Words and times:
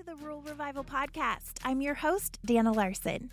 to 0.00 0.06
the 0.06 0.24
Rural 0.24 0.40
Revival 0.40 0.82
Podcast. 0.82 1.58
I'm 1.62 1.82
your 1.82 1.92
host, 1.92 2.38
Dana 2.42 2.72
Larson. 2.72 3.28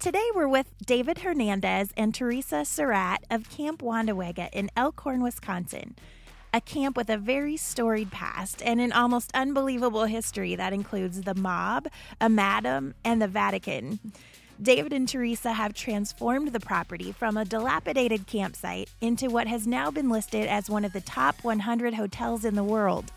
Today 0.00 0.24
we're 0.34 0.48
with 0.48 0.66
David 0.84 1.18
Hernandez 1.18 1.90
and 1.96 2.12
Teresa 2.12 2.64
Surratt 2.64 3.22
of 3.30 3.48
Camp 3.50 3.82
Wandawega 3.82 4.48
in 4.52 4.68
Elkhorn, 4.76 5.22
Wisconsin. 5.22 5.94
A 6.52 6.60
camp 6.60 6.96
with 6.96 7.08
a 7.08 7.18
very 7.18 7.56
storied 7.56 8.10
past 8.10 8.62
and 8.64 8.80
an 8.80 8.90
almost 8.90 9.30
unbelievable 9.32 10.06
history 10.06 10.56
that 10.56 10.72
includes 10.72 11.22
the 11.22 11.36
mob, 11.36 11.86
a 12.20 12.28
madam, 12.28 12.94
and 13.04 13.22
the 13.22 13.28
Vatican. 13.28 14.00
David 14.60 14.92
and 14.92 15.08
Teresa 15.08 15.52
have 15.52 15.72
transformed 15.72 16.48
the 16.48 16.58
property 16.58 17.12
from 17.12 17.36
a 17.36 17.44
dilapidated 17.44 18.26
campsite 18.26 18.90
into 19.00 19.28
what 19.28 19.46
has 19.46 19.68
now 19.68 19.92
been 19.92 20.10
listed 20.10 20.48
as 20.48 20.68
one 20.68 20.84
of 20.84 20.92
the 20.92 21.00
top 21.00 21.44
100 21.44 21.94
hotels 21.94 22.44
in 22.44 22.56
the 22.56 22.64
world. 22.64 23.12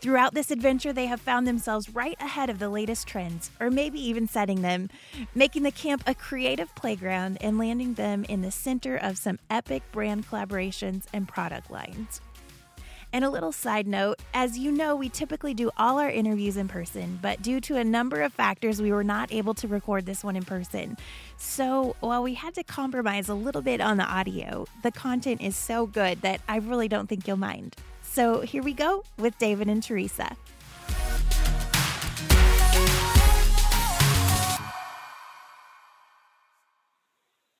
Throughout 0.00 0.32
this 0.32 0.50
adventure, 0.50 0.94
they 0.94 1.04
have 1.06 1.20
found 1.20 1.46
themselves 1.46 1.94
right 1.94 2.16
ahead 2.20 2.48
of 2.48 2.58
the 2.58 2.70
latest 2.70 3.06
trends, 3.06 3.50
or 3.60 3.70
maybe 3.70 4.00
even 4.00 4.26
setting 4.26 4.62
them, 4.62 4.88
making 5.34 5.62
the 5.62 5.70
camp 5.70 6.02
a 6.06 6.14
creative 6.14 6.74
playground 6.74 7.36
and 7.42 7.58
landing 7.58 7.92
them 7.92 8.24
in 8.24 8.40
the 8.40 8.50
center 8.50 8.96
of 8.96 9.18
some 9.18 9.38
epic 9.50 9.82
brand 9.92 10.26
collaborations 10.26 11.04
and 11.12 11.28
product 11.28 11.70
lines. 11.70 12.22
And 13.12 13.26
a 13.26 13.30
little 13.30 13.52
side 13.52 13.86
note 13.86 14.22
as 14.32 14.56
you 14.56 14.72
know, 14.72 14.96
we 14.96 15.10
typically 15.10 15.52
do 15.52 15.70
all 15.76 15.98
our 15.98 16.08
interviews 16.08 16.56
in 16.56 16.68
person, 16.68 17.18
but 17.20 17.42
due 17.42 17.60
to 17.62 17.76
a 17.76 17.84
number 17.84 18.22
of 18.22 18.32
factors, 18.32 18.80
we 18.80 18.92
were 18.92 19.04
not 19.04 19.30
able 19.30 19.52
to 19.54 19.68
record 19.68 20.06
this 20.06 20.24
one 20.24 20.36
in 20.36 20.44
person. 20.44 20.96
So 21.36 21.94
while 22.00 22.22
we 22.22 22.34
had 22.34 22.54
to 22.54 22.62
compromise 22.62 23.28
a 23.28 23.34
little 23.34 23.62
bit 23.62 23.82
on 23.82 23.98
the 23.98 24.04
audio, 24.04 24.64
the 24.82 24.92
content 24.92 25.42
is 25.42 25.56
so 25.56 25.86
good 25.86 26.22
that 26.22 26.40
I 26.48 26.56
really 26.56 26.88
don't 26.88 27.06
think 27.06 27.28
you'll 27.28 27.36
mind. 27.36 27.76
So 28.10 28.40
here 28.40 28.64
we 28.64 28.72
go 28.72 29.04
with 29.18 29.38
David 29.38 29.68
and 29.68 29.80
Teresa. 29.80 30.36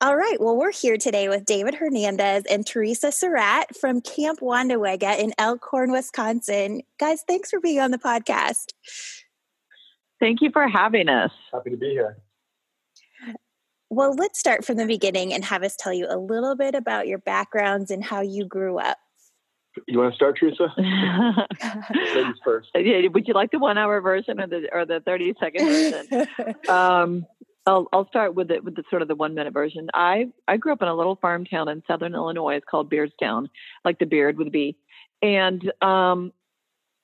All 0.00 0.16
right. 0.16 0.38
Well, 0.40 0.56
we're 0.56 0.72
here 0.72 0.96
today 0.96 1.28
with 1.28 1.44
David 1.44 1.74
Hernandez 1.74 2.44
and 2.50 2.66
Teresa 2.66 3.12
Surratt 3.12 3.76
from 3.76 4.00
Camp 4.00 4.40
Wandawega 4.40 5.20
in 5.20 5.32
Elkhorn, 5.38 5.92
Wisconsin. 5.92 6.82
Guys, 6.98 7.22
thanks 7.28 7.50
for 7.50 7.60
being 7.60 7.78
on 7.78 7.92
the 7.92 7.98
podcast. 7.98 8.72
Thank 10.18 10.40
you 10.40 10.50
for 10.52 10.66
having 10.66 11.08
us. 11.08 11.30
Happy 11.52 11.70
to 11.70 11.76
be 11.76 11.90
here. 11.90 12.16
Well, 13.88 14.14
let's 14.14 14.40
start 14.40 14.64
from 14.64 14.78
the 14.78 14.86
beginning 14.86 15.32
and 15.32 15.44
have 15.44 15.62
us 15.62 15.76
tell 15.76 15.92
you 15.92 16.06
a 16.08 16.18
little 16.18 16.56
bit 16.56 16.74
about 16.74 17.06
your 17.06 17.18
backgrounds 17.18 17.92
and 17.92 18.02
how 18.02 18.20
you 18.20 18.46
grew 18.46 18.78
up. 18.78 18.98
You 19.86 19.98
want 19.98 20.12
to 20.12 20.16
start, 20.16 20.38
Teresa? 20.38 20.72
Ladies 20.76 22.36
first. 22.44 22.70
Yeah, 22.74 23.06
would 23.12 23.28
you 23.28 23.34
like 23.34 23.50
the 23.50 23.58
one 23.58 23.78
hour 23.78 24.00
version 24.00 24.40
or 24.40 24.46
the 24.46 24.68
or 24.72 24.84
the 24.84 25.00
thirty 25.00 25.34
second 25.38 25.66
version? 25.66 26.26
um, 26.68 27.26
I'll 27.66 27.88
I'll 27.92 28.08
start 28.08 28.34
with 28.34 28.48
the 28.48 28.60
with 28.60 28.74
the 28.74 28.82
sort 28.90 29.02
of 29.02 29.08
the 29.08 29.14
one 29.14 29.34
minute 29.34 29.52
version. 29.52 29.88
I 29.94 30.26
I 30.48 30.56
grew 30.56 30.72
up 30.72 30.82
in 30.82 30.88
a 30.88 30.94
little 30.94 31.16
farm 31.16 31.44
town 31.44 31.68
in 31.68 31.82
southern 31.86 32.14
Illinois. 32.14 32.56
It's 32.56 32.66
called 32.68 32.90
Beardstown, 32.90 33.48
like 33.84 33.98
the 33.98 34.06
beard 34.06 34.38
with 34.38 34.48
a 34.48 34.50
B. 34.50 34.76
And 35.22 35.72
um, 35.82 36.32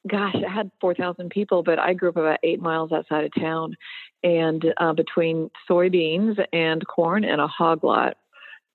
gosh, 0.08 0.34
it 0.34 0.48
had 0.48 0.70
four 0.80 0.94
thousand 0.94 1.30
people, 1.30 1.62
but 1.62 1.78
I 1.78 1.92
grew 1.92 2.08
up 2.08 2.16
about 2.16 2.40
eight 2.42 2.60
miles 2.60 2.90
outside 2.90 3.24
of 3.24 3.32
town, 3.38 3.76
and 4.24 4.64
uh, 4.78 4.92
between 4.92 5.50
soybeans 5.70 6.44
and 6.52 6.86
corn 6.86 7.24
and 7.24 7.40
a 7.40 7.46
hog 7.46 7.84
lot. 7.84 8.16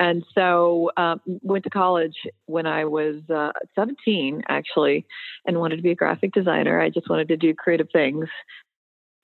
And 0.01 0.23
so 0.33 0.89
uh, 0.97 1.17
went 1.43 1.63
to 1.65 1.69
college 1.69 2.15
when 2.47 2.65
I 2.65 2.85
was 2.85 3.17
uh, 3.29 3.51
17, 3.75 4.41
actually, 4.49 5.05
and 5.45 5.59
wanted 5.59 5.75
to 5.75 5.83
be 5.83 5.91
a 5.91 5.95
graphic 5.95 6.31
designer. 6.33 6.81
I 6.81 6.89
just 6.89 7.07
wanted 7.07 7.27
to 7.27 7.37
do 7.37 7.53
creative 7.53 7.87
things. 7.93 8.25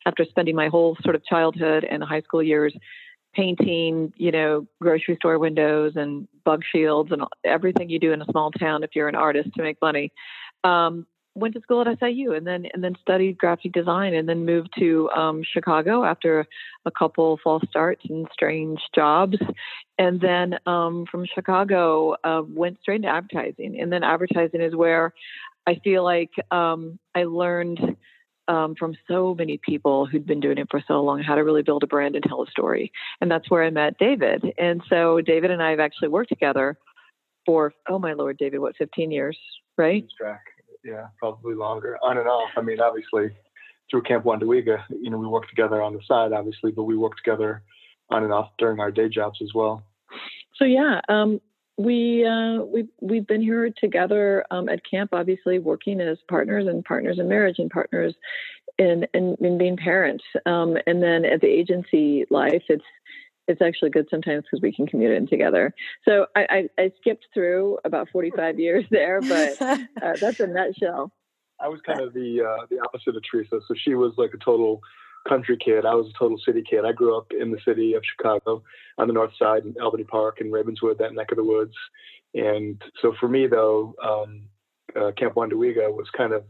After 0.06 0.24
spending 0.24 0.56
my 0.56 0.68
whole 0.68 0.96
sort 1.02 1.16
of 1.16 1.25
childhood 1.25 1.84
and 1.84 2.03
high 2.03 2.22
school 2.22 2.44
years 2.44 2.75
painting, 3.34 4.13
you 4.18 4.31
know, 4.31 4.68
grocery 4.79 5.16
store 5.16 5.40
windows 5.40 5.94
and 5.96 6.28
bug 6.46 6.62
shields 6.72 7.12
and 7.12 7.23
everything 7.44 7.90
you 7.90 8.00
do 8.00 8.13
in 8.13 8.22
a 8.22 8.25
small 8.25 8.52
town 8.52 8.84
if 8.84 8.91
you're 8.94 9.09
an 9.09 9.16
artist 9.16 9.50
to 9.57 9.63
make 9.63 9.78
money. 9.81 10.12
Um, 10.63 11.07
went 11.38 11.53
to 11.53 11.62
school 11.62 11.88
at 11.88 12.00
SIU 12.00 12.34
and 12.34 12.46
then 12.46 12.66
and 12.74 12.84
then 12.84 12.96
studied 13.02 13.38
graphic 13.38 13.72
design 13.72 14.14
and 14.14 14.28
then 14.28 14.46
moved 14.46 14.70
to 14.80 15.09
um, 15.12 15.44
Chicago 15.44 16.03
after 16.03 16.46
a 16.86 16.92
couple 16.92 17.40
false 17.44 17.64
starts 17.70 18.03
and 18.09 18.28
strange 18.34 18.80
jobs, 18.96 19.38
and 19.97 20.20
then 20.20 20.58
um, 20.66 21.06
from 21.09 21.26
Chicago 21.26 22.16
uh, 22.24 22.42
went 22.47 22.80
straight 22.81 22.97
into 22.97 23.08
advertising. 23.08 23.80
And 23.80 23.92
then 23.92 24.03
advertising 24.03 24.62
is 24.62 24.76
where 24.76 25.14
I 25.68 25.76
feel 25.84 26.03
like 26.03 26.31
um, 26.52 27.00
I 27.16 27.24
learned. 27.24 27.97
Um, 28.50 28.76
from 28.76 28.96
so 29.09 29.36
many 29.36 29.58
people 29.58 30.06
who'd 30.06 30.26
been 30.26 30.40
doing 30.40 30.58
it 30.58 30.70
for 30.72 30.81
so 30.88 31.02
long, 31.02 31.22
how 31.22 31.36
to 31.36 31.44
really 31.44 31.64
build 31.64 31.84
a 31.84 31.86
brand 31.86 32.16
and 32.16 32.24
tell 32.24 32.44
a 32.44 32.50
story. 32.50 32.94
And 33.20 33.30
that's 33.30 33.52
where 33.52 33.62
I 33.62 33.70
met 33.72 33.97
David. 33.97 34.42
And 34.58 34.81
so 34.88 35.20
David 35.20 35.52
and 35.52 35.62
I 35.62 35.72
have 35.72 35.81
actually 35.81 36.08
worked 36.08 36.30
together 36.30 36.78
for, 37.46 37.74
oh 37.90 38.00
my 38.00 38.14
Lord, 38.14 38.38
David, 38.38 38.59
what, 38.59 38.78
15 38.78 39.12
years, 39.12 39.38
right? 39.78 40.06
Track 40.18 40.46
yeah, 40.88 41.08
probably 41.20 41.53
longer, 41.53 41.98
on 42.02 42.18
and 42.18 42.28
off. 42.28 42.50
I 42.56 42.62
mean, 42.62 42.80
obviously, 42.80 43.36
through 43.92 44.03
Camp 44.03 44.24
Wandawega, 44.24 44.84
you 44.90 45.09
know, 45.09 45.18
we 45.18 45.28
worked 45.28 45.50
together 45.50 45.81
on 45.81 45.94
the 45.94 46.02
side, 46.08 46.31
obviously, 46.31 46.72
but 46.72 46.84
we 46.84 46.96
worked 46.96 47.18
together 47.24 47.62
on 48.09 48.24
and 48.24 48.31
off 48.31 48.52
during 48.58 48.80
our 48.80 48.92
day 48.92 49.09
jobs 49.09 49.40
as 49.42 49.53
well. 49.53 49.84
So 50.56 50.66
yeah, 50.66 51.02
um, 51.09 51.42
we 51.78 52.26
uh, 52.26 52.64
we 52.64 52.88
we've 53.02 53.28
been 53.28 53.42
here 53.42 53.70
together 53.78 54.46
um, 54.50 54.70
at 54.70 54.80
camp, 54.90 55.12
obviously 55.14 55.59
working 55.59 56.00
as 56.00 56.18
partners 56.30 56.68
and 56.68 56.84
partners 56.84 57.20
in 57.20 57.28
marriage 57.28 57.59
and 57.59 57.70
partners 57.70 58.16
in 58.80 59.06
in, 59.14 59.36
in 59.42 59.58
being 59.58 59.78
parents. 59.78 60.24
Um, 60.46 60.78
and 60.88 61.03
then 61.03 61.26
at 61.26 61.42
the 61.42 61.47
agency 61.47 62.26
life, 62.30 62.64
it's 62.70 62.84
it's 63.47 63.62
actually 63.62 63.90
good 63.90 64.08
sometimes 64.09 64.44
because 64.44 64.62
we 64.62 64.74
can 64.74 64.88
commute 64.88 65.12
in 65.12 65.28
together. 65.28 65.74
So 66.06 66.28
I, 66.35 66.68
I, 66.78 66.81
I, 66.81 66.91
skipped 67.00 67.28
through 67.34 67.80
about 67.85 68.09
45 68.09 68.59
years 68.59 68.85
there, 68.91 69.22
but 69.22 69.62
uh, 69.62 69.78
that's 70.19 70.40
a 70.40 70.47
nutshell. 70.47 71.12
I 71.59 71.69
was 71.69 71.80
kind 71.85 72.02
of 72.02 72.13
the 72.13 72.44
uh, 72.44 72.66
the 72.69 72.80
opposite 72.80 73.16
of 73.16 73.24
Teresa. 73.30 73.59
So 73.68 73.74
she 73.75 73.96
was 73.96 74.13
like 74.18 74.31
a 74.34 74.44
total 74.44 74.81
country 75.28 75.58
kid. 75.58 75.85
I 75.85 75.96
was 75.96 76.08
a 76.08 76.18
total 76.18 76.38
city 76.46 76.63
kid. 76.68 76.85
I 76.85 76.91
grew 76.91 77.18
up 77.18 77.31
in 77.38 77.52
the 77.52 77.59
city 77.66 77.94
of 77.94 78.03
Chicago 78.06 78.63
on 78.97 79.08
the 79.08 79.13
north 79.13 79.31
side 79.38 79.64
in 79.66 79.75
Albany 79.81 80.03
Park 80.03 80.40
and 80.40 80.53
Ravenswood, 80.53 81.00
that 81.00 81.14
neck 81.14 81.31
of 81.31 81.38
the 81.38 81.44
woods. 81.44 81.74
And 82.34 82.81
so 83.02 83.14
for 83.19 83.28
me, 83.28 83.47
though, 83.47 83.96
um, 84.03 84.44
uh, 84.96 85.12
Camp 85.18 85.35
Wandawega 85.35 85.91
was 85.94 86.08
kind 86.16 86.34
of 86.34 86.44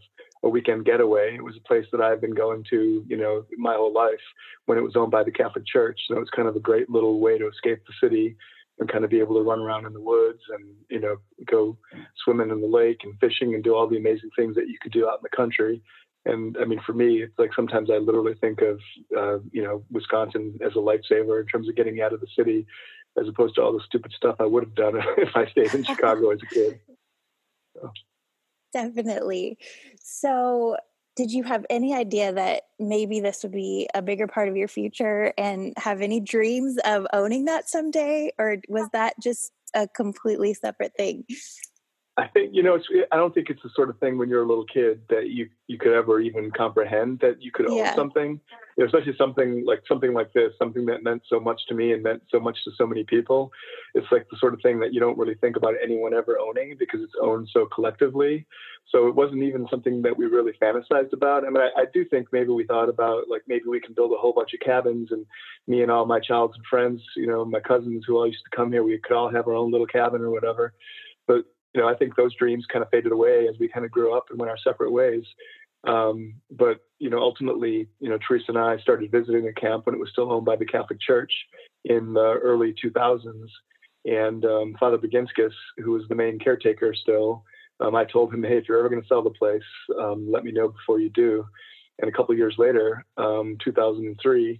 a 0.44 0.50
weekend 0.50 0.86
getaway. 0.86 1.36
It 1.36 1.44
was 1.44 1.56
a 1.58 1.68
place 1.68 1.86
that 1.92 2.02
I've 2.02 2.22
been 2.22 2.34
going 2.34 2.64
to, 2.70 3.03
you 3.08 3.18
know, 3.18 3.46
my 3.58 3.74
whole 3.74 3.94
life 3.94 4.14
when 4.66 4.78
it 4.78 4.84
was 4.84 4.96
owned 4.96 5.12
by 5.12 5.24
the 5.24 5.31
Catholic 5.31 5.66
Church. 5.66 6.00
So 6.08 6.16
it 6.16 6.20
was 6.20 6.30
kind 6.36 6.48
of 6.48 6.56
a 6.56 6.62
great 6.62 6.90
little 6.90 7.20
way 7.20 7.38
to 7.38 7.48
escape 7.48 7.80
the 7.88 7.94
city 8.02 8.36
and 8.80 8.92
kind 8.92 9.03
of 9.03 9.09
be 9.09 9.20
able 9.20 9.36
to 9.36 9.42
run 9.42 9.59
around 9.59 9.86
in 9.86 9.94
the 9.94 10.02
woods 10.02 10.42
and, 10.53 10.66
you 10.90 11.00
know, 11.00 11.18
go 11.46 11.78
swimming 12.24 12.52
in 12.52 12.62
the 12.62 12.68
lake 12.68 13.00
and 13.03 13.20
fishing 13.20 13.56
and 13.56 13.64
do 13.64 13.76
all 13.76 13.88
the 13.88 13.97
amazing 13.97 14.30
things 14.36 14.56
that 14.56 14.68
you 14.68 14.78
could 14.81 14.92
do 14.92 15.08
out 15.08 15.20
in 15.20 15.24
the 15.24 15.36
country. 15.36 15.81
And 16.26 16.58
I 16.62 16.66
mean, 16.66 16.81
for 16.86 16.94
me, 16.94 17.24
it's 17.24 17.40
like 17.40 17.53
sometimes 17.56 17.90
I 17.90 17.97
literally 17.97 18.36
think 18.36 18.62
of, 18.62 18.80
uh, 19.18 19.40
you 19.52 19.64
know, 19.64 19.84
Wisconsin 19.90 20.59
as 20.64 20.74
a 20.74 20.80
lifesaver 20.80 21.40
in 21.40 21.47
terms 21.47 21.70
of 21.70 21.76
getting 21.76 22.02
out 22.02 22.14
of 22.14 22.20
the 22.20 22.28
city, 22.38 22.68
as 23.20 23.28
opposed 23.28 23.56
to 23.56 23.62
all 23.62 23.72
the 23.72 23.84
stupid 23.86 24.12
stuff 24.16 24.36
I 24.40 24.46
would 24.46 24.64
have 24.64 24.76
done 24.76 24.94
if 25.18 25.36
I 25.36 25.47
stayed 25.47 25.74
in 25.74 25.84
Chicago 25.86 26.31
as 26.31 26.40
a 26.44 26.53
kid. 26.53 26.80
So. 27.74 27.92
Definitely. 28.78 29.58
So, 30.04 30.78
did 31.16 31.32
you 31.32 31.42
have 31.44 31.66
any 31.72 31.96
idea 31.96 32.32
that 32.32 32.64
maybe 32.80 33.20
this 33.20 33.42
would 33.42 33.52
be 33.52 33.90
a 33.96 34.04
bigger 34.04 34.28
part 34.28 34.50
of 34.50 34.56
your 34.56 34.68
future 34.68 35.34
and 35.36 35.74
have 35.78 36.02
any 36.02 36.20
dreams 36.20 36.78
of 36.86 37.08
owning 37.12 37.46
that 37.46 37.68
someday? 37.68 38.32
Or 38.38 38.58
was 38.70 38.88
that 38.94 39.16
just 39.20 39.52
a 39.74 39.88
completely 39.88 40.53
separate 40.53 40.94
thing? 40.96 41.26
I 42.17 42.28
think 42.28 42.49
you 42.53 42.64
know. 42.64 42.73
It's, 42.73 42.87
I 43.11 43.16
don't 43.16 43.31
think 43.31 43.52
it's 43.52 43.61
the 43.61 43.69
sort 43.75 43.91
of 43.91 43.99
thing 43.99 44.17
when 44.17 44.28
you're 44.28 44.41
a 44.41 44.47
little 44.47 44.66
kid 44.66 45.02
that 45.09 45.29
you 45.29 45.49
you 45.67 45.78
could 45.78 45.93
ever 45.93 46.19
even 46.19 46.49
comprehend 46.49 47.19
that 47.19 47.43
you 47.43 47.52
could 47.52 47.69
own 47.69 47.78
yeah. 47.78 47.93
something, 47.93 48.41
you 48.75 48.84
know, 48.84 48.85
especially 48.85 49.16
something 49.16 49.64
like 49.67 49.84
something 49.87 50.14
like 50.14 50.34
this, 50.34 50.52
something 50.58 50.87
that 50.87 51.03
meant 51.03 51.22
so 51.29 51.40
much 51.40 51.61
to 51.67 51.75
me 51.75 51.93
and 51.93 52.02
meant 52.02 52.23
so 52.31 52.40
much 52.40 52.58
to 52.64 52.72
so 52.75 52.87
many 52.87 53.03
people. 53.03 53.52
It's 53.93 54.08
like 54.11 54.25
the 54.31 54.37
sort 54.37 54.55
of 54.55 54.61
thing 54.61 54.79
that 54.79 54.96
you 54.96 54.99
don't 54.99 55.17
really 55.17 55.35
think 55.35 55.58
about 55.58 55.75
anyone 55.81 56.16
ever 56.16 56.40
owning 56.40 56.75
because 56.79 57.02
it's 57.02 57.14
owned 57.22 57.49
so 57.53 57.67
collectively. 57.67 58.47
So 58.90 59.08
it 59.08 59.16
wasn't 59.16 59.43
even 59.43 59.67
something 59.70 60.02
that 60.02 60.17
we 60.17 60.25
really 60.25 60.53
fantasized 60.59 61.13
about. 61.13 61.46
I 61.46 61.49
mean, 61.49 61.61
I, 61.61 61.81
I 61.81 61.85
do 61.93 62.03
think 62.03 62.29
maybe 62.31 62.49
we 62.49 62.66
thought 62.66 62.90
about 62.90 63.29
like 63.29 63.43
maybe 63.47 63.66
we 63.67 63.81
can 63.81 63.93
build 63.93 64.11
a 64.11 64.17
whole 64.17 64.34
bunch 64.34 64.55
of 64.55 64.59
cabins 64.61 65.11
and 65.11 65.23
me 65.67 65.84
and 65.84 65.91
all 65.91 66.08
my 66.08 66.20
childhood 66.20 66.66
friends, 66.67 67.02
you 67.16 67.28
know, 67.28 67.46
my 67.46 67.59
cousins 67.59 68.05
who 68.08 68.17
all 68.17 68.25
used 68.25 68.43
to 68.49 68.55
come 68.55 68.72
here, 68.72 68.81
we 68.81 68.97
could 68.97 69.16
all 69.16 69.29
have 69.29 69.47
our 69.47 69.53
own 69.53 69.72
little 69.72 69.85
cabin 69.85 70.22
or 70.22 70.31
whatever. 70.31 70.73
But 71.28 71.43
you 71.78 71.84
know, 71.84 71.90
I 71.90 71.96
think 71.96 72.16
those 72.16 72.34
dreams 72.34 72.66
kind 72.66 72.84
of 72.84 72.90
faded 72.90 73.12
away 73.12 73.47
as 73.47 73.59
we 73.59 73.68
kind 73.68 73.85
of 73.85 73.91
grew 73.91 74.18
up 74.18 74.26
and 74.29 74.40
went 74.40 74.50
our 74.50 74.58
separate 74.58 74.91
ways. 74.91 75.24
Um, 75.88 76.34
but 76.50 76.79
you 76.97 77.12
know, 77.12 77.20
ultimately, 77.20 77.88
you 78.00 78.09
know, 78.09 78.18
Teresa 78.18 78.46
and 78.50 78.58
I 78.58 78.78
started 78.79 79.12
visiting 79.12 79.46
the 79.46 79.53
camp 79.53 79.85
when 79.85 79.94
it 79.94 80.00
was 80.00 80.09
still 80.12 80.32
owned 80.32 80.46
by 80.46 80.56
the 80.56 80.66
Catholic 80.66 81.00
Church 81.00 81.32
in 81.85 82.14
the 82.14 82.40
early 82.41 82.74
2000s. 82.84 83.47
And 84.06 84.44
um, 84.44 84.76
Father 84.79 84.97
Baginskis, 84.97 85.53
who 85.78 85.91
was 85.91 86.03
the 86.09 86.16
main 86.16 86.40
caretaker 86.40 86.96
still, 86.96 87.44
um, 87.80 87.94
I 87.94 88.06
told 88.06 88.34
him, 88.34 88.41
hey, 88.41 88.58
if 88.58 88.68
you're 88.68 88.80
ever 88.80 88.90
going 88.90 89.03
to 89.03 89.08
sell 89.08 89.22
the 89.22 89.30
place, 89.30 89.62
um, 90.02 90.32
let 90.32 90.44
me 90.44 90.52
know 90.52 90.70
before 90.70 91.00
you 91.00 91.12
do. 91.12 91.46
And 92.00 92.09
a 92.09 92.12
couple 92.12 92.34
years 92.35 92.56
later, 92.58 93.06
um, 93.18 93.58
2003, 93.64 94.59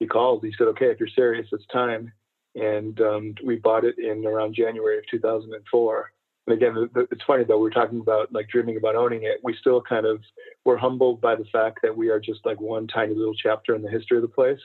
he 0.00 0.06
called. 0.06 0.44
He 0.44 0.52
said, 0.58 0.66
"Okay, 0.68 0.86
if 0.86 1.00
you're 1.00 1.08
serious, 1.08 1.46
it's 1.52 1.66
time." 1.66 2.12
And 2.54 3.00
um, 3.00 3.34
we 3.44 3.56
bought 3.56 3.84
it 3.84 3.98
in 3.98 4.26
around 4.26 4.54
January 4.54 4.98
of 4.98 5.06
2004. 5.10 6.12
And 6.46 6.56
again, 6.56 6.88
it's 7.10 7.24
funny 7.24 7.44
though. 7.44 7.58
We're 7.58 7.70
talking 7.70 8.00
about 8.00 8.32
like 8.32 8.48
dreaming 8.48 8.76
about 8.76 8.94
owning 8.94 9.24
it. 9.24 9.40
We 9.42 9.56
still 9.56 9.82
kind 9.82 10.06
of 10.06 10.20
we're 10.64 10.76
humbled 10.76 11.20
by 11.20 11.34
the 11.34 11.44
fact 11.46 11.80
that 11.82 11.96
we 11.96 12.08
are 12.08 12.20
just 12.20 12.44
like 12.46 12.60
one 12.60 12.86
tiny 12.86 13.14
little 13.14 13.34
chapter 13.34 13.74
in 13.74 13.82
the 13.82 13.90
history 13.90 14.18
of 14.18 14.22
the 14.22 14.28
place, 14.28 14.60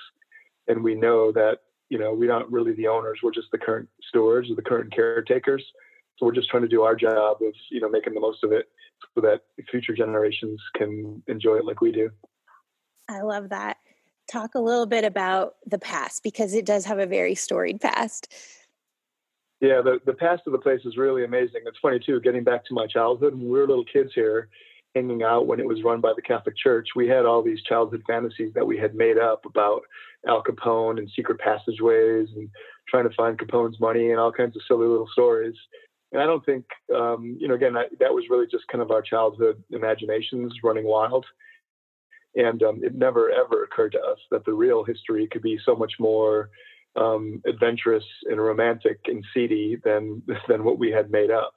and 0.67 0.83
we 0.83 0.93
know 0.93 1.31
that 1.31 1.59
you 1.89 1.97
know 1.97 2.13
we're 2.13 2.29
not 2.29 2.51
really 2.51 2.73
the 2.73 2.87
owners. 2.87 3.19
We're 3.23 3.31
just 3.31 3.49
the 3.51 3.57
current 3.57 3.89
stewards 4.07 4.51
or 4.51 4.55
the 4.55 4.61
current 4.61 4.93
caretakers. 4.93 5.63
So 6.17 6.27
we're 6.27 6.35
just 6.35 6.49
trying 6.49 6.63
to 6.63 6.69
do 6.69 6.83
our 6.83 6.95
job 6.95 7.37
of 7.41 7.53
you 7.71 7.81
know 7.81 7.89
making 7.89 8.13
the 8.13 8.19
most 8.19 8.43
of 8.43 8.51
it 8.51 8.69
so 9.15 9.21
that 9.21 9.41
future 9.71 9.95
generations 9.95 10.61
can 10.75 11.23
enjoy 11.27 11.55
it 11.55 11.65
like 11.65 11.81
we 11.81 11.91
do. 11.91 12.11
I 13.09 13.21
love 13.21 13.49
that. 13.49 13.77
Talk 14.31 14.53
a 14.53 14.59
little 14.59 14.85
bit 14.85 15.03
about 15.03 15.55
the 15.65 15.79
past 15.79 16.21
because 16.23 16.53
it 16.53 16.65
does 16.65 16.85
have 16.85 16.99
a 16.99 17.07
very 17.07 17.33
storied 17.33 17.81
past. 17.81 18.31
Yeah, 19.61 19.81
the, 19.83 19.99
the 20.07 20.13
past 20.13 20.41
of 20.47 20.53
the 20.53 20.57
place 20.57 20.81
is 20.85 20.97
really 20.97 21.23
amazing. 21.23 21.61
It's 21.65 21.77
funny 21.79 21.99
too, 21.99 22.19
getting 22.19 22.43
back 22.43 22.65
to 22.65 22.73
my 22.73 22.87
childhood 22.87 23.33
when 23.35 23.43
we 23.43 23.51
were 23.51 23.67
little 23.67 23.85
kids 23.85 24.09
here, 24.15 24.49
hanging 24.95 25.21
out 25.21 25.45
when 25.45 25.59
it 25.59 25.67
was 25.67 25.83
run 25.83 26.01
by 26.01 26.13
the 26.15 26.21
Catholic 26.21 26.57
Church, 26.57 26.89
we 26.95 27.07
had 27.07 27.25
all 27.25 27.43
these 27.43 27.61
childhood 27.63 28.01
fantasies 28.07 28.51
that 28.55 28.65
we 28.65 28.77
had 28.77 28.95
made 28.95 29.19
up 29.19 29.45
about 29.45 29.81
Al 30.27 30.43
Capone 30.43 30.97
and 30.97 31.09
secret 31.15 31.39
passageways 31.39 32.27
and 32.35 32.49
trying 32.89 33.07
to 33.07 33.15
find 33.15 33.37
Capone's 33.37 33.79
money 33.79 34.09
and 34.09 34.19
all 34.19 34.31
kinds 34.31 34.55
of 34.55 34.63
silly 34.67 34.87
little 34.87 35.07
stories. 35.11 35.55
And 36.11 36.21
I 36.21 36.25
don't 36.25 36.45
think, 36.45 36.65
um, 36.93 37.37
you 37.39 37.47
know, 37.47 37.53
again, 37.53 37.77
I, 37.77 37.85
that 37.99 38.13
was 38.13 38.25
really 38.29 38.47
just 38.51 38.67
kind 38.67 38.81
of 38.81 38.91
our 38.91 39.01
childhood 39.01 39.63
imaginations 39.71 40.53
running 40.63 40.85
wild. 40.85 41.25
And 42.35 42.63
um, 42.63 42.83
it 42.83 42.95
never 42.95 43.29
ever 43.29 43.63
occurred 43.63 43.91
to 43.93 43.99
us 43.99 44.17
that 44.31 44.45
the 44.45 44.53
real 44.53 44.83
history 44.83 45.27
could 45.27 45.41
be 45.41 45.59
so 45.65 45.75
much 45.75 45.93
more 45.99 46.49
um, 46.95 47.41
adventurous 47.45 48.03
and 48.25 48.39
romantic 48.39 48.99
and 49.05 49.23
seedy 49.33 49.77
than 49.83 50.21
than 50.47 50.63
what 50.63 50.79
we 50.79 50.91
had 50.91 51.11
made 51.11 51.31
up. 51.31 51.53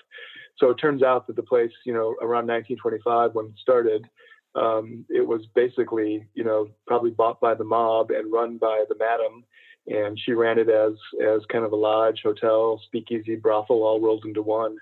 So 0.58 0.70
it 0.70 0.76
turns 0.76 1.02
out 1.02 1.26
that 1.26 1.36
the 1.36 1.42
place, 1.42 1.72
you 1.84 1.92
know, 1.92 2.14
around 2.22 2.46
1925 2.46 3.34
when 3.34 3.46
it 3.46 3.58
started, 3.60 4.06
um, 4.54 5.04
it 5.08 5.26
was 5.26 5.42
basically, 5.54 6.28
you 6.34 6.44
know, 6.44 6.68
probably 6.86 7.10
bought 7.10 7.40
by 7.40 7.54
the 7.54 7.64
mob 7.64 8.10
and 8.10 8.32
run 8.32 8.58
by 8.58 8.84
the 8.88 8.94
madam, 8.96 9.44
and 9.88 10.18
she 10.18 10.32
ran 10.32 10.58
it 10.58 10.68
as 10.68 10.92
as 11.26 11.40
kind 11.50 11.64
of 11.64 11.72
a 11.72 11.76
lodge, 11.76 12.20
hotel, 12.22 12.80
speakeasy, 12.86 13.36
brothel, 13.36 13.82
all 13.82 14.00
rolled 14.00 14.24
into 14.24 14.42
one. 14.42 14.76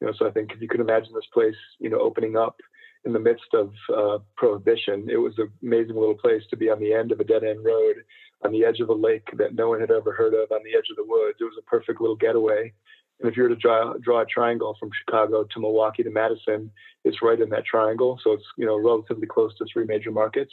You 0.00 0.06
know, 0.06 0.14
so 0.18 0.26
I 0.26 0.30
think 0.30 0.52
if 0.52 0.62
you 0.62 0.68
could 0.68 0.80
imagine 0.80 1.12
this 1.14 1.28
place, 1.34 1.54
you 1.78 1.90
know, 1.90 2.00
opening 2.00 2.36
up 2.36 2.56
in 3.04 3.12
the 3.12 3.18
midst 3.18 3.52
of 3.52 3.72
uh, 3.94 4.18
prohibition, 4.36 5.08
it 5.10 5.16
was 5.16 5.34
an 5.38 5.50
amazing 5.62 5.96
little 5.96 6.14
place 6.14 6.42
to 6.50 6.56
be 6.56 6.70
on 6.70 6.80
the 6.80 6.94
end 6.94 7.12
of 7.12 7.20
a 7.20 7.24
dead 7.24 7.44
end 7.44 7.62
road 7.62 7.96
on 8.44 8.52
the 8.52 8.64
edge 8.64 8.80
of 8.80 8.88
a 8.88 8.94
lake 8.94 9.28
that 9.36 9.54
no 9.54 9.68
one 9.68 9.80
had 9.80 9.90
ever 9.90 10.12
heard 10.12 10.34
of 10.34 10.50
on 10.50 10.62
the 10.64 10.76
edge 10.76 10.88
of 10.90 10.96
the 10.96 11.04
woods. 11.04 11.38
It 11.40 11.44
was 11.44 11.58
a 11.58 11.70
perfect 11.70 12.00
little 12.00 12.16
getaway. 12.16 12.72
And 13.20 13.30
if 13.30 13.36
you 13.36 13.42
were 13.42 13.50
to 13.50 13.56
draw, 13.56 13.94
draw 14.00 14.22
a 14.22 14.26
triangle 14.26 14.76
from 14.80 14.90
Chicago 15.04 15.44
to 15.44 15.60
Milwaukee 15.60 16.02
to 16.02 16.10
Madison, 16.10 16.70
it's 17.04 17.22
right 17.22 17.40
in 17.40 17.50
that 17.50 17.66
triangle. 17.66 18.18
So 18.24 18.32
it's, 18.32 18.44
you 18.56 18.64
know, 18.64 18.78
relatively 18.78 19.26
close 19.26 19.56
to 19.58 19.66
three 19.70 19.84
major 19.84 20.10
markets. 20.10 20.52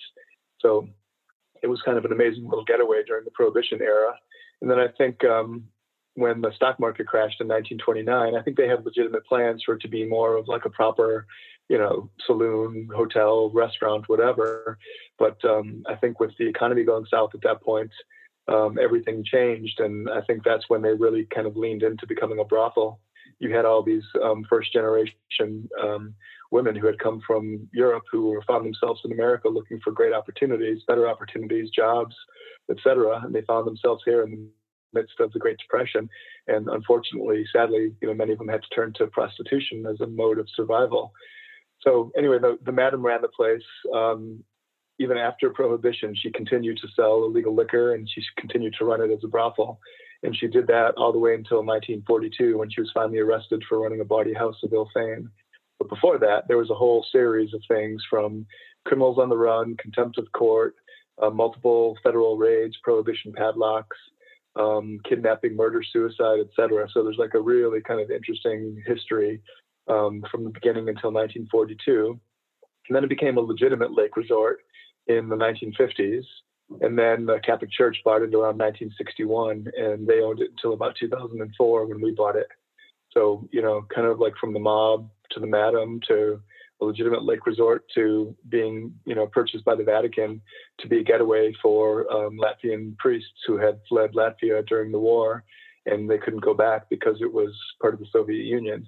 So 0.60 0.88
it 1.64 1.68
was 1.68 1.82
kind 1.84 1.98
of 1.98 2.06
an 2.06 2.12
amazing 2.12 2.48
little 2.48 2.66
getaway 2.66 3.04
during 3.06 3.24
the 3.24 3.32
Prohibition 3.32 3.82
era. 3.82 4.14
And 4.62 4.70
then 4.70 4.80
I 4.80 4.88
think 4.98 5.24
um, 5.24 5.64
when 6.16 6.42
the 6.42 6.52
stock 6.56 6.80
market 6.80 7.08
crashed 7.08 7.40
in 7.40 7.48
1929, 7.48 8.36
I 8.36 8.42
think 8.42 8.58
they 8.58 8.68
had 8.68 8.84
legitimate 8.86 9.26
plans 9.26 9.64
for 9.64 9.76
it 9.76 9.82
to 9.82 9.88
be 9.88 10.04
more 10.04 10.36
of 10.36 10.48
like 10.48 10.66
a 10.66 10.70
proper 10.70 11.26
you 11.70 11.78
know, 11.78 12.10
saloon, 12.26 12.90
hotel, 12.96 13.50
restaurant, 13.52 14.08
whatever. 14.08 14.78
But 15.20 15.44
um, 15.46 15.84
I 15.88 15.96
think 15.96 16.20
with 16.20 16.32
the 16.38 16.48
economy 16.48 16.84
going 16.84 17.06
south 17.12 17.32
at 17.34 17.42
that 17.44 17.62
point, 17.62 17.92
um, 18.48 18.78
everything 18.82 19.26
changed, 19.26 19.80
and 19.82 20.10
I 20.10 20.22
think 20.22 20.44
that's 20.44 20.70
when 20.70 20.82
they 20.82 20.94
really 20.94 21.28
kind 21.34 21.48
of 21.48 21.58
leaned 21.58 21.84
into 21.84 22.08
becoming 22.08 22.40
a 22.40 22.46
brothel. 22.46 23.02
You 23.40 23.54
had 23.54 23.66
all 23.66 23.84
these 23.84 24.06
um, 24.24 24.46
first 24.50 24.72
generation 24.72 25.70
um, 25.84 26.16
women 26.52 26.76
who 26.76 26.88
had 26.88 26.98
come 27.00 27.22
from 27.28 27.68
Europe 27.74 28.04
who 28.10 28.42
found 28.48 28.66
themselves 28.66 29.02
in 29.04 29.12
America 29.12 29.50
looking 29.50 29.80
for 29.84 29.92
great 29.92 30.14
opportunities, 30.14 30.82
better 30.88 31.10
opportunities, 31.10 31.70
jobs, 31.72 32.16
etc. 32.72 33.22
And 33.24 33.36
they 33.36 33.42
found 33.42 33.68
themselves 33.68 34.02
here 34.06 34.24
in 34.24 34.32
the 34.32 34.50
midst 34.94 35.20
of 35.20 35.34
the 35.34 35.40
Great 35.40 35.58
Depression. 35.58 36.10
And 36.48 36.70
unfortunately, 36.70 37.46
sadly, 37.52 37.94
you 38.02 38.08
know, 38.08 38.14
many 38.14 38.32
of 38.32 38.38
them 38.38 38.48
had 38.48 38.64
to 38.64 38.70
turn 38.70 38.94
to 38.94 39.08
prostitution 39.08 39.86
as 39.86 40.00
a 40.00 40.08
mode 40.08 40.40
of 40.40 40.48
survival 40.56 41.12
so 41.82 42.12
anyway, 42.18 42.40
the, 42.40 42.58
the 42.66 42.72
madam 42.72 43.06
ran 43.06 43.22
the 43.22 43.28
place. 43.28 43.64
Um, 43.94 44.44
even 45.00 45.18
after 45.18 45.50
prohibition, 45.52 46.16
she 46.16 46.32
continued 46.32 46.78
to 46.82 46.88
sell 46.96 47.24
illegal 47.24 47.56
liquor 47.56 47.94
and 47.94 48.10
she 48.10 48.22
continued 48.38 48.76
to 48.80 48.86
run 48.86 49.02
it 49.02 49.12
as 49.12 49.24
a 49.24 49.28
brothel. 49.28 49.80
And 50.24 50.36
she 50.36 50.48
did 50.48 50.66
that 50.68 50.96
all 50.98 51.12
the 51.12 51.20
way 51.20 51.36
until 51.36 51.64
1942 51.64 52.58
when 52.58 52.72
she 52.72 52.82
was 52.82 52.92
finally 52.94 53.20
arrested 53.20 53.64
for 53.70 53.80
running 53.80 54.02
a 54.02 54.06
bawdy 54.06 54.34
house 54.34 54.56
of 54.64 54.74
ill 54.74 54.90
fame. 54.94 55.30
But 55.78 55.90
before 55.90 56.18
that, 56.18 56.48
there 56.48 56.58
was 56.58 56.72
a 56.72 56.76
whole 56.76 57.06
series 57.12 57.54
of 57.54 57.62
things 57.68 58.02
from 58.10 58.48
criminals 58.86 59.20
on 59.20 59.30
the 59.30 59.38
run, 59.38 59.78
contempt 59.78 60.18
of 60.18 60.32
court, 60.32 60.76
uh, 61.22 61.30
multiple 61.30 61.96
federal 62.02 62.38
raids, 62.38 62.76
prohibition 62.84 63.32
padlocks, 63.32 63.98
um, 64.56 65.00
kidnapping, 65.08 65.56
murder, 65.56 65.84
suicide, 65.84 66.40
etc. 66.40 66.88
So 66.92 67.04
there's 67.04 67.18
like 67.20 67.36
a 67.36 67.42
really 67.42 67.82
kind 67.82 68.02
of 68.02 68.10
interesting 68.10 68.82
history 68.88 69.40
um, 69.88 70.24
from 70.32 70.44
the 70.44 70.50
beginning 70.50 70.90
until 70.90 71.12
1942. 71.12 72.20
And 72.88 72.96
then 72.96 73.04
it 73.04 73.10
became 73.10 73.38
a 73.38 73.42
legitimate 73.42 73.94
lake 73.94 74.16
resort 74.16 74.60
in 75.08 75.30
the 75.30 75.36
1950s. 75.36 76.24
And 76.82 76.98
then 76.98 77.26
the 77.26 77.40
Catholic 77.46 77.72
Church 77.72 77.98
bought 78.04 78.22
it 78.22 78.34
around 78.34 78.60
1961, 78.60 79.68
and 79.78 80.06
they 80.06 80.22
owned 80.22 80.42
it 80.42 80.52
until 80.52 80.74
about 80.74 80.96
2004 81.00 81.86
when 81.86 82.02
we 82.02 82.12
bought 82.12 82.36
it. 82.36 82.48
So, 83.12 83.48
you 83.52 83.62
know, 83.62 83.86
kind 83.94 84.06
of 84.06 84.20
like 84.20 84.34
from 84.40 84.54
the 84.54 84.60
mob 84.60 85.10
to 85.32 85.40
the 85.40 85.48
madam 85.48 86.02
to 86.10 86.42
a 86.82 86.86
legitimate 86.86 87.24
lake 87.24 87.46
resort 87.46 87.86
to 87.96 88.36
being, 88.50 88.94
you 89.06 89.16
know, 89.16 89.28
purchased 89.28 89.66
by 89.66 89.76
the 89.76 89.84
Vatican 89.84 90.42
to 90.80 90.88
be 90.88 91.00
a 91.00 91.04
getaway 91.04 91.54
for 91.62 92.12
um, 92.12 92.38
Latvian 92.38 92.98
priests 92.98 93.44
who 93.48 93.58
had 93.58 93.80
fled 93.88 94.14
Latvia 94.14 94.66
during 94.68 94.92
the 94.92 95.00
war 95.00 95.44
and 95.88 96.10
they 96.10 96.18
couldn't 96.18 96.44
go 96.44 96.54
back 96.54 96.90
because 96.90 97.18
it 97.22 97.32
was 97.32 97.50
part 97.82 97.94
of 97.94 98.00
the 98.00 98.06
Soviet 98.12 98.44
Union. 98.44 98.88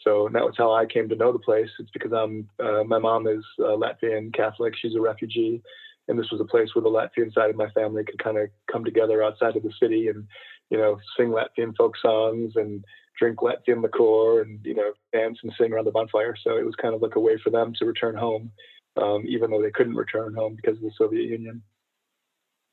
So 0.00 0.28
that 0.32 0.44
was 0.44 0.54
how 0.56 0.72
I 0.72 0.86
came 0.86 1.08
to 1.08 1.16
know 1.16 1.32
the 1.32 1.38
place. 1.38 1.68
It's 1.78 1.90
because 1.90 2.12
I'm 2.12 2.48
uh, 2.60 2.84
my 2.84 2.98
mom 2.98 3.26
is 3.26 3.44
uh, 3.58 3.76
Latvian 3.76 4.34
Catholic. 4.34 4.74
She's 4.76 4.94
a 4.94 5.00
refugee, 5.00 5.62
and 6.08 6.18
this 6.18 6.30
was 6.30 6.40
a 6.40 6.44
place 6.44 6.74
where 6.74 6.82
the 6.82 6.88
Latvian 6.88 7.32
side 7.32 7.50
of 7.50 7.56
my 7.56 7.70
family 7.70 8.04
could 8.04 8.22
kind 8.22 8.38
of 8.38 8.48
come 8.70 8.84
together 8.84 9.22
outside 9.22 9.56
of 9.56 9.62
the 9.62 9.72
city 9.80 10.08
and 10.08 10.26
you 10.70 10.78
know 10.78 10.98
sing 11.16 11.28
Latvian 11.28 11.74
folk 11.76 11.96
songs 11.96 12.52
and 12.56 12.84
drink 13.18 13.38
Latvian 13.38 13.82
liqueur 13.82 14.42
and 14.42 14.60
you 14.64 14.74
know 14.74 14.92
dance 15.12 15.38
and 15.42 15.52
sing 15.58 15.72
around 15.72 15.86
the 15.86 15.90
bonfire. 15.90 16.36
So 16.42 16.56
it 16.56 16.64
was 16.64 16.74
kind 16.76 16.94
of 16.94 17.02
like 17.02 17.16
a 17.16 17.20
way 17.20 17.38
for 17.42 17.50
them 17.50 17.72
to 17.78 17.86
return 17.86 18.16
home, 18.16 18.50
um, 18.96 19.24
even 19.26 19.50
though 19.50 19.62
they 19.62 19.70
couldn't 19.70 19.96
return 19.96 20.34
home 20.34 20.56
because 20.56 20.76
of 20.76 20.82
the 20.82 20.92
Soviet 20.96 21.24
Union. 21.24 21.62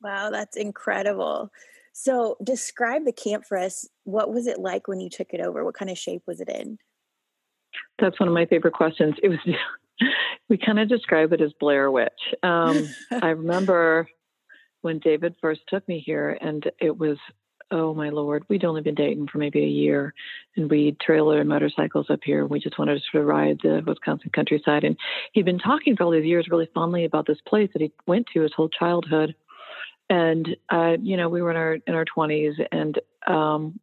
Wow, 0.02 0.30
that's 0.30 0.56
incredible. 0.56 1.50
So 1.92 2.36
describe 2.42 3.04
the 3.04 3.12
camp 3.12 3.44
for 3.46 3.56
us. 3.56 3.88
What 4.02 4.32
was 4.32 4.46
it 4.46 4.58
like 4.58 4.88
when 4.88 5.00
you 5.00 5.08
took 5.08 5.28
it 5.32 5.40
over? 5.40 5.64
What 5.64 5.74
kind 5.74 5.90
of 5.90 5.96
shape 5.96 6.22
was 6.26 6.40
it 6.40 6.48
in? 6.48 6.78
That's 7.98 8.18
one 8.18 8.28
of 8.28 8.34
my 8.34 8.46
favorite 8.46 8.74
questions. 8.74 9.14
It 9.22 9.28
was 9.28 9.38
we 10.48 10.58
kind 10.58 10.78
of 10.78 10.88
describe 10.88 11.32
it 11.32 11.40
as 11.40 11.52
Blair 11.58 11.90
Witch. 11.90 12.10
Um, 12.42 12.88
I 13.10 13.28
remember 13.28 14.08
when 14.82 14.98
David 14.98 15.34
first 15.40 15.62
took 15.68 15.86
me 15.88 16.02
here, 16.04 16.36
and 16.40 16.64
it 16.80 16.96
was 16.96 17.18
oh 17.70 17.94
my 17.94 18.10
lord, 18.10 18.44
we'd 18.48 18.64
only 18.64 18.82
been 18.82 18.94
dating 18.94 19.26
for 19.26 19.38
maybe 19.38 19.60
a 19.62 19.68
year, 19.68 20.14
and 20.56 20.70
we'd 20.70 21.00
trailer 21.00 21.40
and 21.40 21.48
motorcycles 21.48 22.06
up 22.08 22.20
here. 22.22 22.42
And 22.42 22.50
we 22.50 22.60
just 22.60 22.78
wanted 22.78 22.94
to 22.94 23.00
sort 23.10 23.22
of 23.22 23.28
ride 23.28 23.58
the 23.62 23.82
Wisconsin 23.86 24.30
countryside, 24.34 24.84
and 24.84 24.96
he'd 25.32 25.44
been 25.44 25.58
talking 25.58 25.96
for 25.96 26.04
all 26.04 26.10
these 26.10 26.24
years 26.24 26.48
really 26.50 26.68
fondly 26.74 27.04
about 27.04 27.26
this 27.26 27.40
place 27.46 27.70
that 27.72 27.82
he 27.82 27.92
went 28.06 28.26
to 28.32 28.42
his 28.42 28.52
whole 28.54 28.68
childhood. 28.68 29.34
And 30.10 30.56
uh, 30.70 30.96
you 31.00 31.16
know, 31.16 31.28
we 31.28 31.42
were 31.42 31.50
in 31.50 31.56
our 31.56 31.78
in 31.86 31.94
our 31.94 32.04
twenties, 32.04 32.54
and 32.70 32.98
um, 33.26 33.80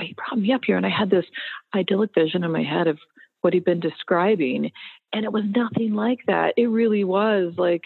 he 0.00 0.14
brought 0.14 0.38
me 0.38 0.52
up 0.52 0.62
here, 0.64 0.76
and 0.76 0.86
I 0.86 0.90
had 0.90 1.10
this 1.10 1.26
idyllic 1.74 2.10
vision 2.14 2.44
in 2.44 2.52
my 2.52 2.62
head 2.62 2.86
of 2.86 2.98
what 3.40 3.54
he'd 3.54 3.64
been 3.64 3.80
describing. 3.80 4.72
And 5.12 5.24
it 5.24 5.32
was 5.32 5.44
nothing 5.44 5.94
like 5.94 6.20
that. 6.26 6.54
It 6.56 6.66
really 6.66 7.04
was 7.04 7.54
like 7.56 7.84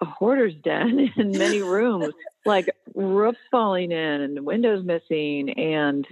a 0.00 0.04
hoarder's 0.04 0.54
den 0.62 1.12
in 1.16 1.32
many 1.32 1.62
rooms, 1.62 2.14
like 2.44 2.70
roofs 2.94 3.38
falling 3.50 3.92
in 3.92 4.20
and 4.22 4.46
windows 4.46 4.84
missing 4.84 5.50
and 5.50 6.06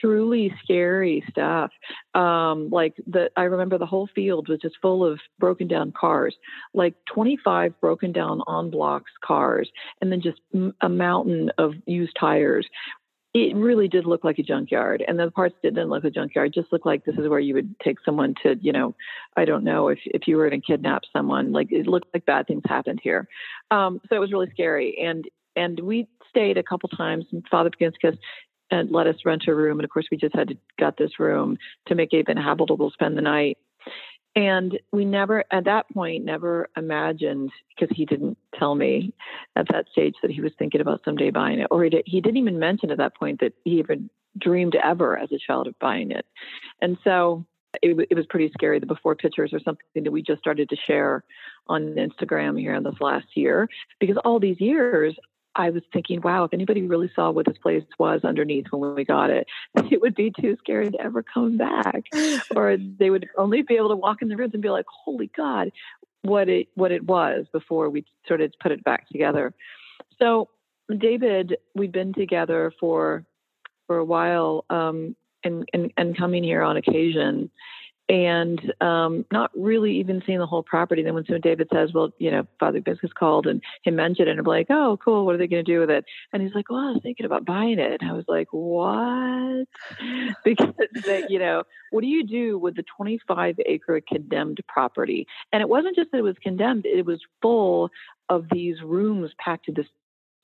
truly 0.00 0.54
scary 0.62 1.22
stuff. 1.30 1.70
Um, 2.14 2.70
like 2.70 2.94
the, 3.06 3.30
I 3.36 3.42
remember 3.42 3.78
the 3.78 3.86
whole 3.86 4.08
field 4.14 4.48
was 4.48 4.60
just 4.60 4.76
full 4.80 5.04
of 5.04 5.20
broken 5.38 5.68
down 5.68 5.92
cars, 5.98 6.34
like 6.74 6.94
25 7.12 7.80
broken 7.80 8.12
down 8.12 8.42
on 8.46 8.70
blocks 8.70 9.10
cars, 9.24 9.70
and 10.00 10.12
then 10.12 10.20
just 10.20 10.40
a 10.80 10.88
mountain 10.88 11.50
of 11.58 11.74
used 11.86 12.16
tires 12.18 12.66
it 13.32 13.54
really 13.54 13.86
did 13.86 14.06
look 14.06 14.24
like 14.24 14.38
a 14.38 14.42
junkyard 14.42 15.04
and 15.06 15.18
the 15.18 15.30
parts 15.30 15.54
didn't 15.62 15.88
look 15.88 16.02
like 16.02 16.10
a 16.10 16.14
junkyard 16.14 16.52
just 16.52 16.72
looked 16.72 16.86
like 16.86 17.04
this 17.04 17.14
is 17.16 17.28
where 17.28 17.38
you 17.38 17.54
would 17.54 17.74
take 17.80 17.98
someone 18.04 18.34
to 18.42 18.56
you 18.60 18.72
know 18.72 18.94
i 19.36 19.44
don't 19.44 19.64
know 19.64 19.88
if, 19.88 19.98
if 20.06 20.26
you 20.26 20.36
were 20.36 20.50
to 20.50 20.60
kidnap 20.60 21.02
someone 21.12 21.52
like 21.52 21.70
it 21.70 21.86
looked 21.86 22.08
like 22.12 22.26
bad 22.26 22.46
things 22.46 22.62
happened 22.66 23.00
here. 23.02 23.28
Um, 23.70 24.00
so 24.08 24.16
it 24.16 24.18
was 24.18 24.32
really 24.32 24.50
scary 24.50 24.98
and 25.00 25.24
and 25.56 25.78
we 25.80 26.08
stayed 26.28 26.58
a 26.58 26.62
couple 26.62 26.88
times 26.88 27.24
and 27.32 27.44
father 27.50 27.70
Baginskis 27.70 28.18
and 28.70 28.90
let 28.90 29.06
us 29.06 29.16
rent 29.24 29.44
a 29.48 29.54
room 29.54 29.78
and 29.78 29.84
of 29.84 29.90
course 29.90 30.08
we 30.10 30.16
just 30.16 30.34
had 30.34 30.48
to 30.48 30.56
got 30.78 30.96
this 30.96 31.18
room 31.18 31.56
to 31.86 31.94
make 31.94 32.12
it 32.12 32.18
even 32.18 32.36
habitable 32.36 32.90
spend 32.90 33.16
the 33.16 33.22
night 33.22 33.58
and 34.36 34.78
we 34.92 35.04
never, 35.04 35.44
at 35.50 35.64
that 35.64 35.88
point, 35.90 36.24
never 36.24 36.68
imagined 36.76 37.50
because 37.68 37.94
he 37.96 38.06
didn't 38.06 38.38
tell 38.58 38.74
me 38.74 39.12
at 39.56 39.66
that 39.72 39.86
stage 39.90 40.14
that 40.22 40.30
he 40.30 40.40
was 40.40 40.52
thinking 40.58 40.80
about 40.80 41.00
someday 41.04 41.30
buying 41.30 41.58
it, 41.58 41.68
or 41.70 41.82
he, 41.84 41.90
did, 41.90 42.02
he 42.06 42.20
didn't 42.20 42.36
even 42.36 42.58
mention 42.58 42.90
at 42.90 42.98
that 42.98 43.16
point 43.16 43.40
that 43.40 43.52
he 43.64 43.78
even 43.78 44.08
dreamed 44.38 44.76
ever 44.82 45.18
as 45.18 45.32
a 45.32 45.38
child 45.38 45.66
of 45.66 45.78
buying 45.80 46.12
it. 46.12 46.24
And 46.80 46.96
so 47.02 47.44
it, 47.82 48.06
it 48.10 48.14
was 48.14 48.26
pretty 48.26 48.50
scary. 48.52 48.78
The 48.78 48.86
before 48.86 49.16
pictures 49.16 49.52
are 49.52 49.60
something 49.60 50.04
that 50.04 50.12
we 50.12 50.22
just 50.22 50.40
started 50.40 50.68
to 50.68 50.76
share 50.86 51.24
on 51.66 51.94
Instagram 51.94 52.58
here 52.58 52.74
in 52.74 52.82
this 52.82 53.00
last 53.00 53.26
year 53.34 53.68
because 53.98 54.16
all 54.24 54.40
these 54.40 54.60
years 54.60 55.16
I 55.56 55.70
was 55.70 55.82
thinking, 55.92 56.20
wow, 56.20 56.44
if 56.44 56.52
anybody 56.52 56.82
really 56.82 57.10
saw 57.14 57.30
what 57.30 57.46
this 57.46 57.58
place 57.58 57.84
was 57.98 58.20
underneath 58.24 58.66
when 58.70 58.94
we 58.94 59.04
got 59.04 59.30
it, 59.30 59.46
it 59.90 60.00
would 60.00 60.14
be 60.14 60.32
too 60.40 60.56
scary 60.58 60.90
to 60.90 61.00
ever 61.00 61.22
come 61.22 61.56
back. 61.56 62.04
or 62.56 62.76
they 62.76 63.10
would 63.10 63.28
only 63.36 63.62
be 63.62 63.76
able 63.76 63.88
to 63.90 63.96
walk 63.96 64.22
in 64.22 64.28
the 64.28 64.36
rooms 64.36 64.54
and 64.54 64.62
be 64.62 64.70
like, 64.70 64.86
holy 64.88 65.30
God, 65.36 65.70
what 66.22 66.48
it 66.48 66.68
what 66.74 66.92
it 66.92 67.04
was 67.04 67.46
before 67.52 67.88
we 67.88 68.04
sort 68.28 68.40
of 68.40 68.52
put 68.60 68.72
it 68.72 68.84
back 68.84 69.08
together. 69.08 69.54
So 70.18 70.48
David, 70.96 71.56
we've 71.74 71.92
been 71.92 72.12
together 72.12 72.72
for 72.78 73.24
for 73.86 73.98
a 73.98 74.04
while, 74.04 74.64
um, 74.70 75.16
and, 75.42 75.68
and 75.72 75.92
and 75.96 76.16
coming 76.16 76.44
here 76.44 76.62
on 76.62 76.76
occasion 76.76 77.50
and 78.10 78.74
um, 78.80 79.24
not 79.30 79.52
really 79.54 79.96
even 79.98 80.20
seeing 80.26 80.40
the 80.40 80.46
whole 80.46 80.64
property. 80.64 81.02
Then 81.02 81.14
when 81.14 81.24
someone 81.24 81.42
David 81.42 81.68
says, 81.72 81.92
"Well, 81.94 82.12
you 82.18 82.30
know, 82.30 82.44
Father 82.58 82.80
Baginskis 82.80 83.14
called 83.14 83.46
and 83.46 83.62
he 83.82 83.92
mentioned 83.92 84.26
it," 84.26 84.32
and 84.32 84.40
I'm 84.40 84.44
like, 84.44 84.66
"Oh, 84.68 84.98
cool. 85.02 85.24
What 85.24 85.36
are 85.36 85.38
they 85.38 85.46
going 85.46 85.64
to 85.64 85.72
do 85.72 85.78
with 85.78 85.90
it?" 85.90 86.04
And 86.32 86.42
he's 86.42 86.54
like, 86.54 86.68
"Well, 86.68 86.88
I 86.88 86.90
was 86.90 87.02
thinking 87.02 87.24
about 87.24 87.44
buying 87.44 87.78
it." 87.78 88.02
And 88.02 88.10
I 88.10 88.14
was 88.14 88.24
like, 88.26 88.48
"What?" 88.50 89.68
because 90.44 90.74
they, 91.06 91.24
you 91.28 91.38
know, 91.38 91.62
what 91.92 92.00
do 92.00 92.08
you 92.08 92.26
do 92.26 92.58
with 92.58 92.74
the 92.74 92.84
25 92.96 93.60
acre 93.64 94.00
condemned 94.00 94.58
property? 94.66 95.28
And 95.52 95.62
it 95.62 95.68
wasn't 95.68 95.94
just 95.94 96.10
that 96.10 96.18
it 96.18 96.22
was 96.22 96.36
condemned; 96.42 96.86
it 96.86 97.06
was 97.06 97.20
full 97.40 97.90
of 98.28 98.46
these 98.50 98.82
rooms 98.82 99.30
packed 99.38 99.66
to 99.66 99.72
this 99.72 99.86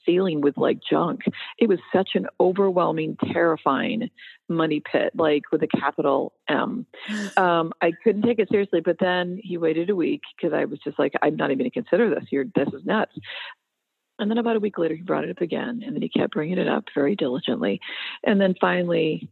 ceiling 0.07 0.41
with 0.41 0.57
like 0.57 0.79
junk. 0.89 1.23
It 1.59 1.69
was 1.69 1.79
such 1.93 2.11
an 2.15 2.29
overwhelming, 2.41 3.17
terrifying 3.33 4.11
money 4.49 4.81
pit, 4.81 5.13
like 5.17 5.43
with 5.53 5.63
a 5.63 5.69
capital 5.69 6.33
M. 6.49 6.87
Um, 7.37 7.73
I 7.83 7.93
couldn't 8.03 8.23
take 8.23 8.39
it 8.39 8.49
seriously. 8.51 8.81
But 8.81 8.97
then 8.99 9.39
he 9.43 9.59
waited 9.59 9.91
a 9.91 9.97
week 9.97 10.23
because 10.37 10.55
I 10.55 10.65
was 10.65 10.79
just 10.83 10.99
like, 10.99 11.13
I'm 11.23 11.37
not 11.37 11.51
even 11.51 11.59
going 11.59 11.71
to 11.71 11.83
consider 11.83 12.09
this. 12.09 12.25
You're 12.31 12.47
this 12.55 12.69
is 12.73 12.85
nuts. 12.85 13.13
And 14.19 14.31
then 14.31 14.39
about 14.39 14.57
a 14.57 14.61
week 14.61 14.79
later, 14.79 14.95
he 14.95 15.03
brought 15.03 15.25
it 15.25 15.31
up 15.31 15.43
again, 15.43 15.83
and 15.85 15.95
then 15.95 16.01
he 16.01 16.09
kept 16.09 16.33
bringing 16.33 16.59
it 16.59 16.69
up 16.69 16.85
very 16.95 17.15
diligently. 17.15 17.81
And 18.25 18.41
then 18.41 18.55
finally, 18.59 19.29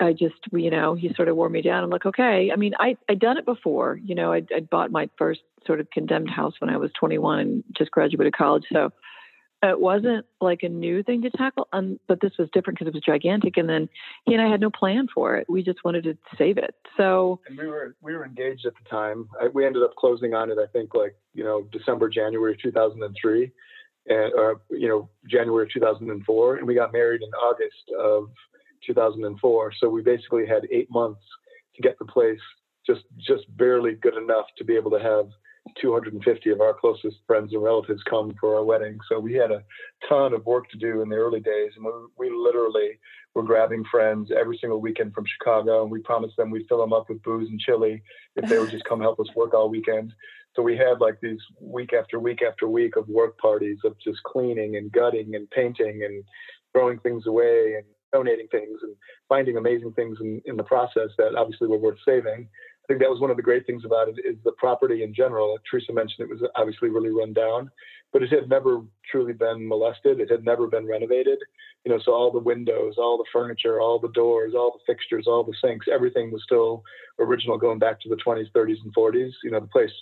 I 0.00 0.12
just, 0.12 0.36
you 0.52 0.70
know, 0.70 0.94
he 0.94 1.12
sort 1.14 1.28
of 1.28 1.36
wore 1.36 1.50
me 1.50 1.60
down. 1.60 1.84
I'm 1.84 1.90
like, 1.90 2.06
okay. 2.06 2.50
I 2.52 2.56
mean, 2.56 2.72
I 2.78 2.96
I'd 3.08 3.20
done 3.20 3.36
it 3.36 3.44
before. 3.44 4.00
You 4.02 4.14
know, 4.14 4.32
I'd, 4.32 4.48
I'd 4.54 4.70
bought 4.70 4.90
my 4.90 5.10
first 5.18 5.40
sort 5.66 5.80
of 5.80 5.90
condemned 5.90 6.30
house 6.30 6.54
when 6.58 6.70
I 6.70 6.78
was 6.78 6.90
21 6.98 7.38
and 7.38 7.64
just 7.76 7.90
graduated 7.90 8.34
college. 8.34 8.64
So 8.72 8.90
it 9.62 9.78
wasn't 9.78 10.24
like 10.40 10.62
a 10.62 10.68
new 10.68 11.02
thing 11.02 11.22
to 11.22 11.30
tackle, 11.30 11.68
um, 11.72 12.00
but 12.08 12.20
this 12.20 12.32
was 12.38 12.48
different 12.52 12.78
because 12.78 12.88
it 12.88 12.94
was 12.94 13.02
gigantic. 13.04 13.56
And 13.56 13.68
then 13.68 13.88
he 14.24 14.32
and 14.32 14.42
I 14.42 14.48
had 14.48 14.60
no 14.60 14.70
plan 14.70 15.06
for 15.14 15.36
it. 15.36 15.46
We 15.50 15.62
just 15.62 15.84
wanted 15.84 16.04
to 16.04 16.16
save 16.38 16.56
it. 16.56 16.74
So 16.96 17.40
and 17.46 17.58
we 17.58 17.66
were 17.66 17.94
we 18.00 18.14
were 18.14 18.24
engaged 18.24 18.64
at 18.64 18.72
the 18.82 18.88
time. 18.88 19.28
I, 19.40 19.48
we 19.48 19.66
ended 19.66 19.82
up 19.82 19.94
closing 19.96 20.34
on 20.34 20.50
it. 20.50 20.58
I 20.58 20.66
think 20.66 20.94
like 20.94 21.14
you 21.34 21.44
know 21.44 21.66
December 21.72 22.08
January 22.08 22.56
2003, 22.60 23.52
and 24.08 24.32
or 24.34 24.62
you 24.70 24.88
know 24.88 25.10
January 25.26 25.68
2004, 25.72 26.56
and 26.56 26.66
we 26.66 26.74
got 26.74 26.92
married 26.92 27.22
in 27.22 27.30
August 27.34 27.92
of 27.98 28.30
2004. 28.86 29.72
So 29.78 29.90
we 29.90 30.00
basically 30.02 30.46
had 30.46 30.66
eight 30.70 30.90
months 30.90 31.22
to 31.76 31.82
get 31.82 31.98
the 31.98 32.06
place 32.06 32.40
just 32.86 33.02
just 33.18 33.44
barely 33.58 33.94
good 33.94 34.16
enough 34.16 34.46
to 34.56 34.64
be 34.64 34.74
able 34.74 34.90
to 34.92 35.00
have 35.00 35.26
250 35.80 36.50
of 36.50 36.60
our 36.60 36.74
closest 36.74 37.16
friends 37.26 37.52
and 37.52 37.62
relatives 37.62 38.02
come 38.08 38.32
for 38.40 38.56
our 38.56 38.64
wedding. 38.64 38.98
So 39.08 39.18
we 39.18 39.34
had 39.34 39.50
a 39.50 39.62
ton 40.08 40.32
of 40.32 40.44
work 40.46 40.68
to 40.70 40.78
do 40.78 41.02
in 41.02 41.08
the 41.08 41.16
early 41.16 41.40
days. 41.40 41.72
And 41.76 41.84
we, 41.84 42.28
we 42.28 42.36
literally 42.36 42.98
were 43.34 43.42
grabbing 43.42 43.84
friends 43.90 44.30
every 44.36 44.58
single 44.58 44.80
weekend 44.80 45.14
from 45.14 45.24
Chicago. 45.26 45.82
And 45.82 45.90
we 45.90 46.00
promised 46.00 46.36
them 46.36 46.50
we'd 46.50 46.66
fill 46.68 46.80
them 46.80 46.92
up 46.92 47.08
with 47.08 47.22
booze 47.22 47.48
and 47.48 47.60
chili 47.60 48.02
if 48.36 48.48
they 48.48 48.58
would 48.58 48.70
just 48.70 48.84
come 48.84 49.00
help 49.00 49.20
us 49.20 49.28
work 49.36 49.54
all 49.54 49.68
weekend. 49.68 50.12
So 50.56 50.62
we 50.62 50.76
had 50.76 51.00
like 51.00 51.20
these 51.20 51.40
week 51.60 51.92
after 51.92 52.18
week 52.18 52.42
after 52.42 52.68
week 52.68 52.96
of 52.96 53.08
work 53.08 53.38
parties 53.38 53.78
of 53.84 53.96
just 53.98 54.22
cleaning 54.24 54.76
and 54.76 54.90
gutting 54.90 55.34
and 55.36 55.48
painting 55.50 56.02
and 56.04 56.24
throwing 56.72 56.98
things 57.00 57.26
away 57.26 57.74
and 57.76 57.84
donating 58.12 58.48
things 58.48 58.78
and 58.82 58.96
finding 59.28 59.56
amazing 59.56 59.92
things 59.92 60.18
in, 60.20 60.42
in 60.46 60.56
the 60.56 60.64
process 60.64 61.10
that 61.18 61.36
obviously 61.36 61.68
were 61.68 61.78
worth 61.78 61.98
saving 62.04 62.48
think 62.90 63.00
that 63.00 63.10
was 63.10 63.20
one 63.20 63.30
of 63.30 63.36
the 63.36 63.42
great 63.42 63.66
things 63.66 63.84
about 63.84 64.08
it 64.08 64.16
is 64.24 64.36
the 64.42 64.50
property 64.58 65.04
in 65.04 65.14
general. 65.14 65.56
Teresa 65.70 65.92
mentioned 65.92 66.28
it 66.28 66.28
was 66.28 66.42
obviously 66.56 66.88
really 66.88 67.10
run 67.10 67.32
down, 67.32 67.70
but 68.12 68.20
it 68.20 68.32
had 68.32 68.48
never 68.48 68.82
truly 69.08 69.32
been 69.32 69.68
molested. 69.68 70.18
It 70.18 70.28
had 70.28 70.44
never 70.44 70.66
been 70.66 70.88
renovated. 70.88 71.38
You 71.84 71.92
know, 71.92 72.00
so 72.04 72.12
all 72.12 72.32
the 72.32 72.40
windows, 72.40 72.94
all 72.98 73.16
the 73.16 73.30
furniture, 73.32 73.80
all 73.80 74.00
the 74.00 74.08
doors, 74.08 74.54
all 74.56 74.72
the 74.72 74.92
fixtures, 74.92 75.28
all 75.28 75.44
the 75.44 75.54
sinks, 75.64 75.86
everything 75.90 76.32
was 76.32 76.42
still 76.42 76.82
original 77.20 77.58
going 77.58 77.78
back 77.78 78.00
to 78.00 78.08
the 78.08 78.16
20s, 78.16 78.50
30s, 78.50 78.82
and 78.82 78.92
40s. 78.92 79.30
You 79.44 79.52
know, 79.52 79.60
the 79.60 79.68
place 79.68 79.92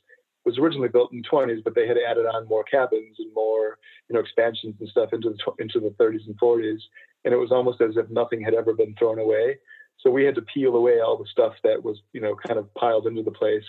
was 0.46 0.58
originally 0.58 0.88
built 0.88 1.12
in 1.12 1.20
the 1.20 1.28
20s, 1.28 1.62
but 1.62 1.74
they 1.74 1.86
had 1.86 1.98
added 1.98 2.24
on 2.24 2.48
more 2.48 2.64
cabins 2.64 3.16
and 3.18 3.34
more, 3.34 3.76
you 4.08 4.14
know, 4.14 4.20
expansions 4.20 4.76
and 4.80 4.88
stuff 4.88 5.12
into 5.12 5.28
the 5.28 5.62
into 5.62 5.78
the 5.78 5.94
30s 6.02 6.26
and 6.26 6.40
40s, 6.40 6.80
and 7.26 7.34
it 7.34 7.36
was 7.36 7.52
almost 7.52 7.82
as 7.82 7.98
if 7.98 8.08
nothing 8.08 8.40
had 8.40 8.54
ever 8.54 8.72
been 8.72 8.94
thrown 8.98 9.18
away. 9.18 9.58
So 10.00 10.10
we 10.10 10.24
had 10.24 10.34
to 10.36 10.42
peel 10.42 10.76
away 10.76 11.00
all 11.00 11.16
the 11.16 11.26
stuff 11.30 11.54
that 11.64 11.82
was, 11.82 11.98
you 12.12 12.20
know, 12.20 12.36
kind 12.46 12.58
of 12.58 12.72
piled 12.74 13.06
into 13.06 13.22
the 13.22 13.32
place 13.32 13.64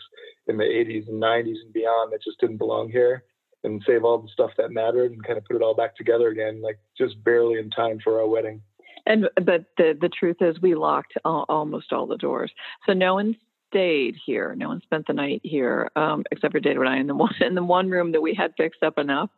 in 0.48 0.58
the 0.58 0.64
80s 0.64 1.08
and 1.08 1.22
90s 1.22 1.62
and 1.64 1.74
beyond 1.74 2.14
that 2.14 2.24
just 2.24 2.40
didn't 2.40 2.58
belong 2.58 2.90
here 2.90 3.24
and 3.64 3.82
save 3.86 4.04
all 4.04 4.20
the 4.20 4.30
stuff 4.30 4.52
that 4.58 4.72
mattered 4.72 5.12
and 5.12 5.24
kind 5.24 5.38
of 5.38 5.46
put 5.46 5.56
it 5.56 5.62
all 5.62 5.74
back 5.74 5.96
together 5.96 6.30
again, 6.30 6.62
like 6.62 6.80
just 6.98 7.22
barely 7.24 7.60
in 7.60 7.70
time 7.70 8.00
for 8.04 8.20
our 8.20 8.28
wedding. 8.28 8.62
And 9.06 9.30
but 9.36 9.66
the 9.78 9.98
the 10.00 10.10
truth 10.10 10.38
is, 10.42 10.62
we 10.62 10.76
locked 10.76 11.14
all, 11.26 11.46
almost 11.50 11.92
all 11.92 12.06
the 12.06 12.18
doors, 12.18 12.52
so 12.86 12.94
no 12.94 13.16
one 13.16 13.36
stayed 13.70 14.16
here. 14.24 14.56
No 14.56 14.68
one 14.68 14.82
spent 14.82 15.08
the 15.08 15.14
night 15.14 15.42
here, 15.44 15.90
um, 15.96 16.26
except 16.32 16.54
for 16.54 16.60
David 16.60 16.80
and 16.80 16.90
I 16.90 16.98
in 16.98 17.08
the 17.08 17.16
one 17.16 17.34
in 17.40 17.56
the 17.56 17.64
one 17.64 17.90
room 17.90 18.12
that 18.12 18.22
we 18.22 18.36
had 18.36 18.54
fixed 18.58 18.84
up 18.84 18.98
enough 18.98 19.30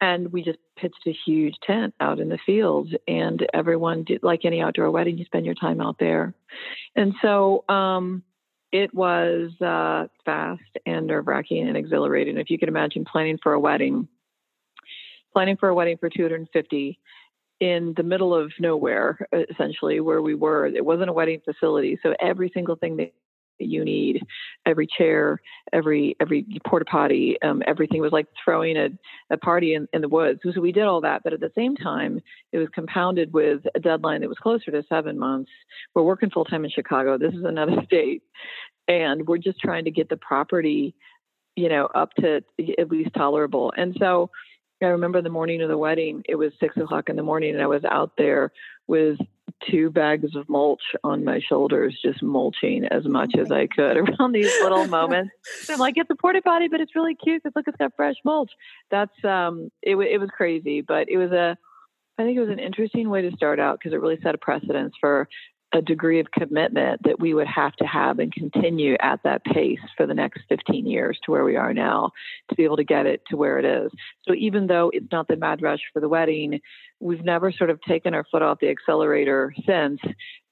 and 0.00 0.32
we 0.32 0.42
just 0.42 0.58
pitched 0.76 1.06
a 1.06 1.16
huge 1.26 1.54
tent 1.66 1.94
out 2.00 2.20
in 2.20 2.28
the 2.28 2.38
field 2.46 2.94
and 3.06 3.46
everyone 3.52 4.04
did 4.04 4.22
like 4.22 4.44
any 4.44 4.60
outdoor 4.60 4.90
wedding 4.90 5.18
you 5.18 5.24
spend 5.24 5.44
your 5.44 5.54
time 5.54 5.80
out 5.80 5.98
there. 5.98 6.34
And 6.94 7.14
so 7.20 7.64
um, 7.68 8.22
it 8.70 8.94
was 8.94 9.50
uh, 9.60 10.06
fast 10.24 10.62
and 10.86 11.06
nerve-wracking 11.06 11.66
and 11.66 11.76
exhilarating. 11.76 12.38
If 12.38 12.50
you 12.50 12.58
can 12.58 12.68
imagine 12.68 13.04
planning 13.04 13.38
for 13.42 13.52
a 13.52 13.60
wedding 13.60 14.08
planning 15.32 15.56
for 15.56 15.68
a 15.68 15.74
wedding 15.74 15.98
for 15.98 16.08
250 16.08 16.98
in 17.60 17.94
the 17.96 18.02
middle 18.02 18.34
of 18.34 18.52
nowhere 18.58 19.18
essentially 19.50 20.00
where 20.00 20.22
we 20.22 20.34
were. 20.34 20.66
It 20.66 20.84
wasn't 20.84 21.10
a 21.10 21.12
wedding 21.12 21.40
facility 21.44 21.98
so 22.02 22.14
every 22.20 22.50
single 22.54 22.76
thing 22.76 22.96
that 22.96 23.12
you 23.58 23.84
need. 23.84 24.22
Every 24.66 24.86
chair 24.86 25.40
every 25.72 26.16
every 26.20 26.46
porta 26.66 26.84
potty 26.84 27.36
um, 27.42 27.62
everything 27.66 28.00
was 28.00 28.12
like 28.12 28.26
throwing 28.44 28.76
a, 28.76 28.88
a 29.30 29.36
party 29.36 29.74
in, 29.74 29.88
in 29.92 30.00
the 30.00 30.08
woods. 30.08 30.40
So 30.42 30.60
we 30.60 30.72
did 30.72 30.84
all 30.84 31.00
that 31.02 31.22
but 31.24 31.32
at 31.32 31.40
the 31.40 31.52
same 31.56 31.76
time 31.76 32.20
it 32.52 32.58
was 32.58 32.68
compounded 32.74 33.32
with 33.32 33.60
a 33.74 33.80
deadline 33.80 34.20
that 34.20 34.28
was 34.28 34.38
closer 34.38 34.70
to 34.70 34.82
seven 34.88 35.18
months. 35.18 35.50
We're 35.94 36.02
working 36.02 36.30
full 36.30 36.44
time 36.44 36.64
in 36.64 36.70
chicago. 36.70 37.18
This 37.18 37.34
is 37.34 37.44
another 37.44 37.76
state. 37.84 38.22
And 38.86 39.26
we're 39.26 39.38
just 39.38 39.60
trying 39.60 39.84
to 39.84 39.90
get 39.90 40.08
the 40.08 40.16
property 40.16 40.94
you 41.56 41.68
know 41.68 41.86
up 41.86 42.14
to 42.20 42.40
at 42.78 42.90
least 42.90 43.10
tolerable. 43.14 43.72
And 43.76 43.96
so 43.98 44.30
I 44.80 44.86
remember 44.86 45.20
the 45.22 45.28
morning 45.28 45.60
of 45.60 45.68
the 45.68 45.78
wedding, 45.78 46.22
it 46.28 46.36
was 46.36 46.52
six 46.60 46.76
o'clock 46.76 47.08
in 47.08 47.16
the 47.16 47.22
morning, 47.22 47.54
and 47.54 47.62
I 47.62 47.66
was 47.66 47.82
out 47.84 48.12
there 48.16 48.52
with 48.86 49.18
two 49.70 49.90
bags 49.90 50.34
of 50.34 50.48
mulch 50.48 50.82
on 51.04 51.24
my 51.24 51.40
shoulders, 51.40 51.98
just 52.02 52.22
mulching 52.22 52.84
as 52.86 53.04
much 53.04 53.34
as 53.38 53.50
I 53.50 53.66
could 53.66 53.96
around 54.20 54.32
these 54.32 54.52
little 54.62 54.86
moments. 54.86 55.32
I'm 55.68 55.78
like, 55.78 55.94
it's 55.96 56.10
a 56.10 56.14
porta 56.14 56.42
potty, 56.42 56.68
but 56.68 56.80
it's 56.80 56.94
really 56.94 57.14
cute 57.14 57.42
because 57.42 57.54
look, 57.56 57.68
it's 57.68 57.76
got 57.76 57.94
fresh 57.96 58.16
mulch. 58.24 58.50
That's 58.90 59.24
um, 59.24 59.70
it. 59.82 59.96
It 59.96 60.18
was 60.18 60.30
crazy, 60.30 60.80
but 60.80 61.08
it 61.08 61.18
was 61.18 61.32
a. 61.32 61.56
I 62.20 62.24
think 62.24 62.36
it 62.36 62.40
was 62.40 62.50
an 62.50 62.58
interesting 62.58 63.10
way 63.10 63.22
to 63.22 63.36
start 63.36 63.60
out 63.60 63.78
because 63.78 63.92
it 63.92 64.00
really 64.00 64.18
set 64.20 64.34
a 64.34 64.38
precedence 64.38 64.92
for 65.00 65.28
a 65.72 65.82
degree 65.82 66.18
of 66.18 66.30
commitment 66.30 67.02
that 67.04 67.20
we 67.20 67.34
would 67.34 67.46
have 67.46 67.74
to 67.76 67.84
have 67.84 68.18
and 68.18 68.32
continue 68.32 68.96
at 69.00 69.20
that 69.24 69.44
pace 69.44 69.78
for 69.96 70.06
the 70.06 70.14
next 70.14 70.42
15 70.48 70.86
years 70.86 71.18
to 71.24 71.30
where 71.30 71.44
we 71.44 71.56
are 71.56 71.74
now 71.74 72.10
to 72.48 72.54
be 72.54 72.64
able 72.64 72.76
to 72.78 72.84
get 72.84 73.06
it 73.06 73.22
to 73.28 73.36
where 73.36 73.58
it 73.58 73.64
is. 73.64 73.90
So 74.26 74.34
even 74.34 74.66
though 74.66 74.90
it's 74.92 75.12
not 75.12 75.28
the 75.28 75.36
mad 75.36 75.60
rush 75.60 75.80
for 75.92 76.00
the 76.00 76.08
wedding, 76.08 76.60
we've 77.00 77.24
never 77.24 77.52
sort 77.52 77.70
of 77.70 77.80
taken 77.82 78.14
our 78.14 78.24
foot 78.30 78.42
off 78.42 78.60
the 78.60 78.70
accelerator 78.70 79.54
since 79.66 80.00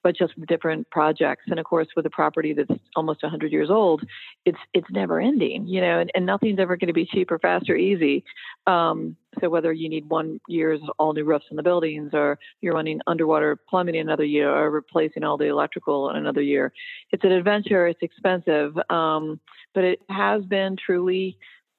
but 0.07 0.17
just 0.17 0.35
different 0.47 0.89
projects. 0.89 1.43
And 1.49 1.59
of 1.59 1.67
course, 1.67 1.89
with 1.97 2.07
a 2.07 2.11
property 2.11 2.53
that's 2.53 2.81
almost 2.95 3.25
100 3.25 3.51
years 3.51 3.71
old, 3.71 4.05
it's 4.45 4.59
it's 4.73 4.87
never 4.89 5.21
ending, 5.21 5.67
you 5.67 5.81
know, 5.81 5.99
and, 5.99 6.13
and 6.15 6.25
nothing's 6.25 6.61
ever 6.61 6.77
going 6.77 6.87
to 6.87 6.93
be 6.93 7.07
cheap 7.07 7.29
or 7.33 7.41
fast 7.41 7.69
or 7.69 7.75
easy. 7.75 8.23
Um, 8.69 9.17
so 9.41 9.49
whether 9.49 9.73
you 9.73 9.89
need 9.89 10.09
one 10.09 10.41
year's 10.47 10.81
all 11.01 11.13
new 11.13 11.25
roofs 11.25 11.47
in 11.51 11.57
the 11.57 11.63
buildings, 11.65 12.11
or 12.13 12.39
you're 12.61 12.75
running 12.75 13.01
underwater 13.09 13.57
plumbing 13.57 13.97
another 13.97 14.23
year, 14.25 14.49
or 14.49 14.71
replacing 14.71 15.25
all 15.25 15.37
the 15.37 15.47
electrical 15.47 16.09
in 16.11 16.15
another 16.15 16.41
year, 16.41 16.73
it's 17.11 17.25
an 17.25 17.33
adventure. 17.33 17.89
It's 17.89 18.01
expensive, 18.01 18.79
um, 18.89 19.41
but 19.75 19.83
it 19.83 19.99
has 20.09 20.45
been 20.45 20.77
truly 20.77 21.37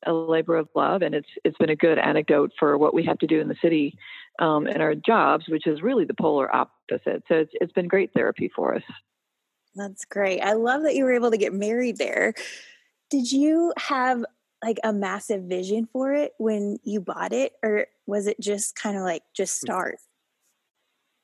a 0.08 0.14
labor 0.14 0.56
of 0.56 0.70
love, 0.76 1.02
and 1.02 1.14
it's 1.14 1.28
it's 1.44 1.58
been 1.58 1.70
a 1.70 1.76
good 1.76 1.98
anecdote 2.00 2.52
for 2.58 2.78
what 2.78 2.94
we 2.94 3.04
have 3.06 3.20
to 3.20 3.28
do 3.28 3.40
in 3.40 3.48
the 3.48 3.56
city 3.62 3.98
um, 4.40 4.68
in 4.68 4.82
our 4.82 4.96
jobs, 4.96 5.46
which 5.48 5.68
is 5.68 5.82
really 5.82 6.06
the 6.06 6.14
polar 6.14 6.54
opposite. 6.56 7.24
So 7.28 7.36
it's 7.36 7.52
it's 7.54 7.74
been 7.74 7.88
great 7.88 8.12
therapy 8.14 8.52
for 8.56 8.76
us. 8.76 8.84
That's 9.76 10.06
great. 10.06 10.42
I 10.42 10.54
love 10.54 10.84
that 10.84 10.96
you 10.96 11.04
were 11.04 11.14
able 11.14 11.32
to 11.32 11.38
get 11.38 11.54
married 11.54 11.98
there. 11.98 12.34
Did 13.10 13.32
you 13.32 13.74
have 13.78 14.26
like 14.64 14.80
a 14.84 14.92
massive 14.92 15.44
vision 15.44 15.88
for 15.92 16.14
it 16.14 16.34
when 16.40 16.78
you 16.84 17.00
bought 17.00 17.34
it, 17.34 17.54
or 17.64 17.88
was 18.08 18.28
it 18.28 18.40
just 18.40 18.76
kind 18.76 18.98
of 18.98 19.04
like 19.04 19.24
just 19.36 19.62
hmm. 19.62 19.68
start? 19.68 19.98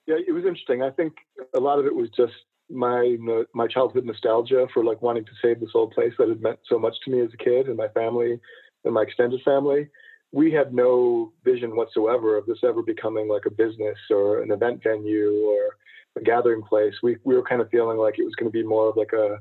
Yeah, 0.05 0.15
it 0.27 0.33
was 0.33 0.43
interesting. 0.45 0.83
I 0.83 0.91
think 0.91 1.13
a 1.55 1.59
lot 1.59 1.79
of 1.79 1.85
it 1.85 1.95
was 1.95 2.09
just 2.15 2.33
my 2.69 3.17
my 3.53 3.67
childhood 3.67 4.05
nostalgia 4.05 4.67
for 4.73 4.83
like 4.83 5.01
wanting 5.01 5.25
to 5.25 5.31
save 5.41 5.59
this 5.59 5.69
old 5.73 5.91
place 5.91 6.13
that 6.17 6.29
had 6.29 6.41
meant 6.41 6.59
so 6.67 6.79
much 6.79 6.95
to 7.03 7.11
me 7.11 7.21
as 7.21 7.29
a 7.33 7.37
kid 7.37 7.67
and 7.67 7.77
my 7.77 7.87
family 7.89 8.39
and 8.85 8.93
my 8.93 9.01
extended 9.03 9.41
family 9.43 9.89
we 10.33 10.51
had 10.51 10.73
no 10.73 11.31
vision 11.45 11.75
whatsoever 11.75 12.35
of 12.35 12.47
this 12.47 12.57
ever 12.63 12.81
becoming 12.81 13.29
like 13.29 13.45
a 13.45 13.51
business 13.51 13.97
or 14.09 14.41
an 14.41 14.51
event 14.51 14.81
venue 14.83 15.45
or 15.45 15.77
a 16.17 16.21
gathering 16.21 16.63
place. 16.63 16.95
We 17.01 17.17
we 17.23 17.35
were 17.35 17.43
kind 17.43 17.61
of 17.61 17.69
feeling 17.69 17.97
like 17.97 18.17
it 18.17 18.25
was 18.25 18.35
going 18.35 18.51
to 18.51 18.57
be 18.57 18.67
more 18.67 18.89
of 18.89 18.97
like 18.97 19.13
a 19.13 19.37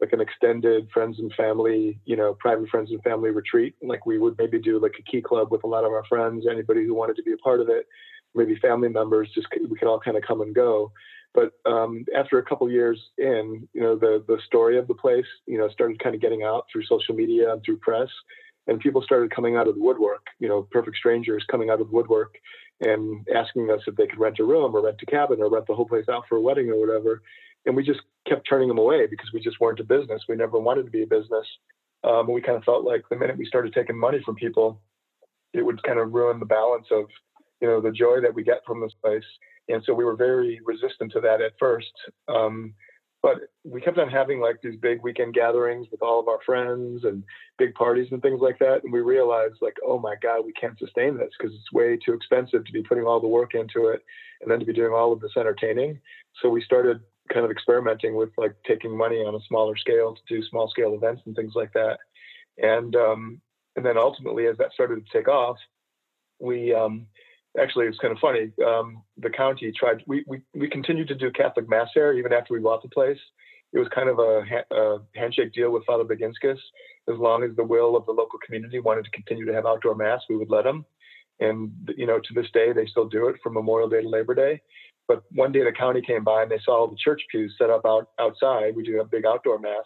like 0.00 0.12
an 0.12 0.20
extended 0.20 0.88
friends 0.92 1.20
and 1.20 1.32
family, 1.34 2.00
you 2.04 2.16
know, 2.16 2.34
private 2.40 2.68
friends 2.68 2.90
and 2.90 3.00
family 3.04 3.30
retreat. 3.30 3.76
Like 3.80 4.04
we 4.04 4.18
would 4.18 4.34
maybe 4.36 4.58
do 4.58 4.80
like 4.80 4.96
a 4.98 5.10
key 5.10 5.22
club 5.22 5.52
with 5.52 5.62
a 5.62 5.68
lot 5.68 5.84
of 5.84 5.92
our 5.92 6.04
friends, 6.08 6.44
anybody 6.50 6.84
who 6.84 6.94
wanted 6.94 7.14
to 7.16 7.22
be 7.22 7.32
a 7.32 7.36
part 7.36 7.60
of 7.60 7.68
it, 7.68 7.86
maybe 8.34 8.56
family 8.56 8.88
members. 8.88 9.30
Just 9.32 9.46
we 9.70 9.78
could 9.78 9.86
all 9.86 10.00
kind 10.00 10.16
of 10.16 10.24
come 10.26 10.40
and 10.40 10.52
go. 10.52 10.90
But 11.34 11.52
um, 11.64 12.04
after 12.16 12.38
a 12.38 12.44
couple 12.44 12.68
years 12.68 13.00
in, 13.16 13.68
you 13.72 13.80
know, 13.80 13.94
the 13.94 14.24
the 14.26 14.40
story 14.44 14.76
of 14.76 14.88
the 14.88 14.94
place, 14.94 15.30
you 15.46 15.56
know, 15.56 15.68
started 15.68 16.02
kind 16.02 16.16
of 16.16 16.20
getting 16.20 16.42
out 16.42 16.66
through 16.70 16.82
social 16.86 17.14
media 17.14 17.52
and 17.52 17.62
through 17.64 17.76
press 17.76 18.08
and 18.66 18.80
people 18.80 19.02
started 19.02 19.34
coming 19.34 19.56
out 19.56 19.68
of 19.68 19.74
the 19.74 19.80
woodwork, 19.80 20.26
you 20.38 20.48
know, 20.48 20.62
perfect 20.70 20.96
strangers 20.96 21.44
coming 21.50 21.70
out 21.70 21.80
of 21.80 21.88
the 21.88 21.92
woodwork 21.92 22.36
and 22.80 23.26
asking 23.34 23.70
us 23.70 23.80
if 23.86 23.96
they 23.96 24.06
could 24.06 24.18
rent 24.18 24.38
a 24.38 24.44
room 24.44 24.74
or 24.74 24.82
rent 24.82 25.00
a 25.02 25.06
cabin 25.06 25.40
or 25.40 25.50
rent 25.50 25.66
the 25.66 25.74
whole 25.74 25.88
place 25.88 26.08
out 26.08 26.24
for 26.28 26.36
a 26.36 26.40
wedding 26.40 26.68
or 26.70 26.78
whatever. 26.78 27.22
And 27.66 27.76
we 27.76 27.84
just 27.84 28.00
kept 28.28 28.48
turning 28.48 28.68
them 28.68 28.78
away 28.78 29.06
because 29.06 29.30
we 29.32 29.40
just 29.40 29.60
weren't 29.60 29.80
a 29.80 29.84
business. 29.84 30.22
We 30.28 30.36
never 30.36 30.58
wanted 30.58 30.84
to 30.84 30.90
be 30.90 31.02
a 31.02 31.06
business. 31.06 31.46
Um, 32.04 32.30
we 32.30 32.40
kind 32.40 32.56
of 32.56 32.64
felt 32.64 32.84
like 32.84 33.04
the 33.08 33.16
minute 33.16 33.38
we 33.38 33.46
started 33.46 33.72
taking 33.72 33.98
money 33.98 34.20
from 34.24 34.34
people, 34.34 34.80
it 35.52 35.62
would 35.62 35.82
kind 35.82 35.98
of 35.98 36.12
ruin 36.12 36.40
the 36.40 36.46
balance 36.46 36.86
of, 36.90 37.04
you 37.60 37.68
know, 37.68 37.80
the 37.80 37.92
joy 37.92 38.20
that 38.20 38.34
we 38.34 38.42
get 38.42 38.62
from 38.66 38.80
this 38.80 38.94
place. 39.00 39.24
And 39.68 39.82
so 39.86 39.94
we 39.94 40.04
were 40.04 40.16
very 40.16 40.60
resistant 40.64 41.12
to 41.12 41.20
that 41.20 41.40
at 41.40 41.52
first. 41.58 41.92
Um, 42.28 42.74
but 43.22 43.38
we 43.64 43.80
kept 43.80 43.98
on 43.98 44.10
having 44.10 44.40
like 44.40 44.60
these 44.62 44.78
big 44.80 45.00
weekend 45.02 45.32
gatherings 45.32 45.86
with 45.92 46.02
all 46.02 46.18
of 46.18 46.26
our 46.26 46.40
friends 46.44 47.04
and 47.04 47.22
big 47.56 47.72
parties 47.74 48.08
and 48.10 48.20
things 48.20 48.40
like 48.40 48.58
that. 48.58 48.82
And 48.82 48.92
we 48.92 49.00
realized 49.00 49.56
like, 49.60 49.76
oh 49.86 49.98
my 49.98 50.16
God, 50.20 50.44
we 50.44 50.52
can't 50.52 50.78
sustain 50.78 51.16
this 51.16 51.30
because 51.38 51.54
it's 51.54 51.72
way 51.72 51.96
too 51.96 52.14
expensive 52.14 52.64
to 52.64 52.72
be 52.72 52.82
putting 52.82 53.04
all 53.04 53.20
the 53.20 53.28
work 53.28 53.54
into 53.54 53.86
it 53.86 54.04
and 54.40 54.50
then 54.50 54.58
to 54.58 54.66
be 54.66 54.72
doing 54.72 54.92
all 54.92 55.12
of 55.12 55.20
this 55.20 55.36
entertaining. 55.36 56.00
So 56.42 56.48
we 56.48 56.62
started 56.62 57.00
kind 57.32 57.44
of 57.44 57.52
experimenting 57.52 58.16
with 58.16 58.30
like 58.36 58.56
taking 58.66 58.96
money 58.96 59.18
on 59.18 59.36
a 59.36 59.44
smaller 59.46 59.76
scale 59.76 60.14
to 60.14 60.20
do 60.28 60.44
small 60.48 60.68
scale 60.68 60.94
events 60.94 61.22
and 61.24 61.36
things 61.36 61.52
like 61.54 61.72
that. 61.74 61.98
And 62.58 62.96
um, 62.96 63.40
and 63.76 63.86
then 63.86 63.96
ultimately, 63.96 64.46
as 64.48 64.58
that 64.58 64.72
started 64.72 65.06
to 65.06 65.12
take 65.12 65.28
off, 65.28 65.56
we 66.40 66.74
um, 66.74 67.06
actually 67.60 67.86
it's 67.86 67.98
kind 67.98 68.12
of 68.12 68.18
funny. 68.18 68.50
Um, 68.64 69.02
the 69.18 69.30
county 69.30 69.72
tried. 69.78 70.02
We, 70.06 70.24
we 70.26 70.40
we 70.54 70.68
continued 70.68 71.08
to 71.08 71.14
do 71.14 71.30
Catholic 71.30 71.68
mass 71.68 71.88
there 71.94 72.12
even 72.14 72.32
after 72.32 72.54
we 72.54 72.60
bought 72.60 72.82
the 72.82 72.88
place. 72.88 73.18
It 73.72 73.78
was 73.78 73.88
kind 73.94 74.08
of 74.08 74.18
a, 74.18 74.42
a 74.74 74.98
handshake 75.14 75.54
deal 75.54 75.70
with 75.70 75.86
Father 75.86 76.04
Baginskis. 76.04 76.58
As 77.08 77.18
long 77.18 77.42
as 77.42 77.56
the 77.56 77.64
will 77.64 77.96
of 77.96 78.04
the 78.06 78.12
local 78.12 78.38
community 78.44 78.80
wanted 78.80 79.04
to 79.04 79.10
continue 79.10 79.46
to 79.46 79.54
have 79.54 79.66
outdoor 79.66 79.94
mass, 79.94 80.20
we 80.28 80.36
would 80.36 80.50
let 80.50 80.64
them. 80.64 80.84
And 81.40 81.72
you 81.96 82.06
know, 82.06 82.18
to 82.18 82.34
this 82.34 82.50
day, 82.52 82.72
they 82.72 82.86
still 82.86 83.08
do 83.08 83.28
it 83.28 83.36
from 83.42 83.54
Memorial 83.54 83.88
Day 83.88 84.02
to 84.02 84.08
Labor 84.08 84.34
Day. 84.34 84.60
But 85.08 85.24
one 85.32 85.52
day 85.52 85.64
the 85.64 85.72
county 85.72 86.00
came 86.00 86.22
by 86.22 86.42
and 86.42 86.50
they 86.50 86.60
saw 86.64 86.80
all 86.80 86.86
the 86.86 86.96
church 86.96 87.22
pews 87.30 87.54
set 87.58 87.70
up 87.70 87.84
out 87.84 88.10
outside. 88.20 88.76
We 88.76 88.84
do 88.84 89.00
a 89.00 89.04
big 89.04 89.26
outdoor 89.26 89.58
mass, 89.58 89.84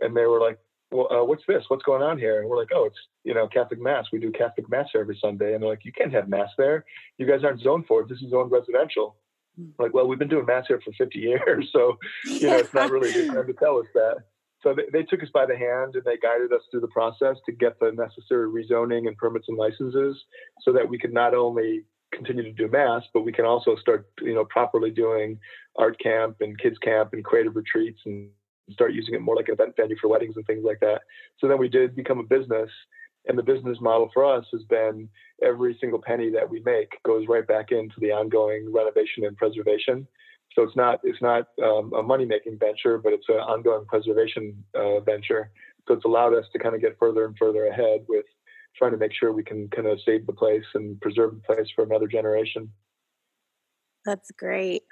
and 0.00 0.16
they 0.16 0.26
were 0.26 0.40
like, 0.40 0.58
well, 0.90 1.08
uh, 1.10 1.24
what's 1.24 1.42
this? 1.46 1.64
What's 1.68 1.82
going 1.82 2.02
on 2.02 2.18
here? 2.18 2.40
And 2.40 2.48
we're 2.48 2.56
like, 2.56 2.70
oh, 2.74 2.86
it's, 2.86 2.98
you 3.24 3.34
know, 3.34 3.46
Catholic 3.46 3.80
Mass. 3.80 4.06
We 4.12 4.18
do 4.18 4.32
Catholic 4.32 4.70
Mass 4.70 4.88
every 4.94 5.18
Sunday. 5.20 5.54
And 5.54 5.62
they're 5.62 5.70
like, 5.70 5.84
you 5.84 5.92
can't 5.92 6.12
have 6.12 6.28
Mass 6.28 6.50
there. 6.56 6.84
You 7.18 7.26
guys 7.26 7.44
aren't 7.44 7.60
zoned 7.60 7.86
for 7.86 8.00
it. 8.00 8.08
This 8.08 8.22
is 8.22 8.30
zoned 8.30 8.50
residential. 8.50 9.16
Hmm. 9.56 9.70
like, 9.78 9.92
well, 9.92 10.06
we've 10.06 10.18
been 10.18 10.28
doing 10.28 10.46
Mass 10.46 10.64
here 10.68 10.80
for 10.82 10.92
50 10.92 11.18
years. 11.18 11.68
So, 11.72 11.98
you 12.24 12.48
know, 12.48 12.56
it's 12.56 12.74
not 12.74 12.90
really 12.90 13.12
good 13.12 13.28
time 13.28 13.46
to 13.46 13.52
tell 13.52 13.78
us 13.78 13.86
that. 13.94 14.24
So 14.62 14.74
they, 14.74 14.84
they 14.92 15.02
took 15.04 15.22
us 15.22 15.28
by 15.32 15.46
the 15.46 15.56
hand 15.56 15.94
and 15.94 16.04
they 16.04 16.16
guided 16.16 16.52
us 16.52 16.62
through 16.70 16.80
the 16.80 16.88
process 16.88 17.36
to 17.46 17.52
get 17.52 17.78
the 17.78 17.92
necessary 17.92 18.48
rezoning 18.48 19.06
and 19.06 19.16
permits 19.16 19.46
and 19.48 19.56
licenses 19.56 20.16
so 20.62 20.72
that 20.72 20.88
we 20.88 20.98
could 20.98 21.12
not 21.12 21.34
only 21.34 21.84
continue 22.12 22.42
to 22.42 22.52
do 22.52 22.68
mass, 22.68 23.02
but 23.12 23.24
we 23.24 23.32
can 23.32 23.44
also 23.44 23.76
start, 23.76 24.08
you 24.20 24.34
know, 24.34 24.44
properly 24.46 24.90
doing 24.90 25.38
art 25.76 25.98
camp 26.00 26.36
and 26.40 26.58
kids 26.58 26.78
camp 26.78 27.12
and 27.12 27.24
creative 27.24 27.54
retreats 27.54 28.00
and 28.06 28.30
start 28.72 28.92
using 28.92 29.14
it 29.14 29.20
more 29.20 29.36
like 29.36 29.48
an 29.48 29.54
event 29.54 29.74
venue 29.76 29.96
for 30.00 30.08
weddings 30.08 30.36
and 30.36 30.46
things 30.46 30.64
like 30.64 30.80
that. 30.80 31.02
So 31.38 31.48
then 31.48 31.58
we 31.58 31.68
did 31.68 31.96
become 31.96 32.18
a 32.18 32.24
business. 32.24 32.70
And 33.26 33.36
the 33.36 33.42
business 33.42 33.78
model 33.80 34.10
for 34.14 34.24
us 34.24 34.46
has 34.52 34.62
been 34.64 35.08
every 35.42 35.76
single 35.80 36.00
penny 36.00 36.30
that 36.30 36.48
we 36.48 36.60
make 36.60 37.02
goes 37.04 37.26
right 37.28 37.46
back 37.46 37.72
into 37.72 37.94
the 38.00 38.10
ongoing 38.10 38.72
renovation 38.72 39.24
and 39.24 39.36
preservation. 39.36 40.06
So 40.54 40.62
it's 40.62 40.76
not 40.76 41.00
it's 41.04 41.20
not 41.20 41.48
um, 41.62 41.92
a 41.92 42.02
money 42.02 42.24
making 42.24 42.58
venture, 42.58 42.96
but 42.98 43.12
it's 43.12 43.28
an 43.28 43.36
ongoing 43.36 43.84
preservation 43.86 44.64
uh, 44.74 45.00
venture. 45.00 45.50
So 45.86 45.94
it's 45.94 46.04
allowed 46.04 46.34
us 46.34 46.46
to 46.52 46.58
kind 46.58 46.74
of 46.74 46.80
get 46.80 46.96
further 46.98 47.26
and 47.26 47.36
further 47.38 47.66
ahead 47.66 48.04
with 48.08 48.24
trying 48.76 48.92
to 48.92 48.96
make 48.96 49.12
sure 49.12 49.32
we 49.32 49.42
can 49.42 49.68
kind 49.68 49.86
of 49.86 49.98
save 50.06 50.26
the 50.26 50.32
place 50.32 50.64
and 50.74 51.00
preserve 51.00 51.34
the 51.34 51.54
place 51.54 51.68
for 51.74 51.84
another 51.84 52.06
generation. 52.06 52.70
That's 54.04 54.30
great. 54.30 54.84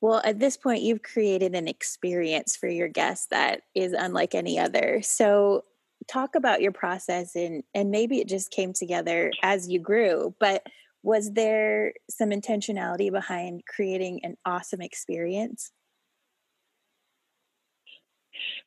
Well, 0.00 0.20
at 0.24 0.38
this 0.38 0.56
point, 0.56 0.82
you've 0.82 1.02
created 1.02 1.54
an 1.54 1.68
experience 1.68 2.54
for 2.54 2.68
your 2.68 2.88
guests 2.88 3.28
that 3.30 3.62
is 3.74 3.92
unlike 3.92 4.34
any 4.34 4.58
other. 4.58 5.00
So, 5.02 5.64
talk 6.08 6.34
about 6.34 6.60
your 6.62 6.72
process 6.72 7.34
and 7.34 7.64
and 7.74 7.90
maybe 7.90 8.20
it 8.20 8.28
just 8.28 8.50
came 8.50 8.72
together 8.72 9.32
as 9.42 9.68
you 9.68 9.80
grew, 9.80 10.34
but 10.38 10.62
was 11.02 11.32
there 11.32 11.92
some 12.10 12.30
intentionality 12.30 13.10
behind 13.12 13.62
creating 13.66 14.20
an 14.24 14.36
awesome 14.44 14.80
experience? 14.80 15.70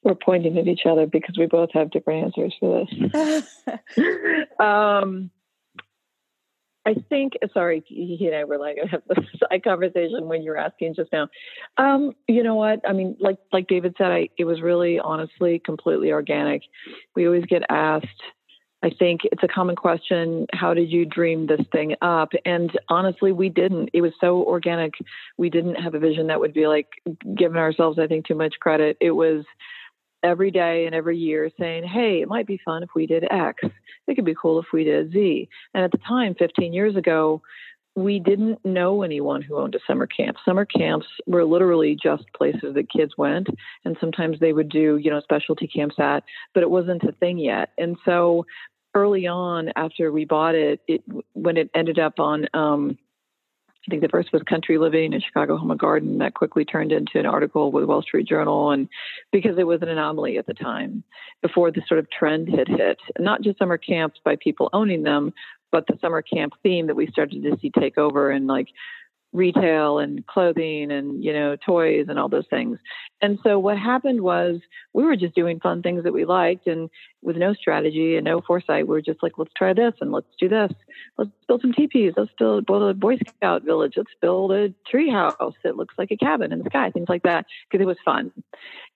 We're 0.03 0.15
pointing 0.15 0.57
at 0.57 0.67
each 0.67 0.85
other 0.85 1.05
because 1.05 1.37
we 1.37 1.47
both 1.47 1.71
have 1.73 1.91
different 1.91 2.23
answers 2.23 2.55
for 2.59 2.85
this. 3.13 3.63
um, 4.59 5.31
I 6.89 6.95
think, 7.07 7.33
sorry, 7.53 7.83
he 7.85 8.25
and 8.25 8.35
I 8.35 8.43
were 8.45 8.57
like 8.57 8.77
have 8.89 9.03
this 9.07 9.25
side 9.39 9.63
conversation 9.63 10.27
when 10.27 10.41
you 10.41 10.49
were 10.49 10.57
asking 10.57 10.95
just 10.95 11.11
now. 11.11 11.27
Um, 11.77 12.13
you 12.27 12.41
know 12.41 12.55
what? 12.55 12.81
I 12.87 12.93
mean, 12.93 13.15
like 13.19 13.37
like 13.53 13.67
David 13.67 13.93
said, 13.97 14.11
I 14.11 14.29
it 14.39 14.45
was 14.45 14.61
really 14.61 14.99
honestly 14.99 15.61
completely 15.63 16.11
organic. 16.11 16.63
We 17.15 17.27
always 17.27 17.45
get 17.45 17.61
asked. 17.69 18.07
I 18.81 18.89
think 18.97 19.21
it's 19.25 19.43
a 19.43 19.47
common 19.47 19.75
question. 19.75 20.47
How 20.53 20.73
did 20.73 20.89
you 20.89 21.05
dream 21.05 21.45
this 21.45 21.61
thing 21.71 21.95
up? 22.01 22.29
And 22.45 22.71
honestly, 22.87 23.33
we 23.33 23.49
didn't. 23.49 23.89
It 23.93 24.01
was 24.01 24.13
so 24.19 24.43
organic. 24.43 24.93
We 25.37 25.49
didn't 25.49 25.75
have 25.75 25.93
a 25.93 25.99
vision 25.99 26.27
that 26.27 26.39
would 26.39 26.53
be 26.53 26.65
like 26.65 26.87
giving 27.37 27.57
ourselves, 27.57 27.99
I 27.99 28.07
think, 28.07 28.25
too 28.25 28.35
much 28.35 28.55
credit. 28.59 28.97
It 28.99 29.11
was 29.11 29.43
every 30.23 30.51
day 30.51 30.85
and 30.85 30.95
every 30.95 31.17
year 31.17 31.49
saying, 31.59 31.83
hey, 31.83 32.21
it 32.21 32.27
might 32.27 32.47
be 32.47 32.59
fun 32.63 32.83
if 32.83 32.89
we 32.95 33.05
did 33.05 33.25
X. 33.31 33.63
It 34.07 34.15
could 34.15 34.25
be 34.25 34.35
cool 34.39 34.59
if 34.59 34.65
we 34.73 34.83
did 34.83 35.11
Z. 35.11 35.49
And 35.73 35.83
at 35.83 35.91
the 35.91 35.99
time, 35.99 36.35
15 36.37 36.73
years 36.73 36.95
ago, 36.95 37.41
we 37.95 38.19
didn't 38.19 38.63
know 38.63 39.03
anyone 39.03 39.41
who 39.41 39.57
owned 39.57 39.75
a 39.75 39.79
summer 39.85 40.07
camp. 40.07 40.37
Summer 40.45 40.65
camps 40.65 41.07
were 41.25 41.43
literally 41.43 41.97
just 42.01 42.23
places 42.35 42.73
that 42.75 42.89
kids 42.89 43.13
went, 43.17 43.47
and 43.83 43.97
sometimes 43.99 44.39
they 44.39 44.53
would 44.53 44.69
do, 44.69 44.97
you 44.97 45.11
know, 45.11 45.21
specialty 45.21 45.67
camps 45.67 45.95
at, 45.99 46.23
but 46.53 46.63
it 46.63 46.69
wasn't 46.69 47.03
a 47.03 47.11
thing 47.13 47.37
yet. 47.37 47.69
And 47.77 47.97
so 48.05 48.45
early 48.95 49.27
on, 49.27 49.71
after 49.75 50.11
we 50.11 50.25
bought 50.25 50.55
it, 50.55 50.81
it 50.87 51.03
when 51.33 51.57
it 51.57 51.69
ended 51.75 51.99
up 51.99 52.19
on 52.19 52.47
um, 52.53 52.97
I 53.89 53.91
think 53.91 54.03
the 54.03 54.09
first 54.09 54.31
was 54.31 54.43
Country 54.43 54.77
Living 54.77 55.15
and 55.15 55.23
Chicago 55.23 55.57
Home 55.57 55.71
and 55.71 55.79
Garden. 55.79 56.19
That 56.19 56.35
quickly 56.35 56.63
turned 56.63 56.91
into 56.91 57.17
an 57.17 57.25
article 57.25 57.71
with 57.71 57.85
Wall 57.85 58.03
Street 58.03 58.27
Journal, 58.27 58.69
and 58.69 58.87
because 59.31 59.57
it 59.57 59.65
was 59.65 59.81
an 59.81 59.89
anomaly 59.89 60.37
at 60.37 60.45
the 60.45 60.53
time, 60.53 61.03
before 61.41 61.71
the 61.71 61.81
sort 61.87 61.99
of 61.99 62.07
trend 62.11 62.49
had 62.49 62.67
hit, 62.67 62.99
not 63.17 63.41
just 63.41 63.57
summer 63.57 63.79
camps 63.79 64.19
by 64.23 64.35
people 64.35 64.69
owning 64.73 65.01
them, 65.01 65.33
but 65.71 65.87
the 65.87 65.97
summer 66.01 66.21
camp 66.21 66.53
theme 66.61 66.85
that 66.85 66.95
we 66.95 67.07
started 67.07 67.41
to 67.41 67.57
see 67.59 67.71
take 67.71 67.97
over 67.97 68.29
and 68.29 68.45
like 68.45 68.67
retail 69.31 69.99
and 69.99 70.25
clothing 70.25 70.91
and 70.91 71.23
you 71.23 71.31
know 71.31 71.55
toys 71.55 72.07
and 72.09 72.17
all 72.17 72.29
those 72.29 72.47
things. 72.49 72.79
And 73.21 73.37
so 73.43 73.59
what 73.59 73.77
happened 73.77 74.21
was 74.21 74.59
we 74.93 75.03
were 75.03 75.15
just 75.15 75.35
doing 75.35 75.59
fun 75.59 75.81
things 75.81 76.03
that 76.03 76.13
we 76.13 76.25
liked 76.25 76.67
and 76.67 76.89
with 77.21 77.35
no 77.35 77.53
strategy 77.53 78.15
and 78.15 78.25
no 78.25 78.41
foresight 78.41 78.87
we 78.87 78.95
were 78.95 79.01
just 79.01 79.21
like 79.21 79.33
let's 79.37 79.53
try 79.55 79.73
this 79.73 79.93
and 80.01 80.11
let's 80.11 80.27
do 80.39 80.49
this. 80.49 80.71
Let's 81.17 81.31
build 81.47 81.61
some 81.61 81.73
teepees. 81.73 82.13
Let's 82.17 82.31
build, 82.39 82.65
build 82.65 82.83
a 82.83 82.93
boy 82.93 83.17
scout 83.17 83.63
village. 83.63 83.93
Let's 83.97 84.09
build 84.21 84.51
a 84.51 84.73
tree 84.87 85.09
house 85.09 85.53
that 85.63 85.77
looks 85.77 85.95
like 85.97 86.11
a 86.11 86.17
cabin 86.17 86.51
in 86.51 86.59
the 86.59 86.69
sky 86.69 86.89
things 86.91 87.09
like 87.09 87.23
that 87.23 87.45
because 87.69 87.83
it 87.83 87.87
was 87.87 87.97
fun 88.03 88.31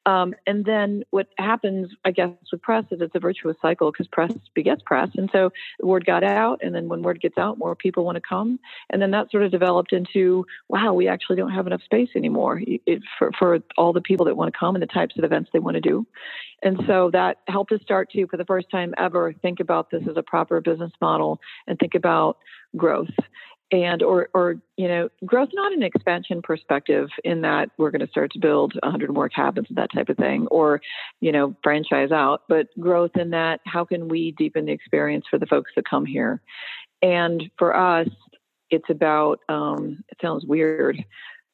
um, 0.05 0.35
and 0.45 0.65
then 0.65 1.03
what 1.11 1.27
happens, 1.37 1.91
I 2.03 2.11
guess, 2.11 2.31
with 2.51 2.61
press 2.61 2.83
is 2.91 2.99
it's 2.99 3.15
a 3.15 3.19
virtuous 3.19 3.55
cycle 3.61 3.91
because 3.91 4.07
press 4.07 4.33
begets 4.53 4.81
press. 4.85 5.09
And 5.15 5.29
so 5.31 5.51
the 5.79 5.87
word 5.87 6.05
got 6.05 6.23
out. 6.23 6.59
And 6.61 6.75
then 6.75 6.89
when 6.89 7.01
word 7.03 7.21
gets 7.21 7.37
out, 7.37 7.57
more 7.57 7.75
people 7.75 8.03
want 8.03 8.17
to 8.17 8.21
come. 8.21 8.59
And 8.89 9.01
then 9.01 9.11
that 9.11 9.31
sort 9.31 9.43
of 9.43 9.51
developed 9.51 9.93
into, 9.93 10.45
wow, 10.67 10.93
we 10.93 11.07
actually 11.07 11.37
don't 11.37 11.51
have 11.51 11.67
enough 11.67 11.83
space 11.83 12.09
anymore 12.15 12.61
it, 12.65 13.01
for, 13.17 13.31
for 13.37 13.59
all 13.77 13.93
the 13.93 14.01
people 14.01 14.25
that 14.25 14.35
want 14.35 14.53
to 14.53 14.59
come 14.59 14.75
and 14.75 14.81
the 14.81 14.87
types 14.87 15.17
of 15.17 15.23
events 15.23 15.49
they 15.53 15.59
want 15.59 15.75
to 15.75 15.81
do. 15.81 16.05
And 16.61 16.81
so 16.87 17.09
that 17.11 17.39
helped 17.47 17.71
us 17.71 17.81
start 17.81 18.09
to, 18.11 18.27
for 18.27 18.37
the 18.37 18.45
first 18.45 18.69
time 18.69 18.93
ever, 18.97 19.33
think 19.33 19.59
about 19.59 19.89
this 19.89 20.03
as 20.09 20.17
a 20.17 20.23
proper 20.23 20.59
business 20.61 20.91
model 21.01 21.39
and 21.67 21.77
think 21.79 21.95
about 21.95 22.37
growth 22.75 23.09
and 23.71 24.03
or 24.03 24.29
or 24.33 24.57
you 24.77 24.87
know 24.87 25.09
growth 25.25 25.49
not 25.53 25.73
an 25.73 25.83
expansion 25.83 26.41
perspective 26.41 27.09
in 27.23 27.41
that 27.41 27.69
we're 27.77 27.91
going 27.91 28.05
to 28.05 28.11
start 28.11 28.31
to 28.31 28.39
build 28.39 28.73
100 28.83 29.11
more 29.11 29.29
cabins 29.29 29.67
and 29.69 29.77
that 29.77 29.91
type 29.93 30.09
of 30.09 30.17
thing 30.17 30.47
or 30.47 30.81
you 31.21 31.31
know 31.31 31.55
franchise 31.63 32.11
out 32.11 32.43
but 32.47 32.67
growth 32.79 33.15
in 33.15 33.31
that 33.31 33.59
how 33.65 33.83
can 33.83 34.07
we 34.07 34.31
deepen 34.31 34.65
the 34.65 34.71
experience 34.71 35.25
for 35.29 35.39
the 35.39 35.45
folks 35.45 35.71
that 35.75 35.89
come 35.89 36.05
here? 36.05 36.41
And 37.01 37.43
for 37.57 37.75
us 37.75 38.09
it's 38.69 38.89
about 38.89 39.39
um, 39.49 40.03
it 40.09 40.17
sounds 40.21 40.45
weird 40.45 41.03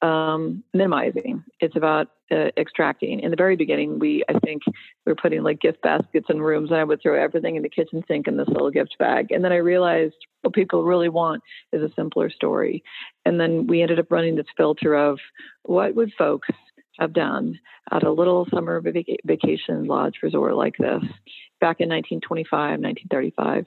um, 0.02 0.64
minimizing. 0.74 1.44
It's 1.60 1.76
about 1.76 2.08
uh, 2.32 2.50
extracting. 2.58 3.20
In 3.20 3.32
the 3.32 3.38
very 3.38 3.56
beginning, 3.56 4.00
we 4.00 4.24
I 4.30 4.40
think 4.40 4.64
we 4.68 5.12
were 5.12 5.16
putting 5.16 5.44
like 5.44 5.60
gift 5.60 5.82
baskets 5.82 6.28
in 6.30 6.42
rooms, 6.42 6.70
and 6.70 6.80
I 6.80 6.84
would 6.84 7.02
throw 7.02 7.22
everything 7.22 7.56
in 7.56 7.64
the 7.64 7.70
kitchen 7.70 8.04
sink 8.08 8.28
in 8.28 8.38
this 8.38 8.48
little 8.48 8.72
gift 8.72 8.96
bag. 9.00 9.32
And 9.32 9.44
then 9.44 9.52
I 9.52 9.58
realized 9.58 10.16
what 10.42 10.54
people 10.54 10.84
really 10.84 11.10
want 11.10 11.44
is 11.74 11.82
a 11.82 11.94
simpler 11.96 12.30
story. 12.30 12.84
And 13.26 13.40
then 13.40 13.68
we 13.68 13.82
ended 13.82 14.00
up 14.00 14.12
running 14.12 14.36
this 14.36 14.46
filter 14.56 14.96
of 14.96 15.20
what 15.64 15.96
would 15.96 16.14
folks 16.18 16.50
have 17.00 17.14
done 17.14 17.60
at 17.92 18.04
a 18.04 18.12
little 18.12 18.46
summer 18.54 18.82
vacation 19.26 19.86
lodge 19.86 20.16
resort 20.22 20.56
like 20.56 20.76
this 20.78 21.04
back 21.60 21.80
in 21.80 21.90
1925, 21.90 22.80
1935 22.80 23.66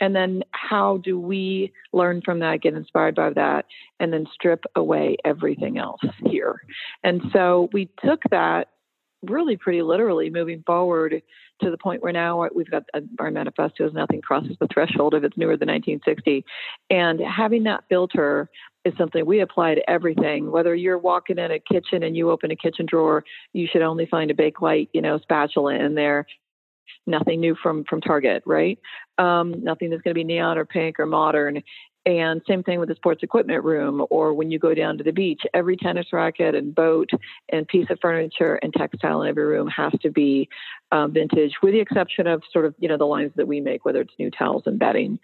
and 0.00 0.14
then 0.14 0.42
how 0.52 0.98
do 0.98 1.18
we 1.20 1.72
learn 1.92 2.22
from 2.24 2.40
that 2.40 2.62
get 2.62 2.74
inspired 2.74 3.14
by 3.14 3.30
that 3.30 3.66
and 3.98 4.12
then 4.12 4.26
strip 4.32 4.64
away 4.74 5.16
everything 5.24 5.78
else 5.78 6.00
here? 6.24 6.62
And 7.04 7.22
so 7.32 7.68
we 7.72 7.90
took 8.04 8.22
that 8.30 8.68
really 9.22 9.56
pretty 9.56 9.82
literally 9.82 10.30
moving 10.30 10.62
forward 10.66 11.22
to 11.62 11.70
the 11.70 11.76
point 11.76 12.02
where 12.02 12.12
now 12.12 12.48
we've 12.54 12.70
got 12.70 12.84
uh, 12.94 13.00
our 13.18 13.30
manifesto 13.30 13.86
is 13.86 13.92
nothing 13.92 14.22
crosses 14.22 14.56
the 14.60 14.68
threshold 14.72 15.14
if 15.14 15.22
it's 15.22 15.36
newer 15.36 15.56
than 15.58 15.68
1960 15.68 16.44
and 16.88 17.20
having 17.20 17.64
that 17.64 17.84
filter 17.88 18.48
is 18.86 18.94
something 18.96 19.26
we 19.26 19.40
apply 19.40 19.74
to 19.74 19.90
everything. 19.90 20.50
Whether 20.50 20.74
you're 20.74 20.96
walking 20.96 21.36
in 21.36 21.50
a 21.50 21.58
kitchen 21.58 22.02
and 22.02 22.16
you 22.16 22.30
open 22.30 22.50
a 22.50 22.56
kitchen 22.56 22.86
drawer 22.86 23.22
you 23.52 23.68
should 23.70 23.82
only 23.82 24.06
find 24.06 24.30
a 24.30 24.34
bakelite 24.34 24.88
you 24.94 25.02
know 25.02 25.18
spatula 25.18 25.74
in 25.74 25.94
there 25.94 26.26
nothing 27.06 27.40
new 27.40 27.56
from 27.62 27.84
from 27.84 28.00
Target, 28.00 28.42
right? 28.46 28.78
Um, 29.18 29.62
nothing 29.62 29.90
that's 29.90 30.02
going 30.02 30.14
to 30.14 30.18
be 30.18 30.24
neon 30.24 30.58
or 30.58 30.64
pink 30.64 30.98
or 30.98 31.06
modern. 31.06 31.62
And 32.06 32.40
same 32.48 32.62
thing 32.62 32.80
with 32.80 32.88
the 32.88 32.94
sports 32.94 33.22
equipment 33.22 33.62
room, 33.62 34.06
or 34.08 34.32
when 34.32 34.50
you 34.50 34.58
go 34.58 34.72
down 34.72 34.96
to 34.98 35.04
the 35.04 35.12
beach, 35.12 35.42
every 35.52 35.76
tennis 35.76 36.06
racket 36.12 36.54
and 36.54 36.74
boat 36.74 37.10
and 37.50 37.68
piece 37.68 37.88
of 37.90 37.98
furniture 38.00 38.54
and 38.62 38.72
textile 38.72 39.20
in 39.20 39.28
every 39.28 39.44
room 39.44 39.68
has 39.68 39.92
to 40.00 40.10
be 40.10 40.48
um, 40.92 41.12
vintage, 41.12 41.52
with 41.62 41.72
the 41.72 41.80
exception 41.80 42.26
of 42.26 42.42
sort 42.52 42.64
of 42.64 42.74
you 42.78 42.88
know 42.88 42.96
the 42.96 43.04
lines 43.04 43.32
that 43.36 43.46
we 43.46 43.60
make, 43.60 43.84
whether 43.84 44.00
it's 44.00 44.14
new 44.18 44.30
towels 44.30 44.62
and 44.64 44.78
bedding. 44.78 45.18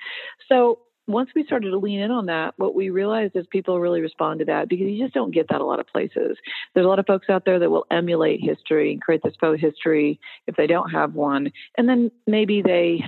So 0.49 0.79
once 1.07 1.31
we 1.35 1.45
started 1.45 1.71
to 1.71 1.79
lean 1.79 2.01
in 2.01 2.11
on 2.11 2.27
that, 2.27 2.55
what 2.57 2.75
we 2.75 2.91
realized 2.91 3.37
is 3.37 3.47
people 3.51 3.79
really 3.81 4.01
respond 4.01 4.41
to 4.41 4.45
that 4.47 4.69
because 4.69 4.89
you 4.89 5.03
just 5.03 5.15
don't 5.15 5.33
get 5.33 5.49
that 5.49 5.61
a 5.61 5.65
lot 5.65 5.79
of 5.79 5.87
places. 5.87 6.37
There's 6.75 6.87
a 6.87 6.89
lot 6.89 6.99
of 6.99 7.07
folks 7.07 7.31
out 7.31 7.45
there 7.45 7.59
that 7.59 7.71
will 7.71 7.87
emulate 7.91 8.41
history 8.41 8.93
and 8.93 9.01
create 9.01 9.23
this 9.23 9.35
faux 9.41 9.61
history 9.61 10.19
if 10.47 10.57
they 10.57 10.67
don't 10.67 10.91
have 10.91 11.15
one. 11.15 11.53
And 11.79 11.89
then 11.89 12.11
maybe 12.27 12.61
they 12.63 13.05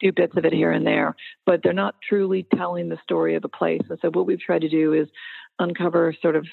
do 0.00 0.12
bits 0.12 0.36
of 0.36 0.44
it 0.44 0.52
here 0.52 0.72
and 0.72 0.86
there, 0.86 1.16
but 1.46 1.62
they're 1.62 1.72
not 1.72 1.94
truly 2.06 2.46
telling 2.54 2.88
the 2.88 2.98
story 3.02 3.36
of 3.36 3.44
a 3.44 3.48
place. 3.48 3.82
And 3.88 3.98
so 4.02 4.10
what 4.10 4.26
we've 4.26 4.40
tried 4.40 4.62
to 4.62 4.68
do 4.68 4.92
is 4.92 5.08
uncover 5.58 6.14
sort 6.20 6.36
of 6.36 6.46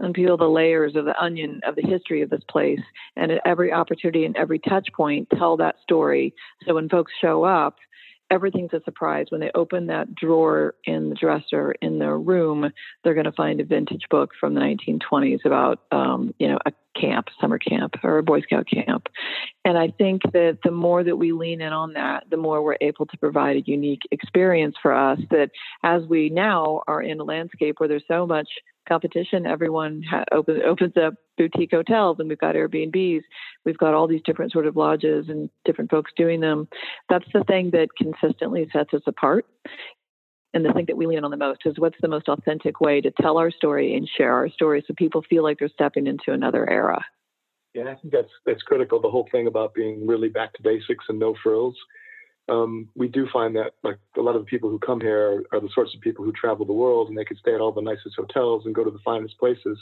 unpeel 0.00 0.38
the 0.38 0.48
layers 0.48 0.96
of 0.96 1.04
the 1.04 1.20
onion 1.20 1.60
of 1.66 1.74
the 1.74 1.82
history 1.82 2.22
of 2.22 2.30
this 2.30 2.42
place 2.48 2.80
and 3.16 3.32
at 3.32 3.40
every 3.44 3.72
opportunity 3.72 4.24
and 4.24 4.36
every 4.36 4.58
touch 4.60 4.88
point 4.96 5.28
tell 5.36 5.56
that 5.56 5.74
story 5.82 6.32
so 6.66 6.74
when 6.74 6.88
folks 6.88 7.12
show 7.20 7.42
up 7.42 7.76
everything's 8.30 8.72
a 8.72 8.80
surprise. 8.84 9.26
When 9.30 9.40
they 9.40 9.50
open 9.54 9.86
that 9.86 10.14
drawer 10.14 10.74
in 10.84 11.10
the 11.10 11.14
dresser 11.14 11.72
in 11.80 11.98
their 11.98 12.18
room, 12.18 12.70
they're 13.02 13.14
going 13.14 13.24
to 13.24 13.32
find 13.32 13.60
a 13.60 13.64
vintage 13.64 14.04
book 14.10 14.30
from 14.38 14.54
the 14.54 14.60
1920s 14.60 15.44
about, 15.44 15.80
um, 15.90 16.34
you 16.38 16.48
know, 16.48 16.58
a 16.66 16.72
camp, 16.98 17.28
summer 17.40 17.58
camp, 17.58 17.94
or 18.02 18.18
a 18.18 18.22
Boy 18.22 18.40
Scout 18.40 18.66
camp. 18.66 19.08
And 19.64 19.78
I 19.78 19.88
think 19.96 20.22
that 20.32 20.58
the 20.64 20.70
more 20.70 21.04
that 21.04 21.16
we 21.16 21.32
lean 21.32 21.60
in 21.60 21.72
on 21.72 21.92
that, 21.94 22.24
the 22.30 22.36
more 22.36 22.62
we're 22.62 22.76
able 22.80 23.06
to 23.06 23.16
provide 23.18 23.56
a 23.56 23.62
unique 23.66 24.02
experience 24.10 24.76
for 24.82 24.92
us. 24.92 25.18
That 25.30 25.50
as 25.82 26.02
we 26.08 26.28
now 26.30 26.82
are 26.86 27.02
in 27.02 27.20
a 27.20 27.24
landscape 27.24 27.76
where 27.78 27.88
there's 27.88 28.04
so 28.08 28.26
much 28.26 28.48
competition. 28.88 29.46
Everyone 29.46 30.02
ha- 30.02 30.24
open, 30.32 30.62
opens 30.62 30.94
up 30.96 31.14
boutique 31.36 31.70
hotels, 31.70 32.16
and 32.18 32.28
we've 32.28 32.38
got 32.38 32.54
Airbnbs. 32.54 33.22
We've 33.64 33.78
got 33.78 33.94
all 33.94 34.08
these 34.08 34.22
different 34.24 34.52
sort 34.52 34.66
of 34.66 34.76
lodges 34.76 35.26
and 35.28 35.50
different 35.64 35.90
folks 35.90 36.12
doing 36.16 36.40
them. 36.40 36.68
That's 37.08 37.28
the 37.32 37.44
thing 37.44 37.70
that 37.72 37.88
consistently 37.96 38.68
sets 38.72 38.94
us 38.94 39.02
apart. 39.06 39.46
And 40.54 40.64
the 40.64 40.72
thing 40.72 40.86
that 40.86 40.96
we 40.96 41.06
lean 41.06 41.24
on 41.24 41.30
the 41.30 41.36
most 41.36 41.60
is 41.66 41.78
what's 41.78 41.98
the 42.00 42.08
most 42.08 42.28
authentic 42.28 42.80
way 42.80 43.00
to 43.02 43.12
tell 43.20 43.36
our 43.36 43.50
story 43.50 43.94
and 43.94 44.08
share 44.08 44.32
our 44.32 44.48
story 44.48 44.82
so 44.86 44.94
people 44.96 45.22
feel 45.28 45.42
like 45.42 45.58
they're 45.58 45.68
stepping 45.68 46.06
into 46.06 46.32
another 46.32 46.68
era. 46.68 47.04
Yeah, 47.74 47.84
I 47.84 47.94
think 47.96 48.12
that's 48.12 48.32
that's 48.46 48.62
critical. 48.62 49.00
The 49.00 49.10
whole 49.10 49.28
thing 49.30 49.46
about 49.46 49.74
being 49.74 50.06
really 50.06 50.30
back 50.30 50.54
to 50.54 50.62
basics 50.62 51.04
and 51.08 51.18
no 51.18 51.34
frills 51.42 51.76
um, 52.48 52.88
we 52.94 53.08
do 53.08 53.28
find 53.32 53.54
that 53.56 53.74
like 53.82 53.98
a 54.16 54.22
lot 54.22 54.34
of 54.34 54.42
the 54.42 54.46
people 54.46 54.70
who 54.70 54.78
come 54.78 55.00
here 55.00 55.44
are, 55.52 55.56
are, 55.56 55.60
the 55.60 55.68
sorts 55.74 55.94
of 55.94 56.00
people 56.00 56.24
who 56.24 56.32
travel 56.32 56.64
the 56.64 56.72
world 56.72 57.08
and 57.08 57.16
they 57.16 57.24
could 57.24 57.38
stay 57.38 57.54
at 57.54 57.60
all 57.60 57.72
the 57.72 57.82
nicest 57.82 58.16
hotels 58.16 58.64
and 58.64 58.74
go 58.74 58.84
to 58.84 58.90
the 58.90 58.98
finest 59.04 59.38
places. 59.38 59.78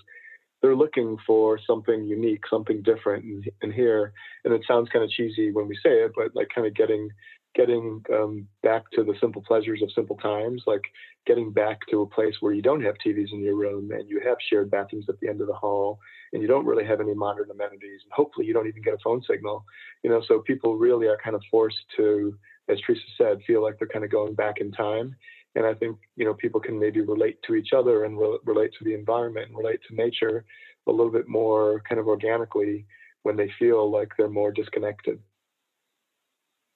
They're 0.62 0.74
looking 0.74 1.16
for 1.26 1.60
something 1.64 2.04
unique, 2.04 2.42
something 2.50 2.82
different 2.82 3.46
in 3.62 3.72
here. 3.72 4.12
And 4.44 4.52
it 4.54 4.62
sounds 4.66 4.88
kind 4.88 5.04
of 5.04 5.10
cheesy 5.10 5.52
when 5.52 5.68
we 5.68 5.76
say 5.76 5.90
it, 5.90 6.12
but 6.16 6.34
like 6.34 6.48
kind 6.54 6.66
of 6.66 6.74
getting 6.74 7.08
getting 7.54 8.02
um, 8.12 8.46
back 8.62 8.84
to 8.92 9.02
the 9.02 9.14
simple 9.18 9.42
pleasures 9.42 9.80
of 9.82 9.90
simple 9.92 10.16
times, 10.16 10.62
like 10.66 10.82
getting 11.26 11.50
back 11.50 11.78
to 11.90 12.02
a 12.02 12.06
place 12.06 12.34
where 12.40 12.52
you 12.52 12.60
don't 12.60 12.84
have 12.84 12.94
TVs 13.04 13.32
in 13.32 13.42
your 13.42 13.56
room 13.56 13.90
and 13.92 14.08
you 14.08 14.20
have 14.24 14.36
shared 14.50 14.70
bathrooms 14.70 15.06
at 15.08 15.18
the 15.20 15.28
end 15.28 15.40
of 15.40 15.46
the 15.46 15.54
hall 15.54 15.98
and 16.32 16.42
you 16.42 16.48
don't 16.48 16.66
really 16.66 16.84
have 16.84 17.00
any 17.00 17.14
modern 17.14 17.50
amenities 17.50 18.00
and 18.04 18.12
hopefully 18.12 18.46
you 18.46 18.52
don't 18.52 18.68
even 18.68 18.82
get 18.82 18.94
a 18.94 18.98
phone 19.02 19.22
signal. 19.22 19.64
You 20.04 20.10
know, 20.10 20.22
so 20.28 20.40
people 20.40 20.76
really 20.76 21.06
are 21.06 21.18
kind 21.22 21.34
of 21.34 21.42
forced 21.50 21.78
to 21.96 22.36
as 22.68 22.80
Teresa 22.80 23.02
said, 23.16 23.42
feel 23.46 23.62
like 23.62 23.78
they're 23.78 23.88
kind 23.88 24.04
of 24.04 24.10
going 24.10 24.34
back 24.34 24.58
in 24.58 24.72
time. 24.72 25.14
And 25.54 25.64
I 25.64 25.74
think 25.74 25.98
you 26.16 26.24
know 26.24 26.34
people 26.34 26.60
can 26.60 26.78
maybe 26.78 27.00
relate 27.00 27.38
to 27.46 27.54
each 27.54 27.72
other 27.72 28.04
and 28.04 28.18
re- 28.18 28.38
relate 28.44 28.72
to 28.78 28.84
the 28.84 28.94
environment 28.94 29.48
and 29.48 29.56
relate 29.56 29.80
to 29.88 29.94
nature 29.94 30.44
a 30.86 30.90
little 30.90 31.10
bit 31.10 31.28
more 31.28 31.82
kind 31.88 31.98
of 31.98 32.06
organically 32.06 32.86
when 33.22 33.36
they 33.36 33.50
feel 33.58 33.90
like 33.90 34.12
they're 34.16 34.28
more 34.28 34.52
disconnected. 34.52 35.18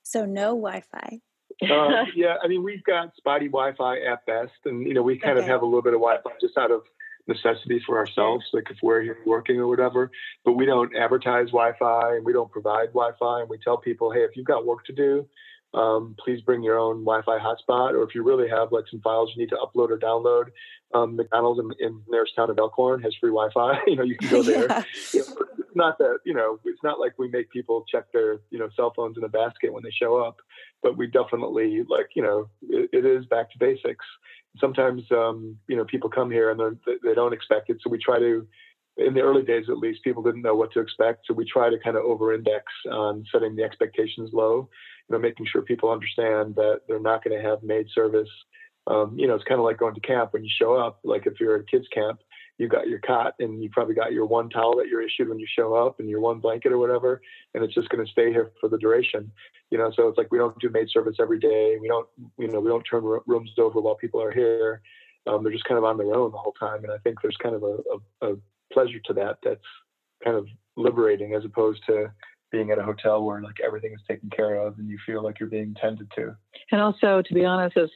So 0.03 0.25
no 0.25 0.57
Wi-Fi. 0.57 1.21
uh, 1.63 2.05
yeah, 2.17 2.37
I 2.43 2.49
mean 2.49 2.63
we've 2.65 2.83
got 2.85 3.15
spotty 3.17 3.49
Wi-Fi 3.49 4.01
at 4.01 4.25
best, 4.25 4.59
and 4.65 4.87
you 4.87 4.95
know 4.95 5.03
we 5.03 5.19
kind 5.19 5.39
okay. 5.39 5.45
of 5.45 5.51
have 5.51 5.63
a 5.63 5.67
little 5.67 5.83
bit 5.83 5.95
of 5.95 6.01
Wi-Fi 6.01 6.31
just 6.41 6.57
out 6.57 6.71
of 6.71 6.83
necessity 7.29 7.81
for 7.87 7.99
ourselves, 7.99 8.45
like 8.53 8.71
if 8.71 8.79
we're 8.83 9.03
here 9.03 9.19
working 9.27 9.59
or 9.59 9.69
whatever. 9.69 10.11
But 10.45 10.55
we 10.55 10.67
don't 10.67 10.95
advertise 10.97 11.49
Wi-Fi 11.49 12.17
and 12.17 12.25
we 12.25 12.33
don't 12.33 12.51
provide 12.51 12.89
Wi-Fi, 12.89 13.41
and 13.43 13.49
we 13.49 13.59
tell 13.59 13.77
people, 13.77 14.11
hey, 14.11 14.21
if 14.21 14.37
you've 14.37 14.47
got 14.47 14.67
work 14.67 14.85
to 14.87 14.93
do, 14.93 15.27
um, 15.75 16.17
please 16.23 16.41
bring 16.41 16.63
your 16.63 16.79
own 16.79 17.05
Wi-Fi 17.05 17.39
hotspot, 17.39 17.93
or 17.93 18.03
if 18.03 18.15
you 18.15 18.23
really 18.23 18.49
have 18.49 18.73
like 18.73 18.85
some 18.91 19.01
files 19.01 19.33
you 19.35 19.43
need 19.43 19.51
to 19.51 19.57
upload 19.57 19.91
or 19.91 19.99
download, 19.99 20.47
um, 20.95 21.17
McDonald's 21.17 21.61
in, 21.61 21.87
in 21.87 22.03
nearest 22.09 22.35
town 22.35 22.51
of 22.51 22.59
Elkhorn 22.59 23.03
has 23.03 23.15
free 23.21 23.31
Wi-Fi. 23.31 23.81
you 23.87 23.97
know, 23.97 24.03
you 24.03 24.17
can 24.17 24.31
go 24.31 24.43
there. 24.43 24.67
yeah. 24.69 24.83
you 25.13 25.21
know, 25.21 25.37
it's 25.59 25.77
not 25.77 25.99
that 25.99 26.19
you 26.25 26.35
know, 26.35 26.59
it's 26.65 26.83
not 26.83 26.99
like 26.99 27.19
we 27.19 27.29
make 27.29 27.51
people 27.51 27.85
check 27.91 28.11
their 28.13 28.41
you 28.51 28.59
know 28.59 28.69
cell 28.75 28.93
phones 28.95 29.17
in 29.17 29.25
a 29.25 29.29
basket 29.29 29.73
when 29.73 29.85
they 29.85 29.91
show 29.91 30.17
up, 30.17 30.39
but 30.83 30.97
we 30.97 31.07
definitely 31.07 31.85
like 31.89 32.11
you 32.15 32.23
know, 32.23 32.49
it, 32.69 32.91
it 32.93 33.07
is 33.07 33.25
back 33.27 33.51
to 33.53 33.59
basics. 33.59 34.05
Sometimes 34.59 35.03
um, 35.13 35.57
you 35.69 35.77
know 35.77 35.85
people 35.85 36.11
come 36.11 36.31
here 36.31 36.51
and 36.51 36.79
they 37.05 37.15
don't 37.15 37.33
expect 37.33 37.71
it, 37.71 37.79
so 37.83 37.91
we 37.91 37.99
try 37.99 38.19
to 38.19 38.47
in 38.97 39.15
the 39.15 39.21
early 39.21 39.43
days 39.43 39.67
at 39.69 39.79
least, 39.79 40.03
people 40.03 40.23
didn't 40.23 40.43
know 40.43 40.55
what 40.55 40.73
to 40.73 40.81
expect. 40.81 41.27
So 41.27 41.33
we 41.33 41.45
try 41.45 41.71
to 41.71 41.79
kind 41.79 41.97
of 41.97 42.05
over-index 42.05 42.65
on 42.91 43.25
setting 43.33 43.57
the 43.57 43.63
expectations 43.63 44.31
low, 44.33 44.69
you 45.11 45.17
know, 45.17 45.21
making 45.21 45.47
sure 45.47 45.63
people 45.63 45.91
understand 45.91 46.55
that 46.55 46.83
they're 46.87 47.01
not 47.01 47.25
going 47.25 47.37
to 47.37 47.47
have 47.47 47.63
maid 47.65 47.87
service. 47.93 48.29
Um, 48.87 49.19
you 49.19 49.27
know, 49.27 49.35
it's 49.35 49.45
kind 49.45 49.59
of 49.59 49.65
like 49.65 49.79
going 49.79 49.95
to 49.95 50.01
camp 50.01 50.33
when 50.33 50.45
you 50.45 50.51
show 50.57 50.75
up. 50.75 51.01
Like 51.03 51.27
if 51.27 51.41
you're 51.41 51.57
at 51.57 51.69
kids 51.69 51.87
camp, 51.93 52.21
you 52.59 52.69
got 52.69 52.89
your 52.89 53.01
cot 53.01 53.35
and 53.41 53.63
you 53.63 53.71
probably 53.71 53.95
got 53.95 54.13
your 54.13 54.27
one 54.27 54.51
towel 54.51 54.77
that 54.77 54.87
you're 54.87 55.03
issued 55.03 55.29
when 55.29 55.39
you 55.39 55.47
show 55.49 55.75
up 55.75 55.99
and 55.99 56.09
your 56.09 56.21
one 56.21 56.39
blanket 56.39 56.73
or 56.73 56.79
whatever, 56.79 57.21
and 57.55 57.65
it's 57.65 57.75
just 57.75 57.89
going 57.89 58.05
to 58.05 58.11
stay 58.11 58.31
here 58.31 58.53
for 58.61 58.69
the 58.69 58.79
duration. 58.79 59.33
You 59.71 59.79
know, 59.79 59.91
so 59.95 60.09
it's 60.09 60.19
like 60.19 60.31
we 60.31 60.39
don't 60.39 60.59
do 60.61 60.69
maid 60.69 60.89
service 60.91 61.17
every 61.19 61.39
day. 61.39 61.77
We 61.81 61.89
don't, 61.89 62.07
you 62.39 62.49
know, 62.49 62.61
we 62.61 62.69
don't 62.69 62.83
turn 62.83 63.03
rooms 63.27 63.51
over 63.59 63.81
while 63.81 63.97
people 63.97 64.23
are 64.23 64.33
here. 64.33 64.83
Um, 65.27 65.43
they're 65.43 65.53
just 65.53 65.65
kind 65.65 65.79
of 65.79 65.85
on 65.85 65.99
their 65.99 66.15
own 66.15 66.31
the 66.31 66.39
whole 66.39 66.53
time, 66.53 66.85
and 66.85 66.93
I 66.93 66.99
think 66.99 67.21
there's 67.21 67.37
kind 67.43 67.55
of 67.55 67.63
a, 67.63 67.77
a, 68.23 68.33
a 68.33 68.37
pleasure 68.73 69.01
to 69.07 69.13
that 69.15 69.39
that's 69.43 69.61
kind 70.23 70.37
of 70.37 70.47
liberating 70.77 71.35
as 71.35 71.45
opposed 71.45 71.85
to 71.87 72.13
being 72.51 72.71
at 72.71 72.79
a 72.79 72.83
hotel 72.83 73.23
where 73.23 73.41
like 73.41 73.61
everything 73.65 73.93
is 73.93 74.01
taken 74.09 74.31
care 74.31 74.55
of 74.55 74.79
and 74.79 74.89
you 74.89 74.99
feel 75.07 75.23
like 75.23 75.41
you're 75.41 75.49
being 75.49 75.75
tended 75.81 76.11
to. 76.17 76.35
And 76.73 76.81
also, 76.81 77.23
to 77.23 77.35
be 77.35 77.45
honest, 77.45 77.77
it's, 77.77 77.93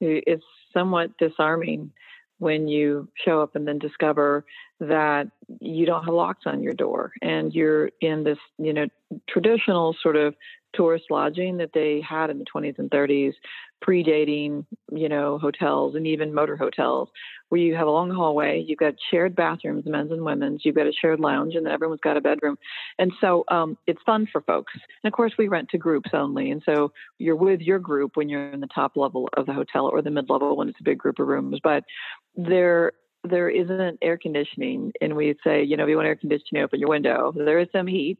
it's 0.00 0.44
somewhat 0.72 1.16
disarming 1.18 1.92
when 2.38 2.68
you 2.68 3.06
show 3.22 3.42
up 3.42 3.54
and 3.54 3.68
then 3.68 3.78
discover 3.78 4.46
that 4.80 5.30
you 5.60 5.84
don't 5.84 6.04
have 6.04 6.14
locks 6.14 6.44
on 6.46 6.62
your 6.62 6.72
door 6.72 7.12
and 7.20 7.54
you're 7.54 7.90
in 8.00 8.24
this, 8.24 8.38
you 8.58 8.72
know, 8.72 8.86
traditional 9.28 9.94
sort 10.02 10.16
of 10.16 10.34
tourist 10.74 11.06
lodging 11.10 11.56
that 11.58 11.70
they 11.72 12.00
had 12.00 12.30
in 12.30 12.38
the 12.38 12.44
20s 12.44 12.78
and 12.78 12.90
30s 12.90 13.32
predating 13.84 14.64
you 14.92 15.08
know 15.08 15.38
hotels 15.38 15.94
and 15.94 16.06
even 16.06 16.34
motor 16.34 16.56
hotels 16.56 17.08
where 17.48 17.60
you 17.60 17.74
have 17.74 17.86
a 17.86 17.90
long 17.90 18.10
hallway 18.10 18.62
you've 18.66 18.78
got 18.78 18.94
shared 19.10 19.34
bathrooms 19.34 19.84
men's 19.86 20.12
and 20.12 20.22
women's 20.22 20.60
you've 20.64 20.74
got 20.76 20.86
a 20.86 20.92
shared 20.92 21.18
lounge 21.18 21.54
and 21.54 21.66
everyone's 21.66 22.00
got 22.00 22.16
a 22.16 22.20
bedroom. 22.20 22.58
And 22.98 23.12
so 23.20 23.44
um, 23.48 23.76
it's 23.86 24.00
fun 24.04 24.28
for 24.30 24.40
folks. 24.42 24.72
And 25.02 25.12
of 25.12 25.16
course 25.16 25.32
we 25.38 25.48
rent 25.48 25.68
to 25.70 25.78
groups 25.78 26.10
only. 26.12 26.50
And 26.50 26.62
so 26.64 26.92
you're 27.18 27.36
with 27.36 27.60
your 27.60 27.78
group 27.78 28.16
when 28.16 28.28
you're 28.28 28.50
in 28.50 28.60
the 28.60 28.68
top 28.68 28.96
level 28.96 29.28
of 29.36 29.46
the 29.46 29.52
hotel 29.52 29.86
or 29.86 30.02
the 30.02 30.10
mid 30.10 30.28
level 30.28 30.56
when 30.56 30.68
it's 30.68 30.80
a 30.80 30.84
big 30.84 30.98
group 30.98 31.18
of 31.18 31.28
rooms. 31.28 31.60
But 31.62 31.84
there 32.36 32.92
there 33.24 33.50
isn't 33.50 33.98
air 34.00 34.16
conditioning 34.16 34.92
and 35.00 35.14
we 35.14 35.34
say 35.44 35.62
you 35.62 35.76
know 35.76 35.84
if 35.84 35.90
you 35.90 35.96
want 35.96 36.08
air 36.08 36.16
conditioning 36.16 36.62
open 36.62 36.80
your 36.80 36.88
window. 36.88 37.32
There 37.36 37.60
is 37.60 37.68
some 37.72 37.86
heat. 37.86 38.18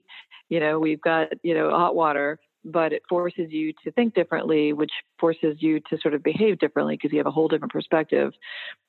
You 0.48 0.60
know 0.60 0.78
we've 0.78 1.00
got 1.00 1.28
you 1.42 1.54
know 1.54 1.70
hot 1.70 1.94
water 1.94 2.38
but 2.64 2.92
it 2.92 3.02
forces 3.08 3.50
you 3.50 3.72
to 3.84 3.90
think 3.92 4.14
differently, 4.14 4.72
which 4.72 4.92
forces 5.18 5.56
you 5.60 5.80
to 5.88 5.98
sort 6.00 6.14
of 6.14 6.22
behave 6.22 6.58
differently 6.58 6.96
because 6.96 7.12
you 7.12 7.18
have 7.18 7.26
a 7.26 7.30
whole 7.30 7.48
different 7.48 7.72
perspective. 7.72 8.32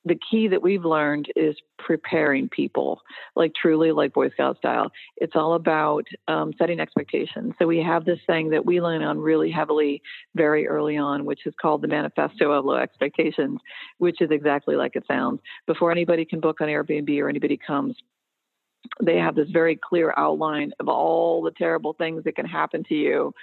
The 0.06 0.20
key 0.30 0.48
that 0.50 0.62
we've 0.62 0.84
learned 0.84 1.28
is 1.36 1.56
preparing 1.78 2.50
people, 2.50 3.02
like 3.36 3.54
truly 3.60 3.92
like 3.92 4.14
Boy 4.14 4.30
Scout 4.30 4.58
style. 4.58 4.92
It's 5.18 5.36
all 5.36 5.54
about 5.54 6.06
um, 6.28 6.54
setting 6.58 6.80
expectations. 6.80 7.54
So 7.60 7.68
we 7.68 7.80
have 7.80 8.06
this 8.06 8.20
thing 8.28 8.50
that 8.50 8.66
we 8.66 8.82
lean 8.82 9.04
on 9.04 9.20
really 9.20 9.52
heavily 9.52 10.02
very 10.36 10.68
early 10.68 10.98
on, 10.98 11.26
which 11.26 11.46
is 11.46 11.54
called 11.62 11.82
the 11.82 11.88
Manifesto 11.88 12.52
of 12.52 12.66
Low 12.66 12.78
Expectations, 12.78 13.60
which 14.00 14.22
is 14.22 14.32
exactly 14.32 14.76
like 14.76 14.96
it 14.96 15.06
sounds. 15.08 15.40
Before 15.68 15.92
anybody 15.92 16.26
can 16.26 16.40
book 16.40 16.62
on 16.62 16.68
Airbnb 16.68 17.22
or 17.22 17.30
anybody 17.30 17.58
comes, 17.58 17.96
they 19.02 19.18
have 19.18 19.36
this 19.36 19.50
very 19.50 19.76
clear 19.78 20.14
outline 20.18 20.74
of 20.80 20.88
all 20.88 21.42
the 21.42 21.52
terrible 21.52 21.94
things 21.94 22.24
that 22.24 22.36
can 22.36 22.46
happen 22.46 22.84
to 22.86 22.96
you. 22.96 23.34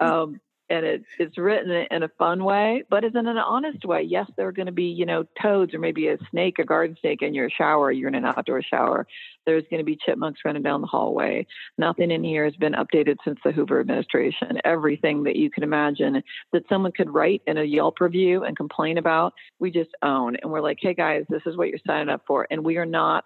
Um, 0.00 0.40
and 0.70 0.86
it, 0.86 1.04
it's 1.18 1.36
written 1.36 1.86
in 1.90 2.02
a 2.02 2.08
fun 2.18 2.42
way, 2.42 2.84
but 2.88 3.04
it's 3.04 3.14
in 3.14 3.26
an 3.26 3.36
honest 3.36 3.84
way. 3.84 4.02
Yes, 4.02 4.30
there 4.36 4.48
are 4.48 4.52
going 4.52 4.66
to 4.66 4.72
be, 4.72 4.84
you 4.84 5.04
know, 5.04 5.24
toads 5.40 5.74
or 5.74 5.78
maybe 5.78 6.08
a 6.08 6.16
snake, 6.30 6.58
a 6.58 6.64
garden 6.64 6.96
snake 7.00 7.20
in 7.20 7.34
your 7.34 7.50
shower. 7.50 7.92
You're 7.92 8.08
in 8.08 8.14
an 8.14 8.24
outdoor 8.24 8.62
shower. 8.62 9.06
There's 9.44 9.64
going 9.70 9.80
to 9.80 9.84
be 9.84 9.96
chipmunks 9.96 10.40
running 10.42 10.62
down 10.62 10.80
the 10.80 10.86
hallway. 10.86 11.46
Nothing 11.76 12.10
in 12.10 12.24
here 12.24 12.44
has 12.44 12.56
been 12.56 12.72
updated 12.72 13.16
since 13.24 13.38
the 13.44 13.52
Hoover 13.52 13.80
administration. 13.80 14.58
Everything 14.64 15.24
that 15.24 15.36
you 15.36 15.50
can 15.50 15.64
imagine 15.64 16.22
that 16.52 16.68
someone 16.68 16.92
could 16.92 17.12
write 17.12 17.42
in 17.46 17.58
a 17.58 17.64
Yelp 17.64 18.00
review 18.00 18.44
and 18.44 18.56
complain 18.56 18.96
about, 18.96 19.34
we 19.58 19.70
just 19.70 19.90
own. 20.02 20.36
And 20.36 20.50
we're 20.50 20.62
like, 20.62 20.78
hey 20.80 20.94
guys, 20.94 21.26
this 21.28 21.42
is 21.44 21.58
what 21.58 21.68
you're 21.68 21.78
signing 21.86 22.08
up 22.08 22.22
for. 22.26 22.46
And 22.50 22.64
we 22.64 22.78
are 22.78 22.86
not 22.86 23.24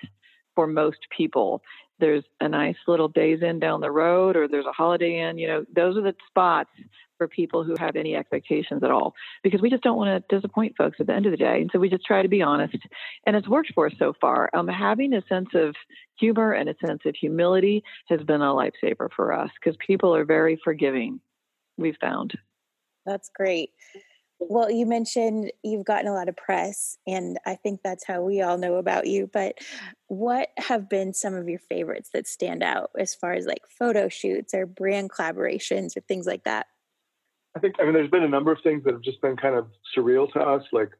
for 0.58 0.66
most 0.66 1.06
people. 1.16 1.62
There's 2.00 2.24
a 2.40 2.48
nice 2.48 2.74
little 2.88 3.06
Days 3.06 3.42
Inn 3.42 3.60
down 3.60 3.80
the 3.80 3.92
road, 3.92 4.36
or 4.36 4.48
there's 4.48 4.66
a 4.66 4.72
Holiday 4.72 5.20
Inn. 5.20 5.38
You 5.38 5.46
know, 5.46 5.64
those 5.72 5.96
are 5.96 6.02
the 6.02 6.16
spots 6.26 6.70
for 7.16 7.28
people 7.28 7.62
who 7.62 7.76
have 7.78 7.94
any 7.94 8.16
expectations 8.16 8.82
at 8.82 8.90
all, 8.90 9.14
because 9.44 9.62
we 9.62 9.70
just 9.70 9.84
don't 9.84 9.96
want 9.96 10.28
to 10.28 10.36
disappoint 10.36 10.74
folks 10.76 10.96
at 10.98 11.06
the 11.06 11.14
end 11.14 11.26
of 11.26 11.30
the 11.30 11.36
day. 11.36 11.60
And 11.60 11.70
so 11.72 11.78
we 11.78 11.88
just 11.88 12.04
try 12.04 12.22
to 12.22 12.28
be 12.28 12.42
honest, 12.42 12.76
and 13.24 13.36
it's 13.36 13.46
worked 13.46 13.70
for 13.72 13.86
us 13.86 13.92
so 14.00 14.14
far. 14.20 14.50
Um, 14.52 14.66
having 14.66 15.14
a 15.14 15.22
sense 15.28 15.50
of 15.54 15.76
humor 16.18 16.50
and 16.50 16.68
a 16.68 16.74
sense 16.84 17.02
of 17.04 17.14
humility 17.14 17.84
has 18.08 18.20
been 18.24 18.42
a 18.42 18.52
lifesaver 18.52 19.08
for 19.14 19.32
us 19.32 19.50
because 19.62 19.76
people 19.86 20.12
are 20.12 20.24
very 20.24 20.58
forgiving. 20.64 21.20
We've 21.76 21.98
found. 22.00 22.36
That's 23.06 23.30
great. 23.32 23.70
Well, 24.40 24.70
you 24.70 24.86
mentioned 24.86 25.50
you've 25.64 25.84
gotten 25.84 26.06
a 26.06 26.14
lot 26.14 26.28
of 26.28 26.36
press, 26.36 26.96
and 27.06 27.38
I 27.44 27.56
think 27.56 27.80
that's 27.82 28.06
how 28.06 28.22
we 28.22 28.40
all 28.40 28.56
know 28.56 28.76
about 28.76 29.06
you. 29.06 29.28
But 29.32 29.58
what 30.06 30.50
have 30.58 30.88
been 30.88 31.12
some 31.12 31.34
of 31.34 31.48
your 31.48 31.58
favorites 31.58 32.10
that 32.14 32.28
stand 32.28 32.62
out 32.62 32.90
as 32.98 33.14
far 33.14 33.32
as 33.32 33.46
like 33.46 33.62
photo 33.68 34.08
shoots 34.08 34.54
or 34.54 34.64
brand 34.64 35.10
collaborations 35.10 35.96
or 35.96 36.00
things 36.02 36.26
like 36.26 36.44
that? 36.44 36.66
I 37.56 37.60
think, 37.60 37.74
I 37.80 37.84
mean, 37.84 37.94
there's 37.94 38.10
been 38.10 38.22
a 38.22 38.28
number 38.28 38.52
of 38.52 38.58
things 38.62 38.84
that 38.84 38.92
have 38.94 39.02
just 39.02 39.20
been 39.20 39.36
kind 39.36 39.56
of 39.56 39.66
surreal 39.96 40.32
to 40.32 40.40
us, 40.40 40.62
like 40.72 40.90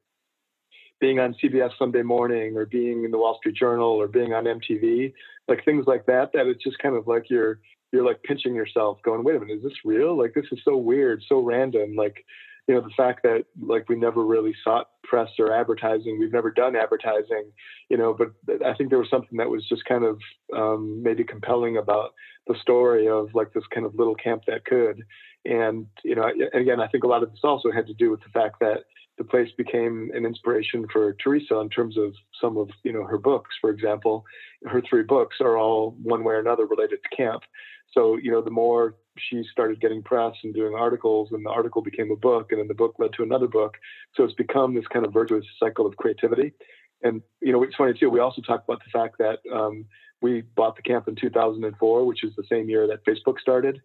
being 1.00 1.20
on 1.20 1.36
CBS 1.40 1.70
Sunday 1.78 2.02
morning 2.02 2.56
or 2.56 2.66
being 2.66 3.04
in 3.04 3.12
the 3.12 3.18
Wall 3.18 3.36
Street 3.36 3.54
Journal 3.54 3.90
or 3.90 4.08
being 4.08 4.32
on 4.32 4.44
MTV, 4.44 5.12
like 5.46 5.64
things 5.64 5.86
like 5.86 6.06
that, 6.06 6.32
that 6.32 6.46
it's 6.48 6.64
just 6.64 6.78
kind 6.80 6.96
of 6.96 7.06
like 7.06 7.30
you're, 7.30 7.60
you're 7.92 8.04
like 8.04 8.20
pinching 8.24 8.54
yourself 8.54 8.98
going, 9.04 9.22
wait 9.22 9.36
a 9.36 9.40
minute, 9.40 9.58
is 9.58 9.62
this 9.62 9.84
real? 9.84 10.18
Like, 10.18 10.34
this 10.34 10.46
is 10.50 10.58
so 10.64 10.76
weird, 10.76 11.22
so 11.28 11.38
random. 11.38 11.94
Like, 11.94 12.24
you 12.68 12.74
know 12.74 12.82
the 12.82 12.90
fact 12.96 13.22
that 13.22 13.46
like 13.60 13.88
we 13.88 13.96
never 13.96 14.24
really 14.24 14.54
sought 14.62 14.90
press 15.02 15.30
or 15.38 15.52
advertising. 15.52 16.18
We've 16.20 16.32
never 16.32 16.50
done 16.50 16.76
advertising 16.76 17.50
you 17.88 17.96
know 17.96 18.14
but 18.14 18.32
i 18.64 18.74
think 18.74 18.90
there 18.90 18.98
was 18.98 19.10
something 19.10 19.38
that 19.38 19.50
was 19.50 19.66
just 19.68 19.84
kind 19.86 20.04
of 20.04 20.18
um, 20.54 21.02
maybe 21.02 21.24
compelling 21.24 21.78
about 21.78 22.10
the 22.46 22.54
story 22.60 23.08
of 23.08 23.28
like 23.34 23.52
this 23.52 23.64
kind 23.74 23.86
of 23.86 23.94
little 23.94 24.14
camp 24.14 24.42
that 24.46 24.64
could. 24.64 25.02
And 25.44 25.86
you 26.04 26.14
know 26.14 26.30
again 26.52 26.80
i 26.80 26.86
think 26.88 27.04
a 27.04 27.08
lot 27.08 27.22
of 27.22 27.30
this 27.30 27.40
also 27.42 27.70
had 27.72 27.86
to 27.86 27.94
do 27.94 28.10
with 28.10 28.20
the 28.20 28.30
fact 28.30 28.60
that 28.60 28.84
the 29.16 29.24
place 29.24 29.50
became 29.56 30.10
an 30.14 30.24
inspiration 30.24 30.86
for 30.92 31.14
teresa 31.14 31.58
in 31.58 31.68
terms 31.70 31.96
of 31.96 32.12
some 32.40 32.56
of 32.56 32.68
you 32.84 32.92
know 32.92 33.04
her 33.04 33.18
books. 33.18 33.56
For 33.60 33.70
example 33.70 34.24
her 34.66 34.82
three 34.88 35.04
books 35.04 35.36
are 35.40 35.56
all 35.56 35.96
one 36.02 36.24
way 36.24 36.34
or 36.34 36.40
another 36.40 36.66
related 36.66 36.98
to 37.02 37.16
camp 37.16 37.42
so 37.92 38.16
you 38.16 38.30
know 38.30 38.42
the 38.42 38.50
more 38.50 38.94
she 39.18 39.42
started 39.50 39.80
getting 39.80 40.02
press 40.02 40.34
and 40.44 40.54
doing 40.54 40.74
articles, 40.74 41.30
and 41.32 41.44
the 41.44 41.50
article 41.50 41.82
became 41.82 42.10
a 42.10 42.16
book, 42.16 42.48
and 42.50 42.60
then 42.60 42.68
the 42.68 42.74
book 42.74 42.94
led 42.98 43.12
to 43.14 43.22
another 43.22 43.48
book. 43.48 43.76
So 44.14 44.24
it's 44.24 44.34
become 44.34 44.74
this 44.74 44.86
kind 44.86 45.04
of 45.04 45.12
virtuous 45.12 45.44
cycle 45.58 45.86
of 45.86 45.96
creativity. 45.96 46.52
And 47.02 47.22
you 47.40 47.52
know, 47.52 47.62
it's 47.62 47.76
funny 47.76 47.94
too. 47.98 48.10
We 48.10 48.20
also 48.20 48.42
talk 48.42 48.64
about 48.64 48.82
the 48.84 48.90
fact 48.90 49.18
that 49.18 49.38
um, 49.52 49.86
we 50.20 50.42
bought 50.56 50.76
the 50.76 50.82
camp 50.82 51.08
in 51.08 51.14
2004, 51.14 52.04
which 52.04 52.24
is 52.24 52.34
the 52.36 52.44
same 52.50 52.68
year 52.68 52.86
that 52.88 53.04
Facebook 53.04 53.38
started. 53.38 53.80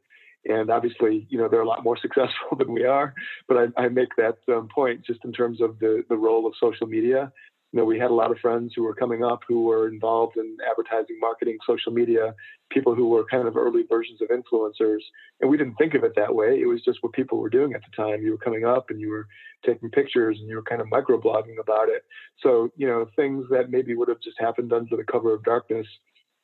And 0.45 0.69
obviously, 0.69 1.25
you 1.29 1.37
know, 1.37 1.47
they're 1.47 1.61
a 1.61 1.67
lot 1.67 1.83
more 1.83 1.97
successful 2.01 2.57
than 2.57 2.71
we 2.71 2.85
are. 2.85 3.13
But 3.47 3.71
I, 3.77 3.83
I 3.83 3.87
make 3.89 4.15
that 4.17 4.37
um, 4.49 4.67
point 4.73 5.05
just 5.05 5.23
in 5.23 5.31
terms 5.31 5.61
of 5.61 5.79
the 5.79 6.03
the 6.09 6.17
role 6.17 6.45
of 6.47 6.53
social 6.59 6.87
media 6.87 7.31
you 7.73 7.79
know, 7.79 7.85
we 7.85 7.97
had 7.97 8.11
a 8.11 8.13
lot 8.13 8.29
of 8.29 8.37
friends 8.37 8.71
who 8.75 8.83
were 8.83 8.93
coming 8.93 9.23
up 9.23 9.41
who 9.47 9.63
were 9.63 9.87
involved 9.87 10.37
in 10.37 10.57
advertising, 10.69 11.17
marketing, 11.19 11.57
social 11.65 11.91
media, 11.91 12.35
people 12.69 12.93
who 12.93 13.07
were 13.07 13.25
kind 13.25 13.47
of 13.47 13.57
early 13.57 13.81
versions 13.89 14.19
of 14.21 14.27
influencers. 14.29 14.99
And 15.41 15.49
we 15.49 15.57
didn't 15.57 15.73
think 15.77 15.95
of 15.95 16.03
it 16.03 16.13
that 16.15 16.35
way. 16.35 16.59
It 16.61 16.67
was 16.67 16.83
just 16.83 16.99
what 17.01 17.13
people 17.13 17.39
were 17.39 17.49
doing 17.49 17.73
at 17.73 17.81
the 17.81 18.03
time. 18.03 18.21
You 18.21 18.29
were 18.29 18.37
coming 18.37 18.63
up 18.63 18.91
and 18.91 19.01
you 19.01 19.09
were 19.09 19.25
taking 19.65 19.89
pictures 19.89 20.37
and 20.39 20.47
you 20.47 20.55
were 20.55 20.61
kind 20.61 20.81
of 20.81 20.87
microblogging 20.87 21.59
about 21.59 21.89
it. 21.89 22.03
So, 22.43 22.69
you 22.77 22.85
know, 22.85 23.07
things 23.15 23.45
that 23.49 23.71
maybe 23.71 23.95
would 23.95 24.07
have 24.07 24.21
just 24.21 24.39
happened 24.39 24.71
under 24.71 24.95
the 24.95 25.03
cover 25.11 25.33
of 25.33 25.43
darkness 25.43 25.87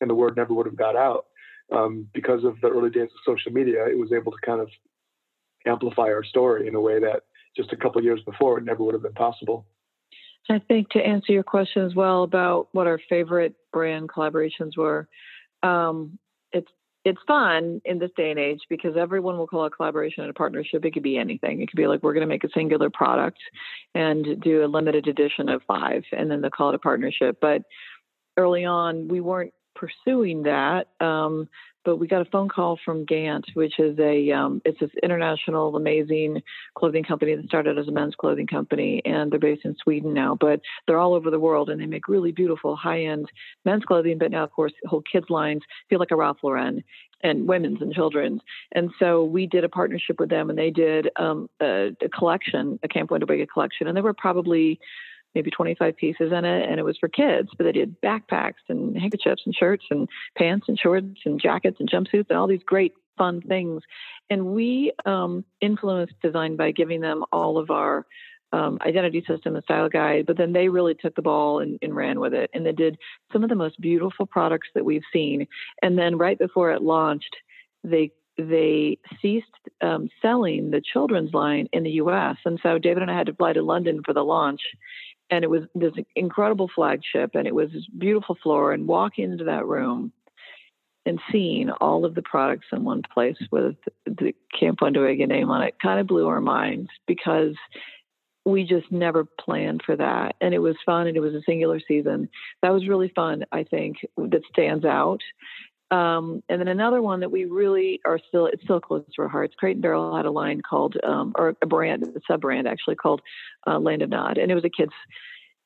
and 0.02 0.10
the 0.10 0.16
word 0.16 0.36
never 0.36 0.56
would 0.56 0.66
have 0.66 0.78
got 0.78 0.96
out. 0.96 1.28
Um, 1.72 2.08
because 2.12 2.44
of 2.44 2.60
the 2.62 2.70
early 2.70 2.90
days 2.90 3.04
of 3.04 3.24
social 3.24 3.52
media, 3.52 3.86
it 3.86 4.00
was 4.00 4.12
able 4.12 4.32
to 4.32 4.38
kind 4.44 4.62
of 4.62 4.70
amplify 5.68 6.08
our 6.08 6.24
story 6.24 6.68
in 6.68 6.74
a 6.74 6.82
way 6.82 7.00
that 7.00 7.22
just 7.56 7.72
a 7.72 7.78
couple 7.78 8.04
years 8.04 8.22
before 8.26 8.58
it 8.58 8.64
never 8.64 8.84
would 8.84 8.96
have 8.96 9.04
been 9.04 9.14
possible. 9.14 9.68
I 10.50 10.60
think 10.60 10.90
to 10.90 11.00
answer 11.00 11.32
your 11.32 11.44
question 11.44 11.86
as 11.86 11.96
well 11.96 12.24
about 12.24 12.70
what 12.72 12.88
our 12.88 13.00
favorite 13.10 13.56
brand 13.72 14.10
collaborations 14.10 14.78
were, 14.78 15.08
um, 15.64 16.18
it's 16.52 16.72
it's 17.06 17.20
fun 17.28 17.82
in 17.86 18.00
this 18.00 18.12
day 18.18 18.30
and 18.30 18.40
age 18.40 18.60
because 18.70 18.98
everyone 18.98 19.38
will 19.38 19.48
call 19.48 19.66
a 19.66 19.70
collaboration 19.70 20.24
and 20.24 20.30
a 20.30 20.34
partnership. 20.34 20.84
It 20.84 20.92
could 20.92 21.04
be 21.04 21.18
anything. 21.18 21.62
It 21.62 21.70
could 21.70 21.78
be 21.78 21.88
like 21.88 22.04
we're 22.04 22.14
going 22.14 22.22
to 22.22 22.28
make 22.28 22.44
a 22.44 22.50
singular 22.54 22.90
product 22.90 23.40
and 23.96 24.42
do 24.42 24.64
a 24.64 24.68
limited 24.68 25.08
edition 25.08 25.50
of 25.50 25.62
five, 25.68 26.04
and 26.12 26.30
then 26.30 26.42
they 26.42 26.50
call 26.50 26.70
it 26.70 26.76
a 26.76 26.80
partnership. 26.80 27.38
But 27.40 27.64
early 28.38 28.66
on, 28.66 29.08
we 29.08 29.22
weren't 29.22 29.54
pursuing 29.76 30.44
that. 30.44 30.88
Um, 31.00 31.48
but 31.86 31.98
we 31.98 32.08
got 32.08 32.22
a 32.22 32.30
phone 32.30 32.50
call 32.50 32.78
from 32.84 33.06
Gant, 33.06 33.46
which 33.54 33.80
is 33.80 33.98
a 34.00 34.32
um, 34.32 34.62
it's 34.66 34.80
this 34.80 34.90
international 35.02 35.76
amazing 35.76 36.42
clothing 36.76 37.04
company 37.04 37.36
that 37.36 37.46
started 37.46 37.78
as 37.78 37.88
a 37.88 37.92
men's 37.92 38.16
clothing 38.16 38.48
company, 38.48 39.02
and 39.06 39.32
they're 39.32 39.40
based 39.40 39.66
in 39.66 39.76
Sweden 39.82 40.14
now, 40.14 40.38
but 40.40 40.62
they're 40.88 41.00
all 41.00 41.14
over 41.14 41.30
the 41.30 41.40
world, 41.40 41.70
and 41.70 41.82
they 41.82 41.86
make 41.86 42.08
really 42.08 42.32
beautiful 42.32 42.76
high 42.76 43.04
end 43.04 43.30
men's 43.66 43.84
clothing, 43.84 44.18
but 44.18 44.32
now 44.32 44.44
of 44.44 44.52
course 44.52 44.74
whole 44.86 45.04
kids 45.12 45.30
lines 45.30 45.62
feel 45.90 46.00
like 46.00 46.12
a 46.12 46.16
Ralph 46.16 46.38
Lauren 46.44 46.84
and 47.22 47.48
women's 47.48 47.82
and 47.82 47.94
children's. 47.94 48.42
And 48.72 48.92
so 49.00 49.24
we 49.24 49.46
did 49.46 49.64
a 49.64 49.70
partnership 49.70 50.20
with 50.20 50.30
them, 50.30 50.50
and 50.50 50.58
they 50.58 50.72
did 50.72 51.10
um, 51.18 51.50
a, 51.62 51.90
a 52.02 52.10
collection, 52.10 52.80
a 52.84 52.88
Camp 52.88 53.10
Wandawega 53.10 53.48
collection, 53.52 53.88
and 53.88 53.96
there 53.96 54.04
were 54.04 54.14
probably 54.14 54.80
maybe 55.36 55.52
25 55.52 55.96
pieces 55.96 56.32
in 56.32 56.46
it, 56.46 56.70
and 56.70 56.80
it 56.80 56.84
was 56.84 56.98
for 56.98 57.08
kids. 57.08 57.50
But 57.58 57.66
they 57.66 57.72
did 57.72 58.00
backpacks 58.02 58.64
and 58.68 58.98
handkerchiefs 58.98 59.44
and 59.46 59.56
shirts 59.56 59.86
and 59.90 60.08
pants 60.38 60.68
and 60.68 60.78
shorts 60.78 61.20
and 61.26 61.42
jackets 61.42 61.78
and 61.80 61.90
jumpsuits 61.90 62.28
and 62.30 62.38
all 62.38 62.48
these 62.48 62.64
great 62.66 62.94
fun 63.18 63.42
things. 63.42 63.84
And 64.30 64.48
we 64.48 64.94
um, 65.06 65.46
influenced 65.62 66.20
design 66.22 66.56
by 66.56 66.72
giving 66.72 67.02
them 67.02 67.24
all 67.32 67.58
of 67.58 67.70
our 67.70 68.06
um, 68.52 68.80
identity 68.82 69.24
system 69.28 69.56
and 69.56 69.64
style 69.64 69.90
guide, 69.90 70.26
but 70.26 70.38
then 70.38 70.54
they 70.54 70.70
really 70.70 70.96
took 70.96 71.16
the 71.16 71.22
ball 71.22 71.60
and, 71.60 71.78
and, 71.84 71.96
ran 71.96 72.20
with 72.20 72.34
it. 72.34 72.50
And 72.54 72.66
they 72.66 72.72
did 72.72 72.98
some 73.32 73.44
of 73.44 73.50
the 73.50 73.56
most 73.56 73.80
beautiful 73.80 74.26
products 74.26 74.70
that 74.74 74.86
we've 74.86 75.04
seen. 75.14 75.46
And 75.84 75.98
then 76.00 76.18
right 76.18 76.40
before 76.40 76.72
it 76.72 76.82
launched, 76.82 77.36
they 77.84 78.12
they 78.38 78.98
ceased 79.22 79.46
um, 79.82 80.10
selling 80.22 80.72
the 80.72 80.82
children's 80.82 81.34
line 81.34 81.68
in 81.74 81.84
the 81.84 81.92
U.S. 81.92 82.38
And 82.46 82.58
so 82.64 82.80
David 82.80 83.02
and 83.02 83.12
I 83.12 83.18
had 83.18 83.28
to 83.28 83.34
fly 83.34 83.52
to 83.52 83.62
London 83.62 84.02
for 84.06 84.14
the 84.14 84.24
launch, 84.24 84.62
and 85.30 85.44
it 85.44 85.50
was 85.50 85.64
this 85.76 85.94
incredible 86.16 86.70
flagship 86.74 87.32
and 87.34 87.48
it 87.48 87.56
was 87.56 87.72
this 87.72 87.86
beautiful 87.98 88.38
floor 88.42 88.72
and 88.74 88.88
walking 88.88 89.32
into 89.32 89.46
that 89.46 89.66
room 89.66 90.12
and 91.06 91.20
seeing 91.32 91.70
all 91.70 92.06
of 92.06 92.16
the 92.16 92.22
products 92.22 92.68
in 92.72 92.84
one 92.84 93.02
place 93.14 93.38
with 93.52 93.76
the 94.06 94.34
Camp 94.58 94.80
Wandawega 94.80 95.28
name 95.28 95.50
on 95.50 95.64
it 95.64 95.76
kind 95.82 96.00
of 96.00 96.08
blew 96.08 96.28
our 96.28 96.42
minds 96.42 96.90
because 97.08 97.56
we 98.46 98.64
just 98.64 98.92
never 98.92 99.26
planned 99.40 99.82
for 99.86 99.96
that. 99.96 100.36
And 100.42 100.54
it 100.54 100.60
was 100.60 100.76
fun 100.86 101.08
and 101.08 101.16
it 101.16 101.22
was 101.22 101.34
a 101.34 101.42
singular 101.46 101.80
season. 101.86 102.30
That 102.62 102.74
was 102.74 102.88
really 102.88 103.12
fun, 103.16 103.46
I 103.52 103.64
think, 103.64 103.98
that 104.18 104.42
stands 104.52 104.86
out. 104.86 105.22
Um, 105.92 106.44
and 106.50 106.60
then 106.60 106.68
another 106.68 107.02
one 107.02 107.22
that 107.22 107.32
we 107.32 107.46
really 107.46 108.00
are 108.06 108.20
still, 108.28 108.46
it's 108.46 108.64
still 108.64 108.80
close 108.80 109.04
to 109.16 109.22
our 109.24 109.28
hearts. 109.28 109.56
Crate 109.58 109.76
and 109.76 109.82
Barrel 109.82 110.16
had 110.16 110.26
a 110.26 110.32
line 110.32 110.62
called, 110.62 110.96
um, 111.04 111.34
or 111.36 111.56
a 111.62 111.66
brand, 111.66 112.04
a 112.04 112.20
sub 112.28 112.42
brand 112.42 112.68
actually 112.68 112.96
called 112.96 113.22
uh, 113.66 113.80
Land 113.80 114.04
of 114.04 114.10
Nod. 114.10 114.38
And 114.38 114.52
it 114.52 114.56
was 114.56 114.66
a 114.66 114.70
kids, 114.70 114.94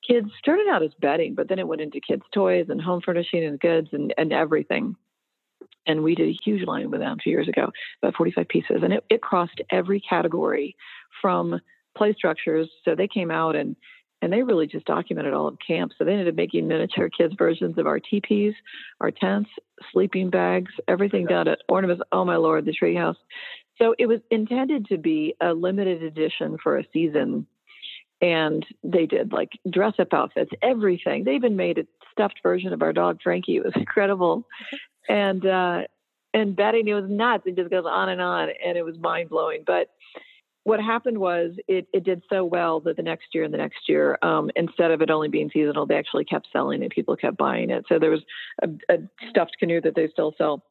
kids 0.08 0.30
started 0.40 0.68
out 0.70 0.82
as 0.82 0.92
bedding, 1.00 1.36
but 1.36 1.50
then 1.50 1.60
it 1.60 1.68
went 1.68 1.82
into 1.82 2.00
kids' 2.00 2.24
toys 2.34 2.68
and 2.70 2.82
home 2.82 3.02
furnishing 3.02 3.44
and 3.44 3.60
goods 3.60 3.90
and, 3.92 4.14
and 4.18 4.32
everything. 4.32 4.96
And 5.86 6.04
we 6.04 6.16
did 6.16 6.30
a 6.30 6.40
huge 6.46 6.66
line 6.66 6.90
with 6.90 7.02
them 7.02 7.18
two 7.22 7.30
years 7.30 7.50
ago, 7.50 7.72
about 8.02 8.16
45 8.16 8.48
pieces. 8.48 8.78
And 8.82 8.94
it, 8.94 9.04
it 9.10 9.22
crossed 9.22 9.62
every 9.70 10.00
category 10.00 10.78
from 11.22 11.60
play 11.98 12.14
structures. 12.14 12.70
So 12.86 12.96
they 12.96 13.10
came 13.10 13.30
out 13.30 13.58
and 13.58 13.76
and 14.24 14.32
they 14.32 14.42
really 14.42 14.68
just 14.68 14.86
documented 14.86 15.34
all 15.34 15.50
of 15.50 15.58
camp. 15.66 15.92
So 15.98 16.06
they 16.06 16.14
ended 16.14 16.30
up 16.30 16.36
making 16.36 16.66
miniature 16.66 17.10
kids 17.10 17.36
versions 17.38 17.78
of 17.78 17.86
our 17.86 18.00
teepees, 18.00 18.54
our 19.02 19.12
tents, 19.12 19.50
sleeping 19.92 20.30
bags, 20.30 20.72
everything 20.88 21.26
down 21.26 21.50
at 21.50 21.60
ornaments. 21.68 22.02
Oh 22.14 22.24
my 22.24 22.38
lord, 22.38 22.64
the 22.64 22.72
treehouse. 22.72 23.18
So 23.82 23.94
it 24.00 24.06
was 24.06 24.22
intended 24.32 24.86
to 24.88 24.98
be 24.98 25.36
a 25.42 25.54
limited 25.54 26.04
edition 26.04 26.56
for 26.64 26.78
a 26.78 26.86
season, 26.94 27.48
and 28.22 28.66
they 28.82 29.08
did 29.08 29.34
like 29.34 29.50
dress 29.70 29.96
up 30.00 30.14
outfits, 30.14 30.52
everything. 30.62 31.26
They 31.26 31.36
even 31.36 31.58
made 31.58 31.80
a 31.80 31.86
stuffed 32.14 32.40
version 32.42 32.72
of 32.72 32.82
our 32.82 32.94
dog 32.94 33.20
Frankie. 33.22 33.58
It 33.58 33.66
was 33.66 33.74
incredible, 33.76 34.48
and 35.10 35.46
uh, 35.46 35.82
and 36.34 36.56
bedding 36.56 36.88
it 36.88 36.94
was 36.94 37.10
nuts. 37.10 37.44
It 37.46 37.58
just 37.58 37.70
goes 37.72 37.86
on 37.86 38.08
and 38.08 38.22
on, 38.22 38.48
and 38.66 38.78
it 38.78 38.86
was 38.86 38.98
mind 39.00 39.28
blowing. 39.32 39.64
But 39.68 39.90
what 40.64 40.80
happened 40.80 41.18
was 41.18 41.52
it, 41.68 41.88
it 41.94 42.04
did 42.04 42.24
so 42.30 42.46
well 42.46 42.80
that 42.82 42.96
the 42.96 43.04
next 43.04 43.28
year 43.34 43.44
and 43.44 43.54
the 43.54 43.58
next 43.58 43.90
year, 43.90 44.18
um, 44.22 44.50
instead 44.56 44.92
of 44.92 45.02
it 45.02 45.10
only 45.10 45.28
being 45.28 45.50
seasonal, 45.52 45.86
they 45.86 45.98
actually 45.98 46.24
kept 46.24 46.48
selling 46.54 46.82
it. 46.84 46.92
People 46.92 47.18
kept 47.18 47.38
buying 47.38 47.70
it. 47.70 47.86
So 47.90 48.00
there 48.00 48.10
was 48.10 48.22
a, 48.62 48.70
a 48.90 48.98
stuffed 49.30 49.58
canoe 49.60 49.82
that 49.82 49.96
they 49.96 50.08
still 50.08 50.34
sell, 50.38 50.64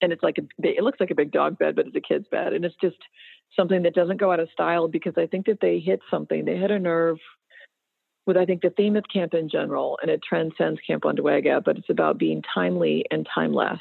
and 0.00 0.12
it's 0.12 0.22
like 0.22 0.38
a 0.38 0.66
it 0.66 0.82
looks 0.82 0.98
like 0.98 1.12
a 1.12 1.14
big 1.14 1.30
dog 1.30 1.56
bed, 1.58 1.76
but 1.76 1.86
it's 1.86 1.96
a 1.96 2.00
kid's 2.00 2.26
bed, 2.28 2.52
and 2.52 2.64
it's 2.64 2.74
just 2.80 2.96
something 3.54 3.82
that 3.82 3.94
doesn't 3.94 4.16
go 4.16 4.32
out 4.32 4.40
of 4.40 4.48
style 4.52 4.88
because 4.88 5.14
I 5.16 5.26
think 5.26 5.46
that 5.46 5.60
they 5.60 5.78
hit 5.78 6.00
something. 6.10 6.44
They 6.44 6.56
hit 6.56 6.72
a 6.72 6.78
nerve 6.78 7.18
with 8.26 8.36
I 8.36 8.44
think 8.44 8.62
the 8.62 8.70
theme 8.70 8.96
of 8.96 9.04
camp 9.12 9.34
in 9.34 9.48
general, 9.48 9.98
and 10.02 10.10
it 10.10 10.20
transcends 10.28 10.80
Camp 10.84 11.04
Wandawega, 11.04 11.62
but 11.64 11.78
it's 11.78 11.90
about 11.90 12.18
being 12.18 12.42
timely 12.54 13.04
and 13.10 13.26
timeless. 13.32 13.80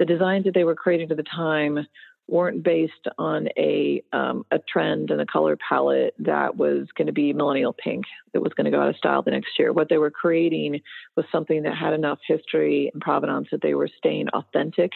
The 0.00 0.06
designs 0.06 0.44
that 0.44 0.54
they 0.54 0.64
were 0.64 0.74
creating 0.74 1.10
at 1.10 1.16
the 1.16 1.22
time 1.22 1.86
weren't 2.30 2.62
based 2.62 3.08
on 3.18 3.48
a 3.58 4.02
um, 4.12 4.44
a 4.50 4.58
trend 4.58 5.10
and 5.10 5.20
a 5.20 5.26
color 5.26 5.56
palette 5.56 6.14
that 6.18 6.56
was 6.56 6.86
going 6.96 7.06
to 7.06 7.12
be 7.12 7.32
millennial 7.32 7.72
pink 7.72 8.04
that 8.32 8.40
was 8.40 8.52
going 8.54 8.66
to 8.66 8.70
go 8.70 8.80
out 8.80 8.88
of 8.88 8.96
style 8.96 9.22
the 9.22 9.30
next 9.30 9.58
year. 9.58 9.72
What 9.72 9.88
they 9.88 9.98
were 9.98 10.10
creating 10.10 10.80
was 11.16 11.26
something 11.32 11.62
that 11.64 11.76
had 11.76 11.92
enough 11.92 12.20
history 12.26 12.90
and 12.92 13.02
provenance 13.02 13.48
that 13.50 13.62
they 13.62 13.74
were 13.74 13.88
staying 13.98 14.28
authentic 14.28 14.92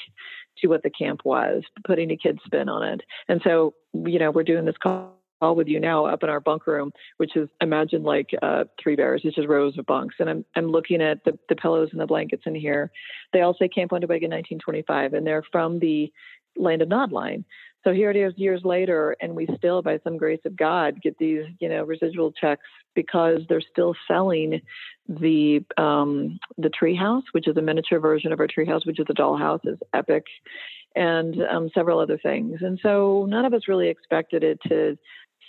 to 0.59 0.69
what 0.69 0.83
the 0.83 0.91
camp 0.91 1.23
was, 1.25 1.63
putting 1.85 2.11
a 2.11 2.17
kid 2.17 2.39
spin 2.45 2.69
on 2.69 2.85
it. 2.85 3.01
And 3.29 3.41
so, 3.43 3.75
you 3.93 4.19
know, 4.19 4.31
we're 4.31 4.45
doing 4.45 4.65
this 4.65 4.77
call 4.81 5.11
with 5.43 5.69
you 5.69 5.79
now 5.79 6.07
up 6.07 6.23
in 6.23 6.31
our 6.31 6.41
bunk 6.41 6.67
room, 6.67 6.93
which 7.19 7.37
is 7.37 7.49
imagine 7.61 8.03
like 8.03 8.31
uh, 8.41 8.65
three 8.83 8.97
bears. 8.97 9.23
It's 9.25 9.37
just 9.37 9.49
rows 9.49 9.77
of 9.77 9.85
bunks, 9.87 10.15
and 10.19 10.31
I'm 10.31 10.45
I'm 10.57 10.69
looking 10.69 11.03
at 11.03 11.25
the 11.25 11.39
the 11.49 11.57
pillows 11.57 11.91
and 11.93 12.01
the 12.01 12.07
blankets 12.07 12.45
in 12.47 12.55
here. 12.55 12.91
They 13.33 13.43
all 13.43 13.55
say 13.59 13.69
Camp 13.69 13.91
Wandawega 13.91 14.31
1925, 14.31 15.13
and 15.13 15.27
they're 15.27 15.43
from 15.53 15.81
the 15.81 16.11
Land 16.57 16.83
of 16.83 16.89
Nod 16.89 17.13
line. 17.13 17.45
So 17.85 17.93
here 17.93 18.11
it 18.11 18.17
is 18.17 18.33
years 18.37 18.63
later, 18.65 19.15
and 19.21 19.35
we 19.35 19.47
still, 19.59 19.83
by 19.83 20.01
some 20.03 20.17
grace 20.17 20.41
of 20.47 20.57
God, 20.57 21.03
get 21.03 21.19
these, 21.19 21.45
you 21.61 21.69
know, 21.69 21.85
residual 21.85 22.33
checks 22.33 22.67
because 22.95 23.41
they're 23.49 23.61
still 23.61 23.95
selling 24.09 24.63
the 25.07 25.63
um, 25.77 26.39
the 26.57 26.71
treehouse, 26.71 27.25
which 27.33 27.47
is 27.47 27.59
a 27.59 27.63
miniature 27.63 28.01
version 28.01 28.33
of 28.33 28.41
our 28.41 28.49
treehouse, 28.49 28.87
which 28.87 28.99
is 28.99 29.07
a 29.11 29.15
dollhouse, 29.15 29.61
is 29.65 29.79
epic, 29.93 30.25
and 30.97 31.37
um, 31.43 31.69
several 31.75 31.99
other 31.99 32.19
things. 32.19 32.61
And 32.63 32.81
so 32.83 33.27
none 33.29 33.45
of 33.45 33.53
us 33.53 33.69
really 33.69 33.89
expected 33.89 34.43
it 34.43 34.59
to 34.69 34.97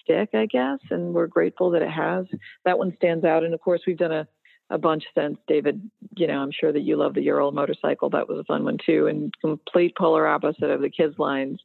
stick, 0.03 0.29
I 0.33 0.45
guess, 0.45 0.79
and 0.91 1.13
we're 1.13 1.27
grateful 1.27 1.71
that 1.71 1.81
it 1.81 1.91
has. 1.91 2.25
That 2.65 2.77
one 2.77 2.93
stands 2.97 3.23
out, 3.23 3.43
and 3.43 3.53
of 3.53 3.61
course, 3.61 3.81
we've 3.87 3.97
done 3.97 4.11
a 4.11 4.27
a 4.69 4.77
bunch 4.77 5.03
since 5.15 5.37
David, 5.47 5.89
you 6.15 6.27
know, 6.27 6.39
I'm 6.39 6.51
sure 6.51 6.71
that 6.71 6.81
you 6.81 6.97
love 6.97 7.13
the 7.13 7.21
Ural 7.21 7.51
motorcycle. 7.51 8.09
That 8.09 8.27
was 8.27 8.39
a 8.39 8.43
fun 8.43 8.63
one 8.63 8.77
too, 8.83 9.07
and 9.07 9.33
complete 9.41 9.95
polar 9.97 10.27
opposite 10.27 10.69
of 10.69 10.81
the 10.81 10.89
kids 10.89 11.15
lines. 11.17 11.59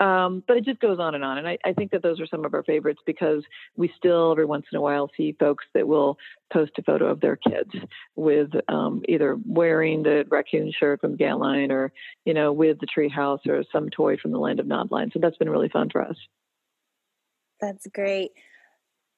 Um, 0.00 0.42
but 0.46 0.56
it 0.56 0.64
just 0.64 0.80
goes 0.80 0.98
on 0.98 1.14
and 1.14 1.24
on. 1.24 1.38
And 1.38 1.46
I, 1.46 1.56
I, 1.64 1.72
think 1.72 1.92
that 1.92 2.02
those 2.02 2.20
are 2.20 2.26
some 2.26 2.44
of 2.44 2.52
our 2.52 2.64
favorites 2.64 3.00
because 3.06 3.44
we 3.76 3.92
still 3.96 4.32
every 4.32 4.44
once 4.44 4.66
in 4.72 4.76
a 4.76 4.80
while 4.80 5.08
see 5.16 5.36
folks 5.38 5.64
that 5.72 5.86
will 5.86 6.18
post 6.52 6.72
a 6.78 6.82
photo 6.82 7.06
of 7.06 7.20
their 7.20 7.36
kids 7.36 7.70
with 8.16 8.50
um, 8.66 9.02
either 9.08 9.38
wearing 9.46 10.02
the 10.02 10.24
raccoon 10.28 10.72
shirt 10.76 11.00
from 11.00 11.16
Gantline 11.16 11.70
or, 11.70 11.92
you 12.24 12.34
know, 12.34 12.52
with 12.52 12.78
the 12.80 12.88
treehouse 12.88 13.46
or 13.46 13.62
some 13.70 13.88
toy 13.88 14.16
from 14.16 14.32
the 14.32 14.38
land 14.38 14.58
of 14.58 14.66
Nodline. 14.66 15.12
So 15.12 15.20
that's 15.22 15.36
been 15.36 15.48
really 15.48 15.68
fun 15.68 15.90
for 15.90 16.02
us. 16.02 16.16
That's 17.60 17.86
great. 17.94 18.32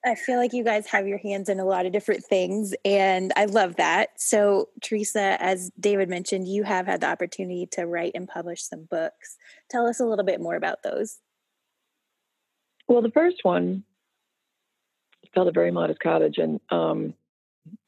I 0.07 0.14
feel 0.14 0.37
like 0.37 0.53
you 0.53 0.62
guys 0.62 0.87
have 0.87 1.09
your 1.09 1.19
hands 1.19 1.49
in 1.49 1.59
a 1.59 1.64
lot 1.64 1.85
of 1.85 1.92
different 1.92 2.25
things, 2.25 2.73
and 2.85 3.33
I 3.35 3.47
love 3.47 3.75
that. 3.75 4.11
So, 4.16 4.69
Teresa, 4.81 5.37
as 5.42 5.73
David 5.81 6.09
mentioned, 6.09 6.47
you 6.47 6.62
have 6.62 6.87
had 6.87 7.01
the 7.01 7.09
opportunity 7.09 7.66
to 7.73 7.87
write 7.87 8.12
and 8.14 8.29
publish 8.29 8.62
some 8.62 8.85
books. 8.88 9.37
Tell 9.69 9.85
us 9.85 9.99
a 9.99 10.05
little 10.05 10.25
bit 10.25 10.40
more 10.40 10.55
about 10.55 10.85
those. 10.85 11.19
Well, 12.87 13.03
the 13.03 13.11
first 13.11 13.38
one 13.42 13.83
is 15.25 15.31
called 15.35 15.49
A 15.49 15.53
Very 15.53 15.73
Modest 15.73 15.99
Cottage, 15.99 16.38
and 16.38 16.61
um, 16.71 17.12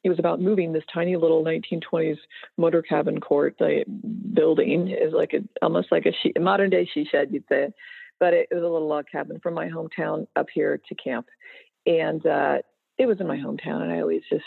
it 0.03 0.09
was 0.09 0.19
about 0.19 0.41
moving 0.41 0.73
this 0.73 0.83
tiny 0.93 1.17
little 1.17 1.45
1920s 1.45 2.19
motor 2.57 2.83
cabin 2.83 3.21
court 3.21 3.55
the 3.61 3.85
building 4.35 4.89
is 4.89 5.13
like 5.13 5.35
a 5.35 5.65
almost 5.65 5.93
like 5.93 6.07
a 6.07 6.13
she, 6.21 6.33
modern 6.39 6.71
day 6.71 6.89
she 6.93 7.05
shed 7.05 7.29
you'd 7.31 7.45
say 7.49 7.69
but 8.21 8.35
it, 8.35 8.49
it 8.51 8.55
was 8.55 8.65
a 8.65 8.69
little 8.69 8.89
log 8.89 9.07
cabin 9.11 9.39
from 9.41 9.55
my 9.55 9.69
hometown 9.69 10.27
up 10.35 10.47
here 10.53 10.81
to 10.89 10.95
camp 10.97 11.27
and 11.87 12.25
uh, 12.27 12.59
it 12.99 13.07
was 13.07 13.21
in 13.21 13.27
my 13.27 13.37
hometown, 13.37 13.83
and 13.83 13.93
I 13.93 14.01
always 14.01 14.23
just 14.31 14.45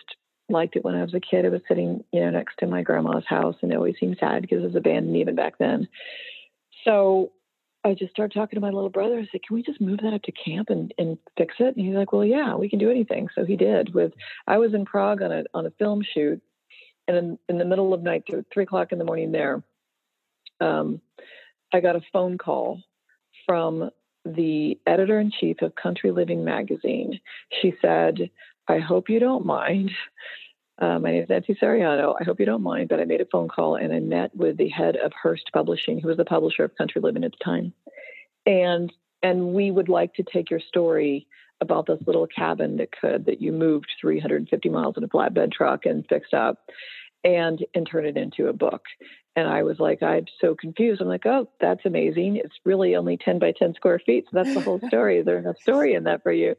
liked 0.49 0.75
it 0.75 0.83
when 0.83 0.95
I 0.95 1.03
was 1.03 1.13
a 1.13 1.19
kid. 1.19 1.45
It 1.45 1.51
was 1.51 1.61
sitting, 1.67 2.03
you 2.11 2.21
know, 2.21 2.29
next 2.29 2.57
to 2.59 2.67
my 2.67 2.81
grandma's 2.83 3.25
house, 3.25 3.55
and 3.61 3.71
it 3.71 3.75
always 3.75 3.95
seemed 3.99 4.17
sad 4.19 4.41
because 4.41 4.63
it 4.63 4.67
was 4.67 4.75
abandoned 4.75 5.17
even 5.17 5.35
back 5.35 5.57
then. 5.57 5.87
So 6.83 7.31
I 7.83 7.93
just 7.93 8.11
started 8.11 8.37
talking 8.37 8.57
to 8.57 8.61
my 8.61 8.69
little 8.69 8.89
brother. 8.89 9.17
I 9.17 9.27
said, 9.31 9.41
"Can 9.43 9.55
we 9.55 9.63
just 9.63 9.81
move 9.81 9.99
that 10.03 10.13
up 10.13 10.21
to 10.23 10.31
camp 10.31 10.69
and, 10.69 10.93
and 10.97 11.17
fix 11.37 11.55
it?" 11.59 11.75
And 11.75 11.85
he's 11.85 11.95
like, 11.95 12.13
"Well, 12.13 12.25
yeah, 12.25 12.55
we 12.55 12.69
can 12.69 12.79
do 12.79 12.91
anything." 12.91 13.29
So 13.33 13.45
he 13.45 13.55
did. 13.55 13.93
With 13.93 14.13
I 14.47 14.57
was 14.57 14.73
in 14.73 14.85
Prague 14.85 15.21
on 15.21 15.31
a 15.31 15.43
on 15.53 15.65
a 15.65 15.71
film 15.71 16.03
shoot, 16.13 16.41
and 17.07 17.17
in, 17.17 17.39
in 17.49 17.57
the 17.57 17.65
middle 17.65 17.93
of 17.93 18.03
night, 18.03 18.23
three 18.53 18.63
o'clock 18.63 18.91
in 18.91 18.99
the 18.99 19.05
morning, 19.05 19.31
there, 19.31 19.63
um, 20.59 21.01
I 21.73 21.79
got 21.79 21.95
a 21.95 22.01
phone 22.13 22.37
call 22.37 22.81
from 23.45 23.89
the 24.25 24.79
editor 24.85 25.19
in 25.19 25.31
chief 25.31 25.61
of 25.61 25.75
Country 25.75 26.11
Living 26.11 26.43
magazine. 26.43 27.19
She 27.61 27.73
said, 27.81 28.29
I 28.67 28.79
hope 28.79 29.09
you 29.09 29.19
don't 29.19 29.45
mind. 29.45 29.91
Uh, 30.79 30.97
my 30.99 31.11
name 31.11 31.23
is 31.23 31.29
Nancy 31.29 31.55
Soriano. 31.61 32.15
I 32.19 32.23
hope 32.23 32.39
you 32.39 32.45
don't 32.45 32.63
mind, 32.63 32.89
but 32.89 32.99
I 32.99 33.05
made 33.05 33.21
a 33.21 33.25
phone 33.25 33.47
call 33.47 33.75
and 33.75 33.93
I 33.93 33.99
met 33.99 34.35
with 34.35 34.57
the 34.57 34.69
head 34.69 34.95
of 34.95 35.11
Hearst 35.13 35.49
Publishing, 35.53 35.99
who 35.99 36.07
was 36.07 36.17
the 36.17 36.25
publisher 36.25 36.63
of 36.63 36.75
Country 36.75 37.01
Living 37.01 37.23
at 37.23 37.31
the 37.31 37.43
time. 37.43 37.73
And 38.45 38.91
and 39.23 39.53
we 39.53 39.69
would 39.69 39.89
like 39.89 40.15
to 40.15 40.23
take 40.23 40.49
your 40.49 40.59
story 40.59 41.27
about 41.61 41.85
this 41.85 41.99
little 42.07 42.25
cabin 42.25 42.77
that 42.77 42.89
could 42.91 43.25
that 43.25 43.39
you 43.39 43.51
moved 43.51 43.91
350 44.01 44.69
miles 44.69 44.95
in 44.97 45.03
a 45.03 45.07
flatbed 45.07 45.51
truck 45.51 45.85
and 45.85 46.07
fixed 46.07 46.33
up 46.33 46.57
and 47.23 47.65
and 47.73 47.87
turn 47.87 48.05
it 48.05 48.17
into 48.17 48.47
a 48.47 48.53
book. 48.53 48.83
And 49.35 49.47
i 49.47 49.63
was 49.63 49.79
like 49.79 50.03
i'm 50.03 50.25
so 50.39 50.55
confused. 50.55 51.01
I'm 51.01 51.07
like 51.07 51.25
oh 51.25 51.49
that's 51.59 51.85
amazing. 51.85 52.37
It's 52.37 52.55
really 52.65 52.95
only 52.95 53.17
10 53.17 53.39
by 53.39 53.53
10 53.57 53.73
square 53.75 53.99
feet. 53.99 54.25
So 54.25 54.43
that's 54.43 54.53
the 54.53 54.61
whole 54.61 54.79
story. 54.87 55.19
Is 55.19 55.25
there 55.25 55.39
enough 55.39 55.57
story 55.61 55.93
in 55.93 56.03
that 56.05 56.23
for 56.23 56.31
you? 56.31 56.55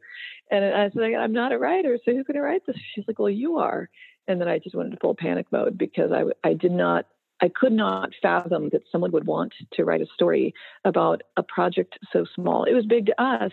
And 0.51 0.63
i 0.65 0.89
said 0.89 1.13
i'm 1.13 1.33
not 1.33 1.51
a 1.51 1.57
writer 1.57 1.97
so 2.03 2.11
who's 2.11 2.25
going 2.25 2.35
to 2.35 2.41
write 2.41 2.65
this? 2.65 2.77
She's 2.93 3.05
like 3.07 3.19
well 3.19 3.29
you 3.29 3.57
are. 3.57 3.89
And 4.27 4.39
then 4.39 4.47
i 4.47 4.59
just 4.59 4.75
went 4.75 4.87
into 4.87 4.99
full 4.99 5.15
panic 5.15 5.47
mode 5.51 5.77
because 5.77 6.11
i 6.11 6.23
i 6.47 6.53
did 6.53 6.71
not 6.71 7.05
I 7.41 7.49
could 7.49 7.73
not 7.73 8.11
fathom 8.21 8.69
that 8.69 8.83
someone 8.89 9.11
would 9.11 9.27
want 9.27 9.53
to 9.73 9.83
write 9.83 9.99
a 9.99 10.05
story 10.13 10.53
about 10.85 11.23
a 11.35 11.43
project 11.43 11.99
so 12.13 12.25
small. 12.35 12.63
It 12.63 12.73
was 12.73 12.85
big 12.85 13.07
to 13.07 13.21
us, 13.21 13.51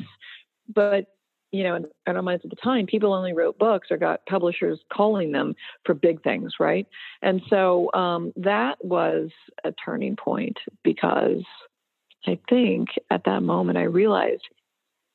but 0.73 1.07
you 1.53 1.65
know, 1.65 1.77
in 1.77 1.87
our 2.07 2.23
minds 2.23 2.45
at 2.45 2.51
the 2.51 2.57
time, 2.57 2.87
people 2.87 3.13
only 3.13 3.33
wrote 3.33 3.59
books 3.59 3.89
or 3.91 3.97
got 3.97 4.25
publishers 4.27 4.79
calling 4.93 5.33
them 5.33 5.55
for 5.85 5.95
big 5.95 6.23
things, 6.23 6.55
right? 6.61 6.87
And 7.23 7.43
so 7.51 7.93
um, 7.93 8.33
that 8.37 8.85
was 8.85 9.31
a 9.65 9.73
turning 9.73 10.17
point 10.17 10.59
because 10.85 11.43
I 12.27 12.39
think 12.49 12.89
at 13.11 13.25
that 13.25 13.43
moment 13.43 13.79
I 13.79 13.85
realized 13.85 14.43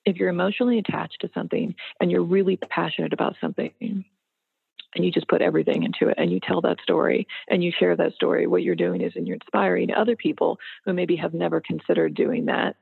if 0.06 0.18
you're 0.18 0.30
emotionally 0.30 0.78
attached 0.78 1.18
to 1.22 1.30
something 1.34 1.74
and 2.00 2.12
you're 2.12 2.24
really 2.24 2.58
passionate 2.58 3.14
about 3.14 3.36
something, 3.40 4.06
and 4.96 5.06
you 5.06 5.12
just 5.12 5.28
put 5.28 5.42
everything 5.42 5.84
into 5.84 6.08
it 6.10 6.16
and 6.18 6.32
you 6.32 6.40
tell 6.40 6.62
that 6.62 6.82
story 6.82 7.28
and 7.50 7.64
you 7.64 7.72
share 7.78 7.96
that 7.96 8.14
story 8.14 8.48
what 8.48 8.64
you're 8.64 8.76
doing 8.76 9.02
is 9.02 9.14
and 9.16 9.28
you're 9.28 9.36
inspiring 9.36 9.94
other 9.94 10.16
people 10.16 10.58
who 10.86 10.94
maybe 10.94 11.16
have 11.16 11.34
never 11.34 11.62
considered 11.62 12.16
doing 12.16 12.46
that 12.46 12.76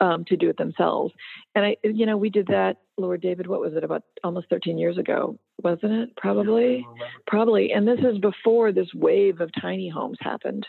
um, 0.00 0.24
to 0.24 0.36
do 0.36 0.48
it 0.48 0.56
themselves. 0.56 1.12
And 1.54 1.64
i 1.64 1.76
you 1.82 2.06
know 2.06 2.16
we 2.16 2.30
did 2.30 2.46
that 2.48 2.78
lord 2.96 3.20
david 3.20 3.46
what 3.46 3.60
was 3.60 3.74
it 3.74 3.84
about 3.84 4.02
almost 4.22 4.48
13 4.50 4.76
years 4.78 4.98
ago 4.98 5.38
wasn't 5.62 5.92
it? 5.92 6.16
Probably? 6.16 6.86
Probably. 7.26 7.72
And 7.72 7.86
this 7.86 8.00
is 8.00 8.18
before 8.18 8.72
this 8.72 8.88
wave 8.94 9.40
of 9.40 9.50
tiny 9.60 9.88
homes 9.88 10.18
happened. 10.20 10.66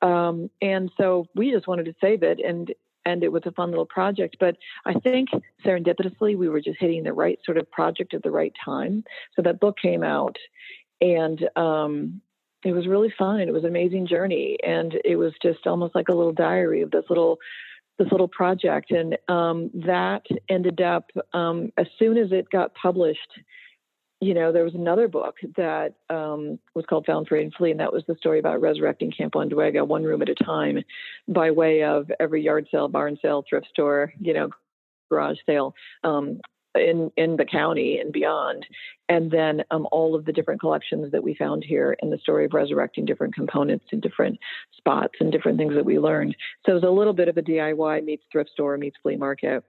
Um, 0.00 0.50
and 0.62 0.90
so 0.96 1.26
we 1.34 1.50
just 1.50 1.66
wanted 1.66 1.86
to 1.86 1.94
save 2.00 2.22
it 2.22 2.38
and 2.44 2.72
and 3.08 3.24
it 3.24 3.32
was 3.32 3.42
a 3.46 3.52
fun 3.52 3.70
little 3.70 3.86
project. 3.86 4.36
But 4.38 4.56
I 4.84 4.94
think 4.94 5.28
serendipitously, 5.64 6.36
we 6.36 6.48
were 6.48 6.60
just 6.60 6.78
hitting 6.78 7.04
the 7.04 7.12
right 7.12 7.38
sort 7.44 7.58
of 7.58 7.70
project 7.70 8.14
at 8.14 8.22
the 8.22 8.30
right 8.30 8.52
time. 8.64 9.04
So 9.34 9.42
that 9.42 9.60
book 9.60 9.76
came 9.80 10.02
out, 10.02 10.36
and 11.00 11.48
um, 11.56 12.20
it 12.64 12.72
was 12.72 12.86
really 12.86 13.12
fun, 13.16 13.40
it 13.40 13.52
was 13.52 13.64
an 13.64 13.70
amazing 13.70 14.06
journey, 14.06 14.58
and 14.64 14.94
it 15.04 15.16
was 15.16 15.32
just 15.42 15.66
almost 15.66 15.94
like 15.94 16.08
a 16.08 16.14
little 16.14 16.32
diary 16.32 16.82
of 16.82 16.90
this 16.90 17.04
little 17.08 17.38
this 17.98 18.12
little 18.12 18.28
project, 18.28 18.92
and 18.92 19.18
um, 19.26 19.70
that 19.74 20.22
ended 20.48 20.80
up 20.80 21.10
um, 21.32 21.72
as 21.76 21.86
soon 21.98 22.16
as 22.16 22.30
it 22.30 22.48
got 22.50 22.72
published 22.74 23.32
you 24.20 24.34
know, 24.34 24.50
there 24.50 24.64
was 24.64 24.74
another 24.74 25.06
book 25.06 25.36
that 25.56 25.94
um, 26.10 26.58
was 26.74 26.84
called 26.88 27.06
Found 27.06 27.28
Free 27.28 27.42
and 27.42 27.54
Flea, 27.54 27.70
and 27.70 27.80
that 27.80 27.92
was 27.92 28.02
the 28.08 28.16
story 28.16 28.40
about 28.40 28.60
resurrecting 28.60 29.12
Camp 29.12 29.34
Wandawega 29.34 29.86
one 29.86 30.02
room 30.02 30.22
at 30.22 30.28
a 30.28 30.34
time 30.34 30.82
by 31.28 31.52
way 31.52 31.84
of 31.84 32.10
every 32.18 32.42
yard 32.42 32.66
sale, 32.70 32.88
barn 32.88 33.16
sale, 33.22 33.44
thrift 33.48 33.68
store, 33.68 34.12
you 34.18 34.34
know, 34.34 34.50
garage 35.08 35.38
sale 35.46 35.72
um, 36.02 36.40
in, 36.74 37.12
in 37.16 37.36
the 37.36 37.44
county 37.44 37.98
and 37.98 38.12
beyond. 38.12 38.66
And 39.08 39.30
then 39.30 39.62
um, 39.70 39.86
all 39.92 40.16
of 40.16 40.24
the 40.24 40.32
different 40.32 40.60
collections 40.60 41.12
that 41.12 41.22
we 41.22 41.34
found 41.34 41.64
here 41.64 41.96
and 42.02 42.12
the 42.12 42.18
story 42.18 42.44
of 42.44 42.54
resurrecting 42.54 43.04
different 43.04 43.34
components 43.34 43.86
in 43.92 44.00
different 44.00 44.38
spots 44.76 45.14
and 45.20 45.30
different 45.30 45.58
things 45.58 45.74
that 45.74 45.84
we 45.84 45.98
learned. 46.00 46.36
So 46.66 46.72
it 46.72 46.74
was 46.74 46.84
a 46.84 46.90
little 46.90 47.14
bit 47.14 47.28
of 47.28 47.36
a 47.36 47.42
DIY 47.42 48.04
meets 48.04 48.24
thrift 48.32 48.50
store 48.50 48.76
meets 48.76 48.96
flea 49.00 49.16
market 49.16 49.62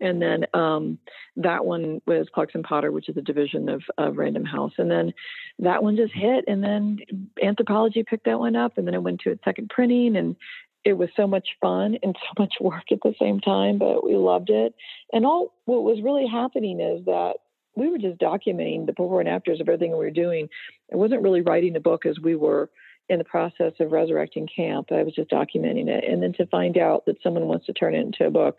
and 0.00 0.20
then 0.20 0.46
um, 0.54 0.98
that 1.36 1.64
one 1.64 2.00
was 2.06 2.28
Clarkson 2.34 2.62
Potter, 2.62 2.92
which 2.92 3.08
is 3.08 3.16
a 3.16 3.22
division 3.22 3.68
of, 3.68 3.82
of 3.98 4.16
Random 4.16 4.44
House. 4.44 4.72
And 4.78 4.90
then 4.90 5.12
that 5.58 5.82
one 5.82 5.96
just 5.96 6.12
hit. 6.12 6.44
And 6.46 6.62
then 6.62 6.98
Anthropologie 7.42 8.06
picked 8.06 8.26
that 8.26 8.38
one 8.38 8.56
up. 8.56 8.78
And 8.78 8.86
then 8.86 8.94
it 8.94 9.02
went 9.02 9.20
to 9.20 9.30
its 9.30 9.44
second 9.44 9.70
printing. 9.70 10.16
And 10.16 10.36
it 10.84 10.94
was 10.94 11.08
so 11.16 11.26
much 11.26 11.48
fun 11.60 11.98
and 12.02 12.16
so 12.18 12.42
much 12.42 12.54
work 12.60 12.84
at 12.90 12.98
the 13.02 13.14
same 13.20 13.40
time, 13.40 13.78
but 13.78 14.04
we 14.04 14.16
loved 14.16 14.50
it. 14.50 14.74
And 15.12 15.26
all 15.26 15.54
what 15.66 15.82
was 15.82 16.02
really 16.02 16.26
happening 16.26 16.80
is 16.80 17.04
that 17.04 17.34
we 17.76 17.88
were 17.88 17.98
just 17.98 18.18
documenting 18.18 18.86
the 18.86 18.92
before 18.92 19.20
and 19.20 19.28
afters 19.28 19.60
of 19.60 19.68
everything 19.68 19.92
we 19.92 19.98
were 19.98 20.10
doing. 20.10 20.48
I 20.92 20.96
wasn't 20.96 21.22
really 21.22 21.42
writing 21.42 21.72
the 21.72 21.80
book 21.80 22.06
as 22.06 22.18
we 22.18 22.34
were 22.34 22.70
in 23.08 23.18
the 23.18 23.24
process 23.24 23.72
of 23.80 23.92
resurrecting 23.92 24.48
camp. 24.54 24.92
I 24.92 25.02
was 25.02 25.14
just 25.14 25.30
documenting 25.30 25.88
it. 25.88 26.04
And 26.04 26.22
then 26.22 26.32
to 26.34 26.46
find 26.46 26.78
out 26.78 27.04
that 27.06 27.22
someone 27.22 27.46
wants 27.46 27.66
to 27.66 27.72
turn 27.72 27.94
it 27.94 28.00
into 28.00 28.24
a 28.24 28.30
book 28.30 28.58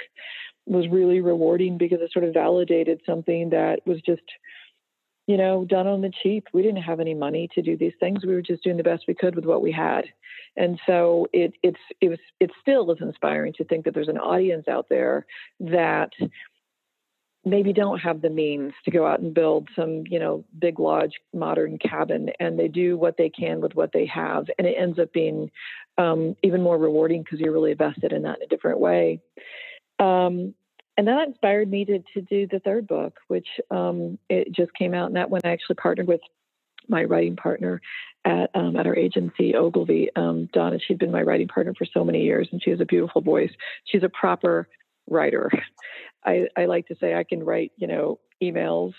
was 0.66 0.88
really 0.89 1.22
rewarding 1.22 1.78
because 1.78 1.99
it 2.01 2.12
sort 2.12 2.26
of 2.26 2.34
validated 2.34 3.01
something 3.05 3.49
that 3.49 3.80
was 3.86 3.99
just 4.01 4.22
you 5.28 5.38
know 5.38 5.66
done 5.66 5.88
on 5.88 6.01
the 6.01 6.12
cheap. 6.22 6.47
We 6.53 6.62
didn't 6.62 6.84
have 6.84 6.99
any 6.99 7.14
money 7.14 7.49
to 7.55 7.62
do 7.62 7.78
these 7.78 7.93
things. 7.99 8.26
We 8.26 8.34
were 8.34 8.41
just 8.41 8.64
doing 8.64 8.78
the 8.78 8.84
best 8.84 9.05
we 9.07 9.14
could 9.14 9.36
with 9.36 9.45
what 9.45 9.62
we 9.62 9.72
had. 9.72 10.05
And 10.57 10.80
so 10.86 11.28
it 11.34 11.53
it's 11.64 11.80
it 12.01 12.09
was 12.09 12.20
it 12.39 12.51
still 12.62 12.91
is 12.91 12.99
inspiring 13.01 13.53
to 13.53 13.64
think 13.64 13.86
that 13.86 13.93
there's 13.93 14.09
an 14.09 14.18
audience 14.18 14.68
out 14.68 14.88
there 14.89 15.26
that 15.62 16.12
maybe 17.43 17.74
don't 17.74 17.99
have 17.99 18.22
the 18.22 18.30
means 18.30 18.72
to 18.86 18.91
go 18.91 19.07
out 19.07 19.20
and 19.20 19.34
build 19.34 19.68
some 19.76 20.03
you 20.07 20.20
know 20.20 20.43
big 20.59 20.80
lodge 20.80 21.14
modern 21.34 21.78
cabin 21.80 22.30
and 22.39 22.59
they 22.59 22.68
do 22.68 22.97
what 22.97 23.18
they 23.18 23.30
can 23.30 23.62
with 23.62 23.74
what 23.74 23.91
they 23.93 24.05
have. 24.05 24.47
And 24.57 24.68
it 24.68 24.76
ends 24.78 24.99
up 24.99 25.14
being 25.14 25.49
um, 25.97 26.36
even 26.43 26.62
more 26.62 26.78
rewarding 26.78 27.24
because 27.24 27.39
you're 27.39 27.53
really 27.53 27.72
invested 27.72 28.12
in 28.12 28.24
that 28.24 28.38
in 28.38 28.43
a 28.43 28.47
different 28.47 28.80
way 28.80 29.22
um, 30.02 30.54
and 30.97 31.08
that 31.08 31.28
inspired 31.28 31.70
me 31.70 31.86
to, 31.86 31.99
to 32.14 32.22
do 32.22 32.47
the 32.47 32.60
third 32.60 32.88
book, 32.88 33.20
which 33.28 33.47
um, 33.70 34.18
it 34.30 34.52
just 34.52 34.74
came 34.74 34.93
out. 34.93 35.08
And 35.08 35.16
that 35.16 35.30
one 35.30 35.41
I 35.43 35.49
actually 35.49 35.76
partnered 35.76 36.08
with 36.08 36.22
my 36.89 37.04
writing 37.04 37.36
partner 37.36 37.82
at 38.26 38.49
um, 38.54 38.76
at 38.76 38.88
our 38.88 38.95
agency, 38.95 39.56
Ogilvy. 39.56 40.10
Um, 40.16 40.49
Donna, 40.54 40.80
she'd 40.86 40.99
been 40.99 41.12
my 41.12 41.22
writing 41.22 41.47
partner 41.47 41.74
for 41.78 41.86
so 41.86 42.04
many 42.04 42.22
years, 42.24 42.49
and 42.52 42.62
she 42.62 42.72
has 42.72 42.82
a 42.82 42.86
beautiful 42.86 43.22
voice. 43.22 43.52
She's 43.86 44.04
a 44.04 44.10
proper 44.10 44.68
writer. 45.10 45.49
I, 46.26 46.47
I 46.58 46.66
like 46.66 46.88
to 46.88 46.95
say 46.99 47.16
I 47.16 47.24
can 47.24 47.43
write, 47.43 47.72
you 47.78 47.88
know, 47.88 48.20
emails, 48.43 48.93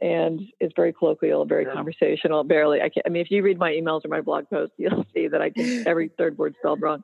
and 0.00 0.40
it's 0.60 0.72
very 0.76 0.92
colloquial, 0.92 1.44
very 1.44 1.64
yeah. 1.64 1.72
conversational. 1.72 2.44
Barely, 2.44 2.80
I 2.80 2.88
can. 2.88 3.02
I 3.06 3.08
mean, 3.08 3.22
if 3.22 3.30
you 3.30 3.42
read 3.42 3.58
my 3.58 3.72
emails 3.72 4.04
or 4.04 4.08
my 4.08 4.20
blog 4.20 4.48
posts, 4.50 4.74
you'll 4.78 5.06
see 5.14 5.28
that 5.28 5.40
I 5.40 5.50
can 5.50 5.86
every 5.86 6.10
third 6.18 6.38
word 6.38 6.54
spelled 6.58 6.82
wrong. 6.82 7.02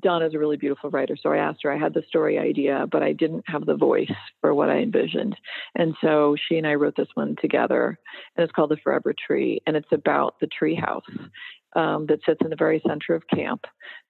Donna's 0.00 0.34
a 0.34 0.38
really 0.38 0.56
beautiful 0.56 0.90
writer. 0.90 1.16
So 1.20 1.32
I 1.32 1.38
asked 1.38 1.60
her, 1.62 1.72
I 1.72 1.78
had 1.78 1.94
the 1.94 2.02
story 2.08 2.38
idea, 2.38 2.86
but 2.90 3.02
I 3.02 3.12
didn't 3.12 3.44
have 3.46 3.64
the 3.64 3.76
voice 3.76 4.12
for 4.40 4.54
what 4.54 4.70
I 4.70 4.78
envisioned. 4.78 5.36
And 5.74 5.94
so 6.02 6.36
she 6.48 6.58
and 6.58 6.66
I 6.66 6.74
wrote 6.74 6.96
this 6.96 7.08
one 7.14 7.36
together, 7.40 7.98
and 8.36 8.44
it's 8.44 8.52
called 8.52 8.70
The 8.70 8.76
Forever 8.82 9.14
Tree. 9.26 9.60
And 9.66 9.76
it's 9.76 9.92
about 9.92 10.38
the 10.40 10.48
tree 10.48 10.74
house 10.74 11.04
um, 11.74 12.06
that 12.06 12.20
sits 12.26 12.40
in 12.42 12.50
the 12.50 12.56
very 12.56 12.82
center 12.86 13.14
of 13.14 13.22
camp 13.28 13.64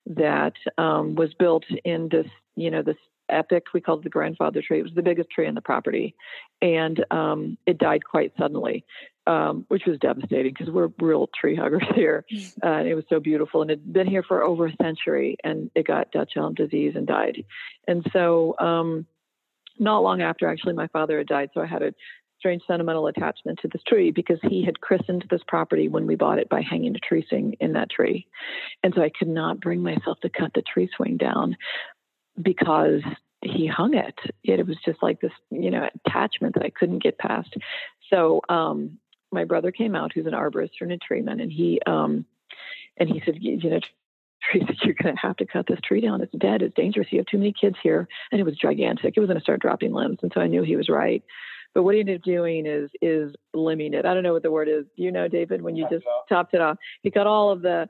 that 0.07 0.55
um, 0.79 1.15
was 1.15 1.35
built 1.35 1.65
in 1.85 2.09
this, 2.11 2.27
you 2.57 2.71
know, 2.71 2.83
this 2.83 2.97
epic. 3.29 3.65
We 3.75 3.81
called 3.81 4.01
it 4.01 4.05
the 4.05 4.11
grandfather 4.11 4.63
tree. 4.63 4.81
It 4.81 4.85
was 4.85 4.95
the 4.95 5.03
biggest 5.03 5.31
tree 5.31 5.47
in 5.47 5.55
the 5.55 5.61
property, 5.61 6.15
and 6.63 7.05
um, 7.11 7.59
it 7.67 7.79
died 7.79 8.05
quite 8.05 8.33
suddenly, 8.39 8.85
um, 9.27 9.65
which 9.69 9.83
was 9.87 9.99
devastating 9.99 10.53
because 10.53 10.73
we're 10.73 10.89
real 11.01 11.29
tree 11.39 11.57
huggers 11.57 11.85
here. 11.95 12.25
Uh, 12.63 12.69
and 12.69 12.89
it 12.89 12.95
was 12.95 13.05
so 13.09 13.21
beautiful, 13.21 13.63
and 13.63 13.71
it 13.71 13.81
had 13.81 13.93
been 13.93 14.07
here 14.07 14.23
for 14.23 14.43
over 14.43 14.67
a 14.67 14.77
century, 14.83 15.37
and 15.43 15.71
it 15.75 15.87
got 15.87 16.13
Dutch 16.13 16.33
elm 16.37 16.55
disease 16.55 16.95
and 16.97 17.07
died. 17.07 17.45
And 17.87 18.07
so, 18.13 18.57
um, 18.59 19.07
not 19.79 20.03
long 20.03 20.23
after, 20.23 20.49
actually, 20.49 20.73
my 20.73 20.87
father 20.89 21.19
had 21.19 21.27
died, 21.27 21.51
so 21.53 21.61
I 21.61 21.67
had 21.67 21.83
a 21.83 21.93
strange 22.39 22.63
sentimental 22.67 23.07
attachment 23.07 23.59
to 23.61 23.69
this 23.69 23.83
tree 23.87 24.11
because 24.11 24.39
he 24.43 24.65
had 24.65 24.81
christened 24.81 25.25
this 25.31 25.41
property 25.49 25.89
when 25.89 26.07
we 26.07 26.17
bought 26.17 26.39
it 26.39 26.49
by 26.49 26.63
hanging 26.63 26.95
a 26.95 26.99
tree 26.99 27.25
swing 27.29 27.57
in 27.61 27.73
that 27.73 27.91
tree. 27.91 28.27
And 28.83 28.95
so 28.95 29.03
I 29.03 29.11
could 29.11 29.29
not 29.29 29.61
bring 29.61 29.83
myself 29.83 30.21
to 30.21 30.29
cut 30.29 30.53
the 30.55 30.63
tree 30.63 30.89
swing 30.97 31.17
down 31.17 31.57
because 32.41 33.03
he 33.43 33.67
hung 33.67 33.95
it. 33.95 34.19
Yet 34.43 34.61
It 34.61 34.67
was 34.67 34.79
just 34.85 35.03
like 35.03 35.21
this, 35.21 35.33
you 35.51 35.71
know, 35.71 35.89
attachment 36.07 36.55
that 36.55 36.65
I 36.65 36.71
couldn't 36.71 37.03
get 37.03 37.19
past. 37.19 37.55
So 38.11 38.41
um, 38.49 38.99
my 39.37 39.45
brother 39.45 39.71
came 39.71 39.95
out, 39.95 40.13
who's 40.13 40.27
an 40.27 40.33
arborist 40.33 40.71
and 40.81 40.91
a 40.91 40.99
tree 40.99 41.23
man, 41.23 41.39
and 41.39 41.53
he 41.53 41.81
um, 41.87 42.25
and 42.97 43.09
he 43.09 43.23
said, 43.25 43.37
you 43.39 43.71
know, 43.71 43.81
Teresa, 44.51 44.73
you're 44.83 44.95
going 44.95 45.15
to 45.15 45.21
have 45.21 45.37
to 45.37 45.47
cut 45.47 45.67
this 45.69 45.79
tree 45.85 46.01
down. 46.01 46.23
It's 46.23 46.33
dead. 46.33 46.63
It's 46.63 46.75
dangerous. 46.75 47.09
You 47.11 47.19
have 47.19 47.27
too 47.27 47.39
many 47.39 47.53
kids 47.53 47.77
here, 47.83 48.09
and 48.33 48.41
it 48.41 48.45
was 48.45 48.57
gigantic. 48.57 49.15
It 49.17 49.21
was 49.21 49.29
going 49.29 49.39
to 49.39 49.45
start 49.45 49.61
dropping 49.61 49.93
limbs, 49.93 50.19
and 50.23 50.33
so 50.35 50.41
I 50.41 50.47
knew 50.47 50.63
he 50.63 50.77
was 50.77 50.89
right. 50.89 51.23
But 51.75 51.83
what 51.83 51.95
he 51.95 52.01
ended 52.01 52.21
up 52.21 52.25
doing 52.25 52.67
is 52.67 52.91
is 53.03 53.35
limbing 53.55 53.93
it. 53.93 54.07
I 54.07 54.15
don't 54.15 54.23
know 54.23 54.33
what 54.33 54.43
the 54.43 54.51
word 54.51 54.69
is. 54.69 54.87
You 54.97 55.13
know, 55.13 55.29
David, 55.29 55.61
when 55.61 55.77
you 55.77 55.87
just 55.91 56.07
topped 56.29 56.55
it 56.55 56.61
off, 56.63 56.79
he 57.03 57.11
got 57.11 57.27
all 57.27 57.51
of 57.51 57.61
the 57.61 57.87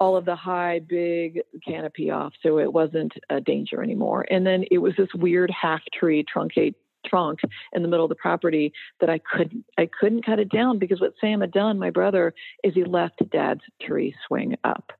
all 0.00 0.16
of 0.16 0.24
the 0.24 0.36
high, 0.36 0.80
big 0.80 1.42
canopy 1.66 2.10
off, 2.10 2.32
so 2.42 2.58
it 2.58 2.72
wasn't 2.72 3.12
a 3.28 3.40
danger 3.40 3.82
anymore. 3.82 4.26
And 4.30 4.46
then 4.46 4.64
it 4.70 4.78
was 4.78 4.94
this 4.96 5.08
weird 5.14 5.50
half 5.50 5.80
tree 5.92 6.24
truncate 6.24 6.74
trunk 7.06 7.40
in 7.72 7.82
the 7.82 7.88
middle 7.88 8.04
of 8.04 8.08
the 8.08 8.14
property 8.14 8.72
that 9.00 9.10
I 9.10 9.18
couldn't 9.18 9.64
I 9.78 9.88
couldn't 9.98 10.24
cut 10.24 10.38
it 10.38 10.50
down 10.50 10.78
because 10.78 11.00
what 11.00 11.14
Sam 11.20 11.40
had 11.40 11.52
done, 11.52 11.78
my 11.78 11.90
brother, 11.90 12.34
is 12.62 12.74
he 12.74 12.84
left 12.84 13.22
Dad's 13.30 13.62
tree 13.80 14.14
swing 14.26 14.56
up. 14.64 14.92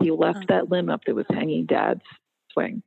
He 0.00 0.10
left 0.10 0.44
oh. 0.44 0.46
that 0.48 0.70
limb 0.70 0.90
up 0.90 1.02
that 1.06 1.14
was 1.14 1.26
hanging 1.30 1.66
Dad's 1.66 2.02
swing. 2.52 2.82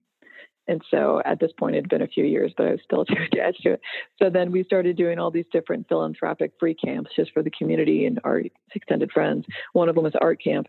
And 0.67 0.81
so 0.89 1.21
at 1.23 1.39
this 1.39 1.51
point, 1.57 1.75
it 1.75 1.83
had 1.83 1.89
been 1.89 2.01
a 2.01 2.07
few 2.07 2.25
years, 2.25 2.51
but 2.57 2.65
I 2.65 2.71
was 2.71 2.79
still 2.83 3.05
too 3.05 3.15
attached 3.31 3.61
to 3.63 3.73
it. 3.73 3.81
So 4.21 4.29
then 4.29 4.51
we 4.51 4.63
started 4.63 4.97
doing 4.97 5.19
all 5.19 5.31
these 5.31 5.45
different 5.51 5.87
philanthropic 5.87 6.53
free 6.59 6.73
camps 6.73 7.11
just 7.15 7.31
for 7.33 7.43
the 7.43 7.51
community 7.51 8.05
and 8.05 8.19
our 8.23 8.41
extended 8.73 9.11
friends. 9.11 9.45
One 9.73 9.89
of 9.89 9.95
them 9.95 10.03
was 10.03 10.13
Art 10.19 10.43
Camp. 10.43 10.67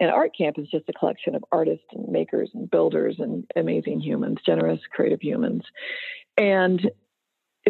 And 0.00 0.10
Art 0.10 0.32
Camp 0.36 0.58
is 0.58 0.68
just 0.68 0.88
a 0.88 0.92
collection 0.92 1.34
of 1.34 1.44
artists 1.50 1.86
and 1.92 2.08
makers 2.08 2.50
and 2.54 2.70
builders 2.70 3.16
and 3.18 3.44
amazing 3.56 4.00
humans, 4.00 4.38
generous, 4.44 4.80
creative 4.92 5.20
humans. 5.22 5.62
And 6.36 6.90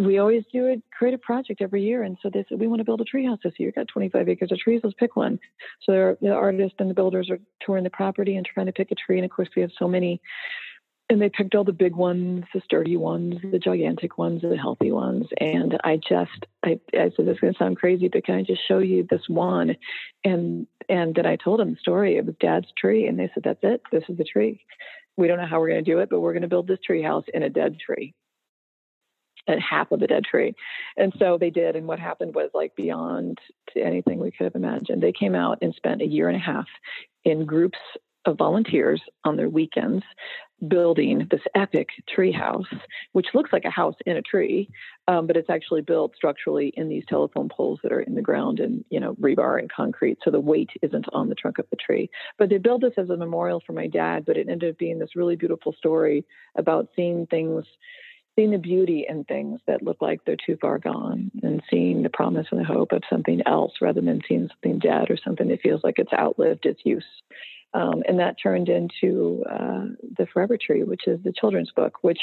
we 0.05 0.18
always 0.18 0.44
do 0.53 0.66
a 0.66 0.82
creative 0.96 1.22
project 1.22 1.61
every 1.61 1.82
year. 1.82 2.03
And 2.03 2.16
so 2.22 2.30
they 2.32 2.44
said, 2.49 2.61
we 2.61 2.66
want 2.66 2.80
to 2.80 2.84
build 2.84 3.01
a 3.01 3.05
treehouse 3.05 3.38
this 3.42 3.55
year. 3.59 3.68
We've 3.68 3.74
got 3.74 3.88
25 3.88 4.28
acres 4.28 4.53
of 4.53 4.59
trees. 4.59 4.80
Let's 4.82 4.96
pick 4.99 5.16
one. 5.16 5.38
So 5.84 6.16
the 6.20 6.32
artists 6.32 6.76
and 6.78 6.90
the 6.90 6.94
builders 6.94 7.30
are 7.30 7.38
touring 7.64 7.84
the 7.84 7.90
property 7.90 8.36
and 8.36 8.46
trying 8.46 8.66
to 8.66 8.72
pick 8.72 8.90
a 8.90 8.94
tree. 8.94 9.18
And 9.18 9.24
of 9.24 9.30
course, 9.30 9.49
we 9.57 9.62
have 9.62 9.70
so 9.78 9.88
many 9.88 10.20
and 11.11 11.22
they 11.22 11.30
picked 11.30 11.55
all 11.55 11.64
the 11.64 11.72
big 11.72 11.96
ones, 11.96 12.44
the 12.53 12.61
sturdy 12.62 12.96
ones, 12.96 13.36
the 13.42 13.59
gigantic 13.59 14.18
ones, 14.18 14.42
the 14.42 14.57
healthy 14.59 14.92
ones. 14.92 15.26
And 15.40 15.78
I 15.82 15.96
just, 15.96 16.46
I, 16.62 16.80
I 16.92 17.11
said, 17.16 17.26
this 17.26 17.34
is 17.34 17.40
going 17.40 17.55
to 17.55 17.59
sound 17.59 17.78
crazy, 17.78 18.09
but 18.09 18.24
can 18.24 18.34
I 18.34 18.42
just 18.42 18.61
show 18.68 18.78
you 18.78 19.07
this 19.09 19.22
one? 19.26 19.76
And, 20.22 20.66
and 20.88 21.14
then 21.14 21.24
I 21.24 21.36
told 21.36 21.61
them 21.61 21.70
the 21.70 21.80
story. 21.80 22.18
It 22.18 22.26
was 22.26 22.34
dad's 22.40 22.68
tree. 22.76 23.07
And 23.07 23.18
they 23.18 23.30
said, 23.32 23.42
that's 23.44 23.61
it. 23.62 23.80
This 23.90 24.05
is 24.11 24.18
the 24.18 24.24
tree. 24.24 24.61
We 25.16 25.28
don't 25.28 25.38
know 25.38 25.46
how 25.46 25.61
we're 25.61 25.70
going 25.70 25.84
to 25.84 25.90
do 25.90 26.01
it, 26.01 26.11
but 26.11 26.20
we're 26.20 26.34
going 26.34 26.42
to 26.42 26.49
build 26.49 26.68
this 26.68 26.80
tree 26.84 27.03
house 27.03 27.24
in 27.32 27.42
a 27.42 27.49
dead 27.49 27.78
tree 27.80 28.14
and 29.49 29.61
half 29.61 29.90
of 29.90 30.03
a 30.03 30.07
dead 30.07 30.24
tree. 30.24 30.55
And 30.96 31.12
so 31.18 31.38
they 31.38 31.51
did. 31.51 31.74
And 31.74 31.86
what 31.88 31.99
happened 31.99 32.34
was 32.34 32.51
like 32.55 32.76
beyond 32.76 33.38
to 33.74 33.80
anything 33.80 34.20
we 34.20 34.30
could 34.30 34.44
have 34.44 34.55
imagined. 34.55 35.03
They 35.03 35.12
came 35.12 35.34
out 35.34 35.59
and 35.62 35.74
spent 35.74 36.03
a 36.03 36.07
year 36.07 36.28
and 36.28 36.36
a 36.36 36.40
half 36.40 36.66
in 37.24 37.46
groups 37.46 37.78
of 38.24 38.36
volunteers 38.36 39.01
on 39.24 39.36
their 39.36 39.49
weekends 39.49 40.05
building 40.66 41.26
this 41.30 41.40
epic 41.55 41.88
tree 42.09 42.32
house, 42.32 42.66
which 43.12 43.28
looks 43.32 43.53
like 43.53 43.64
a 43.64 43.70
house 43.70 43.94
in 44.07 44.16
a 44.16 44.22
tree, 44.22 44.68
um, 45.07 45.26
but 45.26 45.36
it's 45.36 45.51
actually 45.51 45.82
built 45.82 46.16
structurally 46.16 46.72
in 46.76 46.88
these 46.88 47.05
telephone 47.09 47.49
poles 47.49 47.78
that 47.82 47.92
are 47.92 48.01
in 48.01 48.14
the 48.14 48.22
ground 48.22 48.59
and 48.59 48.84
you 48.90 48.99
know 48.99 49.14
rebar 49.14 49.59
and 49.59 49.70
concrete, 49.70 50.18
so 50.24 50.30
the 50.30 50.40
weight 50.40 50.70
isn't 50.82 51.07
on 51.12 51.28
the 51.28 51.34
trunk 51.34 51.59
of 51.59 51.66
the 51.70 51.76
tree. 51.76 52.11
But 52.38 52.49
they 52.49 52.59
built 52.59 52.80
this 52.80 52.94
as 52.96 53.11
a 53.11 53.16
memorial 53.16 53.62
for 53.64 53.72
my 53.72 53.86
dad, 53.86 54.24
but 54.26 54.36
it 54.36 54.49
ended 54.49 54.70
up 54.70 54.78
being 54.78 54.99
this 54.99 55.16
really 55.16 55.36
beautiful 55.36 55.72
story 55.72 56.24
about 56.57 56.88
seeing 56.96 57.26
things. 57.26 57.64
Seeing 58.39 58.53
the 58.53 58.59
beauty 58.59 59.05
in 59.09 59.24
things 59.24 59.61
that 59.66 59.82
look 59.82 60.01
like 60.01 60.20
they're 60.24 60.36
too 60.36 60.57
far 60.61 60.78
gone 60.78 61.32
and 61.43 61.61
seeing 61.68 62.05
the 62.05 62.09
promise 62.09 62.47
and 62.53 62.61
the 62.61 62.64
hope 62.64 62.93
of 62.93 63.03
something 63.11 63.43
else 63.47 63.72
rather 63.80 64.01
than 64.01 64.20
seeing 64.28 64.49
something 64.49 64.78
dead 64.78 65.11
or 65.11 65.16
something 65.24 65.49
that 65.49 65.61
feels 65.61 65.80
like 65.82 65.99
it's 65.99 66.12
outlived 66.12 66.64
its 66.64 66.80
use. 66.84 67.03
Um, 67.74 68.03
and 68.09 68.20
that 68.20 68.36
turned 68.41 68.68
into 68.68 69.45
uh, 69.51 69.86
The 70.16 70.26
Forever 70.32 70.57
Tree, 70.57 70.84
which 70.84 71.09
is 71.09 71.18
the 71.24 71.32
children's 71.32 71.72
book, 71.72 71.99
which 72.03 72.20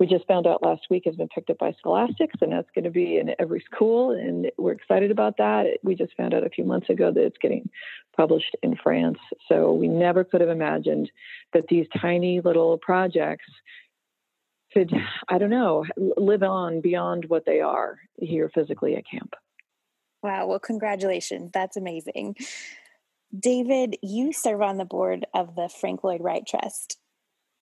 we 0.00 0.06
just 0.06 0.26
found 0.26 0.48
out 0.48 0.64
last 0.64 0.82
week 0.90 1.04
has 1.06 1.14
been 1.14 1.28
picked 1.28 1.48
up 1.48 1.58
by 1.58 1.72
Scholastics, 1.78 2.34
and 2.42 2.52
that's 2.52 2.68
going 2.74 2.84
to 2.84 2.90
be 2.90 3.18
in 3.18 3.34
every 3.38 3.64
school. 3.72 4.10
And 4.10 4.50
we're 4.58 4.72
excited 4.72 5.12
about 5.12 5.36
that. 5.38 5.78
We 5.82 5.94
just 5.94 6.16
found 6.16 6.34
out 6.34 6.44
a 6.44 6.50
few 6.50 6.64
months 6.64 6.90
ago 6.90 7.10
that 7.10 7.24
it's 7.24 7.38
getting 7.38 7.70
published 8.16 8.54
in 8.62 8.76
France. 8.82 9.18
So 9.48 9.72
we 9.72 9.88
never 9.88 10.24
could 10.24 10.42
have 10.42 10.50
imagined 10.50 11.10
that 11.54 11.68
these 11.68 11.86
tiny 12.00 12.40
little 12.40 12.76
projects 12.78 13.46
could, 14.72 14.90
hmm. 14.90 14.98
I 15.28 15.38
don't 15.38 15.50
know, 15.50 15.84
live 15.96 16.42
on 16.42 16.80
beyond 16.80 17.26
what 17.26 17.44
they 17.44 17.60
are 17.60 17.98
here 18.16 18.48
physically 18.48 18.96
at 18.96 19.06
camp. 19.06 19.34
Wow. 20.22 20.46
Well, 20.46 20.60
congratulations. 20.60 21.50
That's 21.52 21.76
amazing. 21.76 22.36
David, 23.36 23.96
you 24.02 24.32
serve 24.32 24.60
on 24.60 24.76
the 24.76 24.84
board 24.84 25.26
of 25.34 25.56
the 25.56 25.68
Frank 25.68 26.04
Lloyd 26.04 26.20
Wright 26.22 26.44
Trust. 26.46 26.98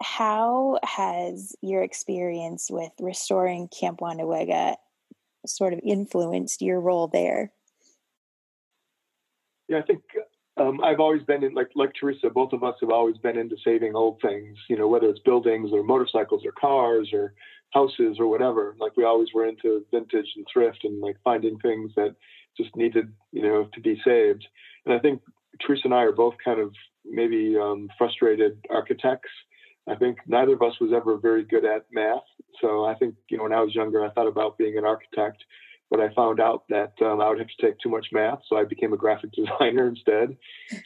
How 0.02 0.78
has 0.82 1.54
your 1.62 1.82
experience 1.82 2.68
with 2.70 2.90
restoring 3.00 3.68
Camp 3.68 4.00
Wandawega 4.00 4.76
sort 5.46 5.72
of 5.72 5.80
influenced 5.84 6.60
your 6.62 6.80
role 6.80 7.06
there? 7.06 7.52
Yeah, 9.68 9.78
I 9.78 9.82
think 9.82 10.02
um, 10.60 10.80
I've 10.84 11.00
always 11.00 11.22
been 11.22 11.42
in, 11.42 11.54
like 11.54 11.70
like 11.74 11.92
Teresa. 11.98 12.28
Both 12.30 12.52
of 12.52 12.62
us 12.62 12.76
have 12.80 12.90
always 12.90 13.16
been 13.18 13.38
into 13.38 13.56
saving 13.64 13.94
old 13.96 14.20
things. 14.20 14.58
You 14.68 14.76
know, 14.76 14.88
whether 14.88 15.08
it's 15.08 15.20
buildings 15.20 15.70
or 15.72 15.82
motorcycles 15.82 16.44
or 16.44 16.52
cars 16.52 17.10
or 17.12 17.34
houses 17.70 18.16
or 18.18 18.26
whatever. 18.26 18.76
Like 18.78 18.96
we 18.96 19.04
always 19.04 19.28
were 19.34 19.46
into 19.46 19.84
vintage 19.90 20.26
and 20.36 20.46
thrift 20.52 20.80
and 20.84 21.00
like 21.00 21.16
finding 21.24 21.58
things 21.58 21.92
that 21.96 22.14
just 22.56 22.74
needed, 22.76 23.12
you 23.32 23.42
know, 23.42 23.68
to 23.72 23.80
be 23.80 24.00
saved. 24.04 24.46
And 24.84 24.94
I 24.94 24.98
think 24.98 25.22
Teresa 25.64 25.82
and 25.84 25.94
I 25.94 26.02
are 26.02 26.12
both 26.12 26.34
kind 26.44 26.60
of 26.60 26.74
maybe 27.04 27.56
um, 27.56 27.88
frustrated 27.96 28.58
architects. 28.70 29.30
I 29.88 29.94
think 29.94 30.18
neither 30.26 30.54
of 30.54 30.62
us 30.62 30.74
was 30.80 30.92
ever 30.94 31.16
very 31.16 31.44
good 31.44 31.64
at 31.64 31.86
math. 31.92 32.18
So 32.60 32.84
I 32.84 32.94
think, 32.94 33.14
you 33.30 33.38
know, 33.38 33.44
when 33.44 33.52
I 33.52 33.60
was 33.60 33.74
younger, 33.74 34.04
I 34.04 34.10
thought 34.10 34.26
about 34.26 34.58
being 34.58 34.76
an 34.76 34.84
architect, 34.84 35.42
but 35.90 36.00
I 36.00 36.12
found 36.14 36.40
out 36.40 36.64
that 36.68 36.92
um, 37.02 37.20
I 37.20 37.28
would 37.28 37.38
have 37.38 37.48
to 37.48 37.66
take 37.66 37.78
too 37.78 37.88
much 37.88 38.06
math. 38.12 38.40
So 38.48 38.56
I 38.56 38.64
became 38.64 38.92
a 38.92 38.96
graphic 38.96 39.32
designer 39.36 39.88
instead. 39.88 40.36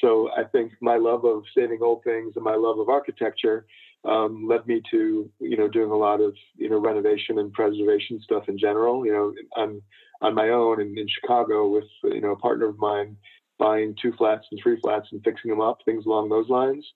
So 0.00 0.30
I 0.36 0.44
think 0.44 0.72
my 0.80 0.96
love 0.96 1.24
of 1.24 1.44
saving 1.56 1.80
old 1.82 2.02
things 2.04 2.32
and 2.36 2.44
my 2.44 2.54
love 2.54 2.78
of 2.78 2.88
architecture 2.88 3.66
um, 4.04 4.46
led 4.48 4.66
me 4.66 4.82
to, 4.90 5.30
you 5.40 5.56
know, 5.56 5.68
doing 5.68 5.90
a 5.90 5.96
lot 5.96 6.20
of, 6.20 6.34
you 6.56 6.68
know, 6.68 6.78
renovation 6.78 7.38
and 7.38 7.52
preservation 7.52 8.20
stuff 8.22 8.48
in 8.48 8.58
general, 8.58 9.06
you 9.06 9.12
know, 9.12 9.34
on, 9.56 9.80
on 10.20 10.34
my 10.34 10.50
own 10.50 10.80
and 10.80 10.98
in 10.98 11.06
Chicago 11.08 11.68
with, 11.68 11.88
you 12.04 12.20
know, 12.20 12.32
a 12.32 12.36
partner 12.36 12.68
of 12.68 12.78
mine 12.78 13.16
buying 13.58 13.94
two 14.00 14.12
flats 14.18 14.46
and 14.50 14.60
three 14.62 14.78
flats 14.80 15.08
and 15.12 15.22
fixing 15.24 15.50
them 15.50 15.60
up, 15.60 15.78
things 15.84 16.06
along 16.06 16.28
those 16.28 16.48
lines. 16.48 16.86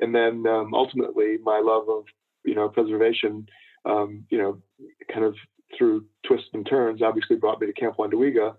And 0.00 0.14
then 0.14 0.46
um, 0.46 0.74
ultimately, 0.74 1.38
my 1.42 1.60
love 1.60 1.88
of 1.88 2.04
you 2.44 2.54
know 2.54 2.68
preservation, 2.68 3.46
um, 3.84 4.24
you 4.30 4.38
know, 4.38 4.62
kind 5.12 5.24
of 5.24 5.34
through 5.76 6.04
twists 6.26 6.48
and 6.52 6.66
turns, 6.66 7.02
obviously 7.02 7.36
brought 7.36 7.60
me 7.60 7.66
to 7.66 7.72
Camp 7.72 7.96
Wandawega. 7.96 8.56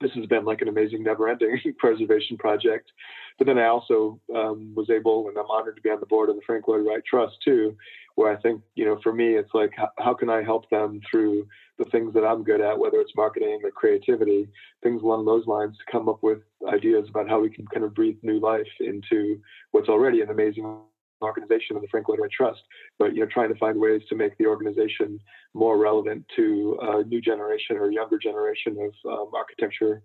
This 0.00 0.12
has 0.12 0.26
been 0.26 0.44
like 0.44 0.60
an 0.60 0.68
amazing, 0.68 1.02
never-ending 1.02 1.60
preservation 1.78 2.36
project. 2.36 2.90
But 3.38 3.46
then 3.46 3.58
I 3.58 3.66
also 3.66 4.20
um, 4.34 4.72
was 4.76 4.90
able, 4.90 5.28
and 5.28 5.36
I'm 5.36 5.50
honored 5.50 5.76
to 5.76 5.82
be 5.82 5.90
on 5.90 6.00
the 6.00 6.06
board 6.06 6.28
of 6.28 6.36
the 6.36 6.42
Frank 6.46 6.68
Lloyd 6.68 6.86
Wright 6.86 7.02
Trust 7.08 7.36
too, 7.44 7.76
where 8.14 8.32
I 8.32 8.40
think, 8.40 8.62
you 8.74 8.84
know, 8.84 8.98
for 9.02 9.12
me, 9.12 9.34
it's 9.34 9.52
like, 9.54 9.72
how, 9.76 9.88
how, 9.98 10.14
can 10.14 10.30
I 10.30 10.42
help 10.42 10.70
them 10.70 11.00
through 11.10 11.46
the 11.78 11.84
things 11.86 12.14
that 12.14 12.24
I'm 12.24 12.44
good 12.44 12.60
at, 12.60 12.78
whether 12.78 13.00
it's 13.00 13.16
marketing 13.16 13.60
or 13.64 13.70
creativity, 13.72 14.48
things 14.82 15.02
along 15.02 15.24
those 15.24 15.46
lines, 15.46 15.76
to 15.78 15.92
come 15.92 16.08
up 16.08 16.22
with 16.22 16.38
ideas 16.68 17.08
about 17.08 17.28
how 17.28 17.40
we 17.40 17.50
can 17.50 17.66
kind 17.66 17.84
of 17.84 17.94
breathe 17.94 18.18
new 18.22 18.38
life 18.38 18.68
into 18.78 19.40
what's 19.72 19.88
already 19.88 20.20
an 20.20 20.30
amazing 20.30 20.78
organization 21.24 21.76
of 21.76 21.82
the 21.82 21.88
Frank 21.88 22.08
Lloyd 22.08 22.20
Wright 22.20 22.30
Trust, 22.30 22.60
but 22.98 23.14
you 23.14 23.20
know, 23.20 23.26
trying 23.32 23.52
to 23.52 23.58
find 23.58 23.78
ways 23.80 24.02
to 24.08 24.14
make 24.14 24.36
the 24.38 24.46
organization 24.46 25.18
more 25.54 25.78
relevant 25.78 26.24
to 26.36 26.78
a 26.80 27.04
new 27.04 27.20
generation 27.20 27.76
or 27.76 27.90
younger 27.90 28.18
generation 28.18 28.76
of 28.78 29.12
um, 29.12 29.30
architecture 29.34 30.02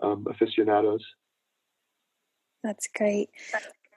um, 0.00 0.26
aficionados. 0.28 1.04
That's 2.62 2.88
great. 2.94 3.30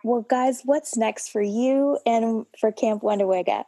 Well, 0.03 0.21
guys, 0.21 0.61
what's 0.65 0.95
next 0.95 1.29
for 1.29 1.41
you 1.41 1.97
and 2.05 2.45
for 2.59 2.71
Camp 2.71 3.01
Wandawega? 3.01 3.63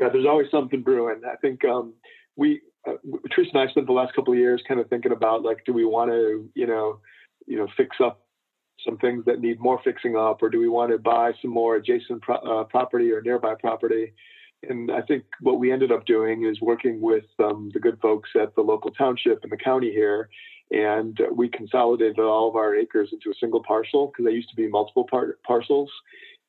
Yeah, 0.00 0.08
there's 0.12 0.26
always 0.26 0.50
something 0.50 0.82
brewing. 0.82 1.22
I 1.30 1.36
think 1.36 1.64
um, 1.64 1.94
we, 2.36 2.60
uh, 2.88 2.94
Teresa 3.34 3.50
and 3.54 3.68
I 3.68 3.70
spent 3.70 3.86
the 3.86 3.92
last 3.92 4.14
couple 4.14 4.32
of 4.32 4.38
years 4.38 4.62
kind 4.66 4.80
of 4.80 4.88
thinking 4.88 5.12
about 5.12 5.42
like, 5.42 5.64
do 5.64 5.72
we 5.72 5.84
want 5.84 6.10
to, 6.10 6.48
you 6.54 6.66
know, 6.66 7.00
you 7.46 7.56
know, 7.56 7.66
fix 7.76 7.96
up 8.02 8.24
some 8.84 8.98
things 8.98 9.24
that 9.26 9.40
need 9.40 9.60
more 9.60 9.80
fixing 9.82 10.16
up, 10.16 10.42
or 10.42 10.50
do 10.50 10.58
we 10.58 10.68
want 10.68 10.90
to 10.92 10.98
buy 10.98 11.32
some 11.40 11.50
more 11.50 11.76
adjacent 11.76 12.22
pro- 12.22 12.36
uh, 12.36 12.64
property 12.64 13.10
or 13.12 13.20
nearby 13.20 13.54
property? 13.54 14.12
And 14.68 14.90
I 14.92 15.02
think 15.02 15.24
what 15.40 15.58
we 15.58 15.72
ended 15.72 15.90
up 15.90 16.06
doing 16.06 16.44
is 16.44 16.60
working 16.60 17.00
with 17.00 17.24
um, 17.42 17.70
the 17.74 17.80
good 17.80 17.98
folks 18.00 18.30
at 18.40 18.54
the 18.54 18.62
local 18.62 18.92
township 18.92 19.42
and 19.42 19.50
the 19.50 19.56
county 19.56 19.90
here 19.90 20.28
and 20.72 21.20
we 21.30 21.48
consolidated 21.48 22.18
all 22.18 22.48
of 22.48 22.56
our 22.56 22.74
acres 22.74 23.10
into 23.12 23.30
a 23.30 23.38
single 23.38 23.62
parcel 23.62 24.06
because 24.06 24.24
they 24.24 24.34
used 24.34 24.48
to 24.48 24.56
be 24.56 24.68
multiple 24.68 25.06
par- 25.08 25.36
parcels. 25.46 25.90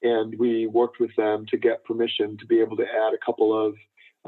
And 0.02 0.38
we 0.40 0.66
worked 0.66 1.00
with 1.00 1.14
them 1.18 1.46
to 1.48 1.58
get 1.58 1.84
permission 1.84 2.38
to 2.38 2.46
be 2.46 2.62
able 2.62 2.78
to 2.78 2.84
add 2.84 3.14
a 3.14 3.26
couple 3.26 3.68
of 3.68 3.76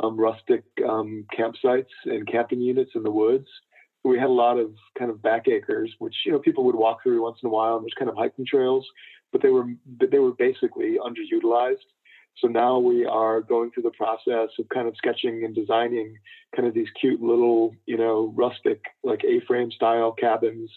um, 0.01 0.17
rustic 0.17 0.63
um, 0.87 1.25
campsites 1.37 1.93
and 2.03 2.27
camping 2.27 2.59
units 2.59 2.91
in 2.95 3.03
the 3.03 3.11
woods. 3.11 3.47
We 4.05 4.19
had 4.19 4.29
a 4.29 4.33
lot 4.33 4.57
of 4.57 4.71
kind 4.97 5.11
of 5.11 5.21
back 5.21 5.47
acres, 5.47 5.93
which 5.99 6.15
you 6.25 6.31
know 6.31 6.39
people 6.39 6.63
would 6.65 6.75
walk 6.75 7.03
through 7.03 7.23
once 7.23 7.39
in 7.43 7.47
a 7.47 7.51
while, 7.51 7.75
and 7.75 7.83
there's 7.83 7.93
kind 7.97 8.09
of 8.09 8.15
hiking 8.15 8.45
trails, 8.45 8.85
but 9.31 9.41
they 9.41 9.49
were 9.49 9.65
they 9.99 10.19
were 10.19 10.33
basically 10.33 10.97
underutilized. 10.97 11.87
So 12.37 12.47
now 12.47 12.79
we 12.79 13.05
are 13.05 13.41
going 13.41 13.71
through 13.71 13.83
the 13.83 13.91
process 13.91 14.49
of 14.59 14.67
kind 14.73 14.87
of 14.87 14.95
sketching 14.97 15.45
and 15.45 15.55
designing 15.55 16.17
kind 16.55 16.67
of 16.67 16.73
these 16.73 16.89
cute 16.99 17.21
little, 17.21 17.73
you 17.85 17.97
know, 17.97 18.33
rustic, 18.35 18.81
like 19.03 19.21
A-frame 19.23 19.71
style 19.71 20.11
cabins 20.11 20.69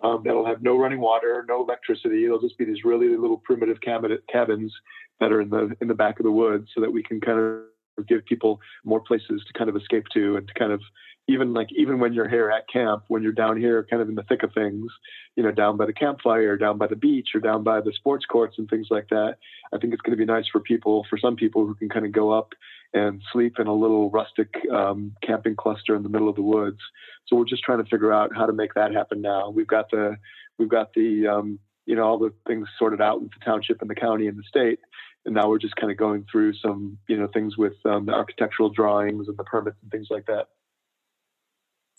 um, 0.00 0.22
that'll 0.24 0.46
have 0.46 0.62
no 0.62 0.78
running 0.78 1.00
water, 1.00 1.44
no 1.48 1.62
electricity. 1.62 2.24
It'll 2.24 2.40
just 2.40 2.58
be 2.58 2.64
these 2.64 2.84
really 2.84 3.16
little 3.16 3.38
primitive 3.38 3.78
cabins 3.80 4.72
that 5.20 5.32
are 5.32 5.40
in 5.40 5.50
the 5.50 5.74
in 5.80 5.88
the 5.88 5.94
back 5.94 6.20
of 6.20 6.24
the 6.24 6.30
woods, 6.30 6.68
so 6.74 6.80
that 6.80 6.92
we 6.92 7.02
can 7.02 7.20
kind 7.20 7.38
of 7.38 8.06
give 8.06 8.24
people 8.26 8.60
more 8.84 9.00
places 9.00 9.42
to 9.46 9.52
kind 9.58 9.68
of 9.68 9.76
escape 9.76 10.04
to 10.14 10.36
and 10.36 10.46
to 10.46 10.54
kind 10.54 10.72
of 10.72 10.80
even 11.28 11.52
like 11.52 11.68
even 11.76 12.00
when 12.00 12.14
you're 12.14 12.28
here 12.28 12.50
at 12.50 12.68
camp, 12.68 13.04
when 13.08 13.22
you're 13.22 13.32
down 13.32 13.58
here 13.58 13.86
kind 13.88 14.00
of 14.00 14.08
in 14.08 14.14
the 14.14 14.22
thick 14.22 14.42
of 14.42 14.52
things, 14.54 14.90
you 15.36 15.42
know, 15.42 15.52
down 15.52 15.76
by 15.76 15.84
the 15.84 15.92
campfire, 15.92 16.56
down 16.56 16.78
by 16.78 16.86
the 16.86 16.96
beach, 16.96 17.28
or 17.34 17.40
down 17.40 17.62
by 17.62 17.80
the 17.80 17.92
sports 17.92 18.24
courts 18.24 18.56
and 18.58 18.68
things 18.68 18.88
like 18.90 19.08
that, 19.10 19.36
I 19.72 19.78
think 19.78 19.92
it's 19.92 20.00
going 20.00 20.16
to 20.16 20.24
be 20.24 20.24
nice 20.24 20.46
for 20.50 20.60
people, 20.60 21.06
for 21.08 21.18
some 21.18 21.36
people 21.36 21.66
who 21.66 21.74
can 21.74 21.90
kind 21.90 22.06
of 22.06 22.12
go 22.12 22.30
up 22.30 22.54
and 22.94 23.22
sleep 23.30 23.56
in 23.58 23.66
a 23.66 23.74
little 23.74 24.10
rustic 24.10 24.54
um, 24.72 25.14
camping 25.22 25.54
cluster 25.54 25.94
in 25.94 26.02
the 26.02 26.08
middle 26.08 26.30
of 26.30 26.36
the 26.36 26.42
woods. 26.42 26.80
So 27.26 27.36
we're 27.36 27.44
just 27.44 27.62
trying 27.62 27.84
to 27.84 27.90
figure 27.90 28.12
out 28.12 28.34
how 28.34 28.46
to 28.46 28.54
make 28.54 28.72
that 28.74 28.94
happen 28.94 29.20
now. 29.20 29.50
We've 29.50 29.66
got 29.66 29.90
the 29.90 30.16
we've 30.58 30.70
got 30.70 30.94
the 30.94 31.26
um, 31.26 31.58
you 31.84 31.94
know 31.94 32.04
all 32.04 32.18
the 32.18 32.32
things 32.46 32.68
sorted 32.78 33.02
out 33.02 33.20
with 33.20 33.32
the 33.32 33.44
township 33.44 33.82
and 33.82 33.90
the 33.90 33.94
county 33.94 34.28
and 34.28 34.38
the 34.38 34.44
state, 34.48 34.78
and 35.26 35.34
now 35.34 35.50
we're 35.50 35.58
just 35.58 35.76
kind 35.76 35.92
of 35.92 35.98
going 35.98 36.24
through 36.32 36.54
some 36.54 36.96
you 37.06 37.18
know 37.18 37.26
things 37.26 37.58
with 37.58 37.74
um, 37.84 38.06
the 38.06 38.14
architectural 38.14 38.70
drawings 38.70 39.28
and 39.28 39.36
the 39.36 39.44
permits 39.44 39.76
and 39.82 39.90
things 39.90 40.06
like 40.08 40.24
that. 40.24 40.46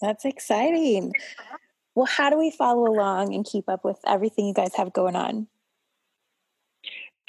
That's 0.02 0.26
exciting. 0.26 1.14
Well, 1.95 2.06
how 2.06 2.30
do 2.30 2.38
we 2.38 2.52
follow 2.52 2.89
along 2.89 3.34
and 3.34 3.45
keep 3.45 3.68
up 3.68 3.84
with 3.84 3.97
everything 4.08 4.45
you 4.45 4.54
guys 4.54 4.76
have 4.76 4.93
going 4.93 5.16
on? 5.16 5.47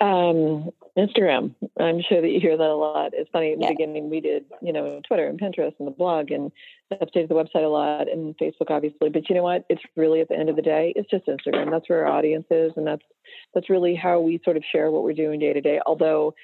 Um, 0.01 0.71
Instagram. 0.97 1.55
I'm 1.79 2.01
sure 2.01 2.23
that 2.23 2.29
you 2.31 2.41
hear 2.41 2.57
that 2.57 2.67
a 2.67 2.75
lot. 2.75 3.11
It's 3.13 3.29
funny. 3.31 3.53
In 3.53 3.61
yeah. 3.61 3.69
the 3.69 3.75
beginning, 3.75 4.09
we 4.09 4.21
did, 4.21 4.47
you 4.63 4.73
know, 4.73 5.01
Twitter 5.07 5.27
and 5.27 5.39
Pinterest 5.39 5.75
and 5.79 5.87
the 5.87 5.93
blog 5.93 6.31
and 6.31 6.51
updated 6.93 7.29
the 7.29 7.35
website 7.35 7.65
a 7.65 7.69
lot 7.69 8.09
and 8.09 8.37
Facebook, 8.39 8.71
obviously. 8.71 9.11
But 9.11 9.29
you 9.29 9.35
know 9.35 9.43
what? 9.43 9.67
It's 9.69 9.83
really 9.97 10.21
at 10.21 10.29
the 10.29 10.37
end 10.37 10.49
of 10.49 10.57
the 10.57 10.63
day, 10.63 10.93
it's 10.97 11.11
just 11.11 11.27
Instagram. 11.27 11.71
That's 11.71 11.89
where 11.89 12.07
our 12.07 12.13
audience 12.13 12.47
is, 12.51 12.73
and 12.77 12.87
that's 12.87 13.05
that's 13.55 13.69
really 13.69 13.95
how 13.95 14.21
we 14.21 14.41
sort 14.45 14.57
of 14.57 14.65
share 14.73 14.91
what 14.91 15.05
we're 15.05 15.13
doing 15.13 15.39
day 15.39 15.53
to 15.53 15.61
day. 15.61 15.81
Although 15.87 16.35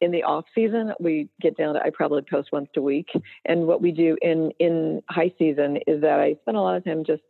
in 0.00 0.10
the 0.10 0.22
off 0.22 0.44
season 0.54 0.92
we 1.00 1.28
get 1.40 1.56
down 1.56 1.74
to 1.74 1.80
i 1.82 1.90
probably 1.90 2.22
post 2.22 2.50
once 2.52 2.68
a 2.76 2.82
week. 2.82 3.08
And 3.44 3.66
what 3.66 3.82
we 3.82 3.92
do 3.92 4.16
in 4.22 4.52
in 4.58 5.02
high 5.08 5.32
season 5.38 5.78
is 5.86 6.00
that 6.02 6.20
i 6.20 6.36
spend 6.42 6.56
a 6.56 6.60
lot 6.60 6.76
of 6.76 6.84
time 6.84 7.04
just 7.04 7.22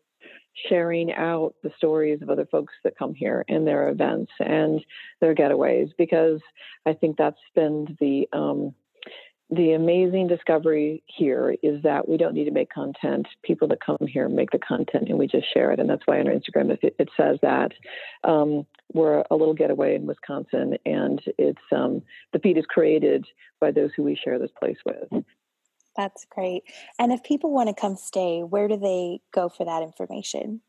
sharing 0.68 1.12
out 1.12 1.54
the 1.62 1.70
stories 1.76 2.20
of 2.20 2.30
other 2.30 2.46
folks 2.46 2.74
that 2.82 2.98
come 2.98 3.14
here 3.14 3.44
and 3.48 3.66
their 3.66 3.88
events 3.88 4.32
and 4.40 4.84
their 5.20 5.34
getaways 5.34 5.90
because 5.96 6.40
i 6.86 6.92
think 6.92 7.16
that's 7.16 7.38
been 7.54 7.96
the 8.00 8.28
um, 8.32 8.74
the 9.50 9.72
amazing 9.72 10.26
discovery 10.26 11.02
here 11.06 11.56
is 11.62 11.82
that 11.82 12.06
we 12.06 12.18
don't 12.18 12.34
need 12.34 12.44
to 12.44 12.50
make 12.50 12.70
content. 12.70 13.26
People 13.42 13.66
that 13.68 13.84
come 13.84 13.96
here 14.00 14.28
make 14.28 14.50
the 14.50 14.58
content 14.58 15.08
and 15.08 15.18
we 15.18 15.26
just 15.26 15.52
share 15.52 15.70
it. 15.72 15.80
And 15.80 15.88
that's 15.88 16.02
why 16.06 16.20
on 16.20 16.28
our 16.28 16.34
Instagram 16.34 16.70
it, 16.70 16.94
it 16.98 17.08
says 17.16 17.38
that 17.40 17.72
um, 18.24 18.66
we're 18.92 19.24
a 19.30 19.36
little 19.36 19.54
getaway 19.54 19.94
in 19.94 20.06
Wisconsin 20.06 20.76
and 20.84 21.22
it's 21.38 21.62
um, 21.74 22.02
the 22.32 22.38
feed 22.40 22.58
is 22.58 22.66
created 22.66 23.26
by 23.58 23.70
those 23.70 23.90
who 23.96 24.02
we 24.02 24.16
share 24.16 24.38
this 24.38 24.50
place 24.58 24.78
with. 24.84 25.24
That's 25.96 26.26
great. 26.30 26.62
And 26.98 27.10
if 27.10 27.22
people 27.24 27.50
want 27.50 27.68
to 27.68 27.80
come 27.80 27.96
stay, 27.96 28.42
where 28.42 28.68
do 28.68 28.76
they 28.76 29.20
go 29.32 29.48
for 29.48 29.64
that 29.64 29.82
information? 29.82 30.60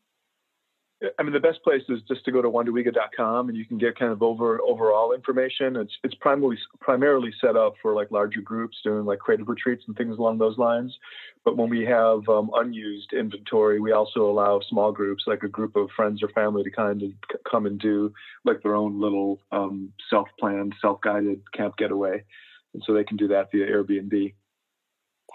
I 1.18 1.22
mean, 1.22 1.32
the 1.32 1.40
best 1.40 1.62
place 1.62 1.82
is 1.88 2.02
just 2.06 2.26
to 2.26 2.32
go 2.32 2.42
to 2.42 2.50
wandawega.com 2.50 3.48
and 3.48 3.56
you 3.56 3.64
can 3.64 3.78
get 3.78 3.98
kind 3.98 4.12
of 4.12 4.22
over 4.22 4.60
overall 4.60 5.12
information. 5.12 5.76
It's 5.76 5.96
it's 6.04 6.14
primarily 6.16 6.58
primarily 6.80 7.32
set 7.40 7.56
up 7.56 7.74
for 7.80 7.94
like 7.94 8.10
larger 8.10 8.42
groups 8.42 8.76
doing 8.84 9.06
like 9.06 9.18
creative 9.18 9.48
retreats 9.48 9.84
and 9.86 9.96
things 9.96 10.18
along 10.18 10.38
those 10.38 10.58
lines. 10.58 10.94
But 11.42 11.56
when 11.56 11.70
we 11.70 11.86
have 11.86 12.28
um, 12.28 12.50
unused 12.54 13.14
inventory, 13.14 13.80
we 13.80 13.92
also 13.92 14.30
allow 14.30 14.60
small 14.68 14.92
groups, 14.92 15.24
like 15.26 15.42
a 15.42 15.48
group 15.48 15.74
of 15.74 15.88
friends 15.96 16.22
or 16.22 16.28
family, 16.28 16.62
to 16.64 16.70
kind 16.70 17.02
of 17.02 17.12
come 17.50 17.64
and 17.64 17.80
do 17.80 18.12
like 18.44 18.62
their 18.62 18.74
own 18.74 19.00
little 19.00 19.40
um, 19.52 19.92
self-planned, 20.10 20.74
self-guided 20.82 21.40
camp 21.54 21.78
getaway, 21.78 22.22
and 22.74 22.82
so 22.86 22.92
they 22.92 23.04
can 23.04 23.16
do 23.16 23.28
that 23.28 23.50
via 23.50 23.66
Airbnb. 23.66 24.34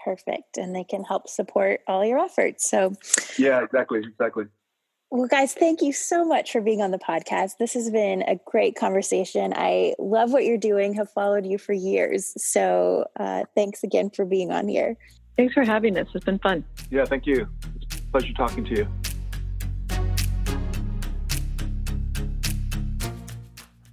Perfect, 0.04 0.58
and 0.58 0.76
they 0.76 0.84
can 0.84 1.02
help 1.02 1.28
support 1.28 1.80
all 1.88 2.04
your 2.04 2.20
efforts. 2.20 2.70
So, 2.70 2.92
yeah, 3.36 3.64
exactly, 3.64 3.98
exactly. 3.98 4.44
Well, 5.16 5.28
guys, 5.28 5.54
thank 5.54 5.80
you 5.80 5.94
so 5.94 6.26
much 6.26 6.52
for 6.52 6.60
being 6.60 6.82
on 6.82 6.90
the 6.90 6.98
podcast. 6.98 7.56
This 7.56 7.72
has 7.72 7.88
been 7.88 8.20
a 8.28 8.38
great 8.44 8.76
conversation. 8.76 9.54
I 9.56 9.94
love 9.98 10.30
what 10.30 10.44
you're 10.44 10.58
doing, 10.58 10.92
have 10.92 11.10
followed 11.10 11.46
you 11.46 11.56
for 11.56 11.72
years. 11.72 12.34
So 12.36 13.06
uh, 13.18 13.44
thanks 13.54 13.82
again 13.82 14.10
for 14.10 14.26
being 14.26 14.52
on 14.52 14.68
here. 14.68 14.94
Thanks 15.38 15.54
for 15.54 15.64
having 15.64 15.96
us. 15.96 16.06
It's 16.14 16.26
been 16.26 16.38
fun. 16.38 16.66
Yeah, 16.90 17.06
thank 17.06 17.24
you. 17.24 17.48
It's 17.80 17.98
a 17.98 18.02
pleasure 18.10 18.34
talking 18.34 18.66
to 18.66 18.76
you. 18.76 18.88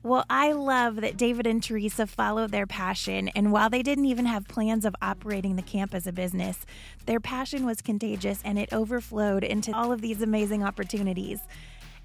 Well, 0.06 0.26
I 0.30 0.51
love 0.51 0.97
that 0.97 1.16
David 1.16 1.47
and 1.47 1.64
Teresa 1.64 2.06
followed 2.06 2.51
their 2.51 2.68
passion, 2.68 3.30
and 3.30 3.54
while 3.54 3.70
they 3.70 3.82
didn't 3.82 4.04
even 4.04 4.26
have 4.26 4.49
plans 4.49 4.84
of 4.84 4.93
operating 5.01 5.56
the 5.56 5.62
camp 5.62 5.93
as 5.93 6.06
a 6.06 6.12
business, 6.12 6.66
their 7.06 7.22
passion 7.22 7.66
was 7.66 7.82
contagious 7.82 8.41
and 8.43 8.60
it 8.60 8.74
overflowed 8.74 9.45
into 9.45 9.74
all 9.74 9.93
of 9.93 10.01
these 10.01 10.22
amazing 10.22 10.62
opportunities. 10.62 11.39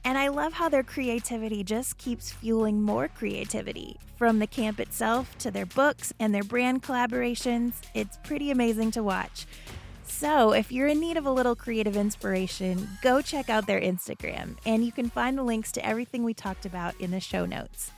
And 0.05 0.17
I 0.17 0.29
love 0.29 0.53
how 0.53 0.69
their 0.69 0.85
creativity 0.85 1.65
just 1.65 1.99
keeps 1.99 2.31
fueling 2.31 2.81
more 2.81 3.09
creativity. 3.09 3.97
From 4.15 4.39
the 4.39 4.47
camp 4.47 4.79
itself 4.79 5.37
to 5.39 5.51
their 5.51 5.67
books 5.67 6.13
and 6.21 6.33
their 6.33 6.45
brand 6.45 6.85
collaborations, 6.85 7.73
it's 7.95 8.17
pretty 8.23 8.53
amazing 8.53 8.93
to 8.93 9.03
watch. 9.03 9.45
So, 10.09 10.53
if 10.53 10.73
you're 10.73 10.89
in 10.89 10.99
need 10.99 11.17
of 11.17 11.27
a 11.27 11.31
little 11.31 11.55
creative 11.55 11.97
inspiration, 11.97 12.89
go 13.03 13.21
check 13.21 13.49
out 13.49 13.67
their 13.67 13.81
Instagram, 13.81 14.57
and 14.67 14.85
you 14.85 14.91
can 14.91 15.09
find 15.09 15.39
the 15.39 15.45
links 15.45 15.71
to 15.73 15.87
everything 15.87 16.25
we 16.25 16.35
talked 16.35 16.67
about 16.67 16.99
in 17.01 17.13
the 17.13 17.21
show 17.21 17.47
notes. 17.47 17.93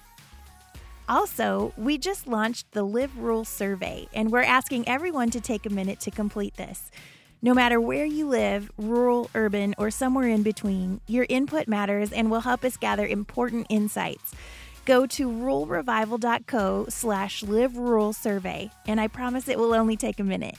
Also, 1.08 1.72
we 1.76 1.98
just 1.98 2.26
launched 2.26 2.70
the 2.72 2.82
Live 2.82 3.16
Rural 3.16 3.44
Survey, 3.44 4.06
and 4.12 4.30
we're 4.30 4.42
asking 4.42 4.86
everyone 4.86 5.30
to 5.30 5.40
take 5.40 5.64
a 5.66 5.70
minute 5.70 5.98
to 6.00 6.10
complete 6.10 6.56
this. 6.56 6.90
No 7.42 7.54
matter 7.54 7.80
where 7.80 8.04
you 8.04 8.28
live, 8.28 8.70
rural, 8.76 9.30
urban, 9.34 9.74
or 9.78 9.90
somewhere 9.90 10.28
in 10.28 10.42
between, 10.42 11.00
your 11.06 11.26
input 11.30 11.68
matters 11.68 12.12
and 12.12 12.30
will 12.30 12.40
help 12.40 12.64
us 12.64 12.76
gather 12.76 13.06
important 13.06 13.66
insights. 13.70 14.34
Go 14.84 15.06
to 15.06 15.28
ruralrevival.co 15.28 16.86
slash 16.90 17.42
live 17.44 17.76
rural 17.76 18.12
survey, 18.12 18.70
and 18.86 19.00
I 19.00 19.08
promise 19.08 19.48
it 19.48 19.58
will 19.58 19.74
only 19.74 19.96
take 19.96 20.20
a 20.20 20.24
minute. 20.24 20.56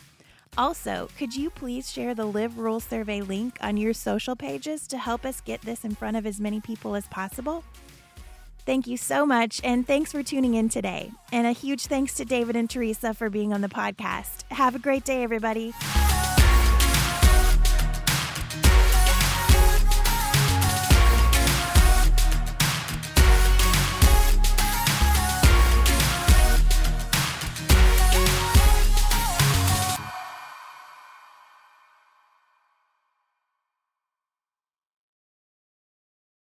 Also, 0.57 1.07
could 1.17 1.35
you 1.35 1.49
please 1.49 1.91
share 1.91 2.13
the 2.13 2.25
Live 2.25 2.57
Rural 2.57 2.79
Survey 2.79 3.21
link 3.21 3.57
on 3.61 3.77
your 3.77 3.93
social 3.93 4.35
pages 4.35 4.85
to 4.87 4.97
help 4.97 5.25
us 5.25 5.39
get 5.41 5.61
this 5.61 5.85
in 5.85 5.95
front 5.95 6.17
of 6.17 6.25
as 6.25 6.41
many 6.41 6.59
people 6.59 6.95
as 6.95 7.07
possible? 7.07 7.63
Thank 8.65 8.85
you 8.85 8.95
so 8.97 9.25
much, 9.25 9.59
and 9.63 9.87
thanks 9.87 10.11
for 10.11 10.21
tuning 10.21 10.53
in 10.53 10.69
today. 10.69 11.11
And 11.31 11.47
a 11.47 11.51
huge 11.51 11.87
thanks 11.87 12.13
to 12.15 12.25
David 12.25 12.55
and 12.55 12.69
Teresa 12.69 13.13
for 13.13 13.29
being 13.29 13.53
on 13.53 13.61
the 13.61 13.69
podcast. 13.69 14.43
Have 14.51 14.75
a 14.75 14.79
great 14.79 15.03
day, 15.03 15.23
everybody. 15.23 15.73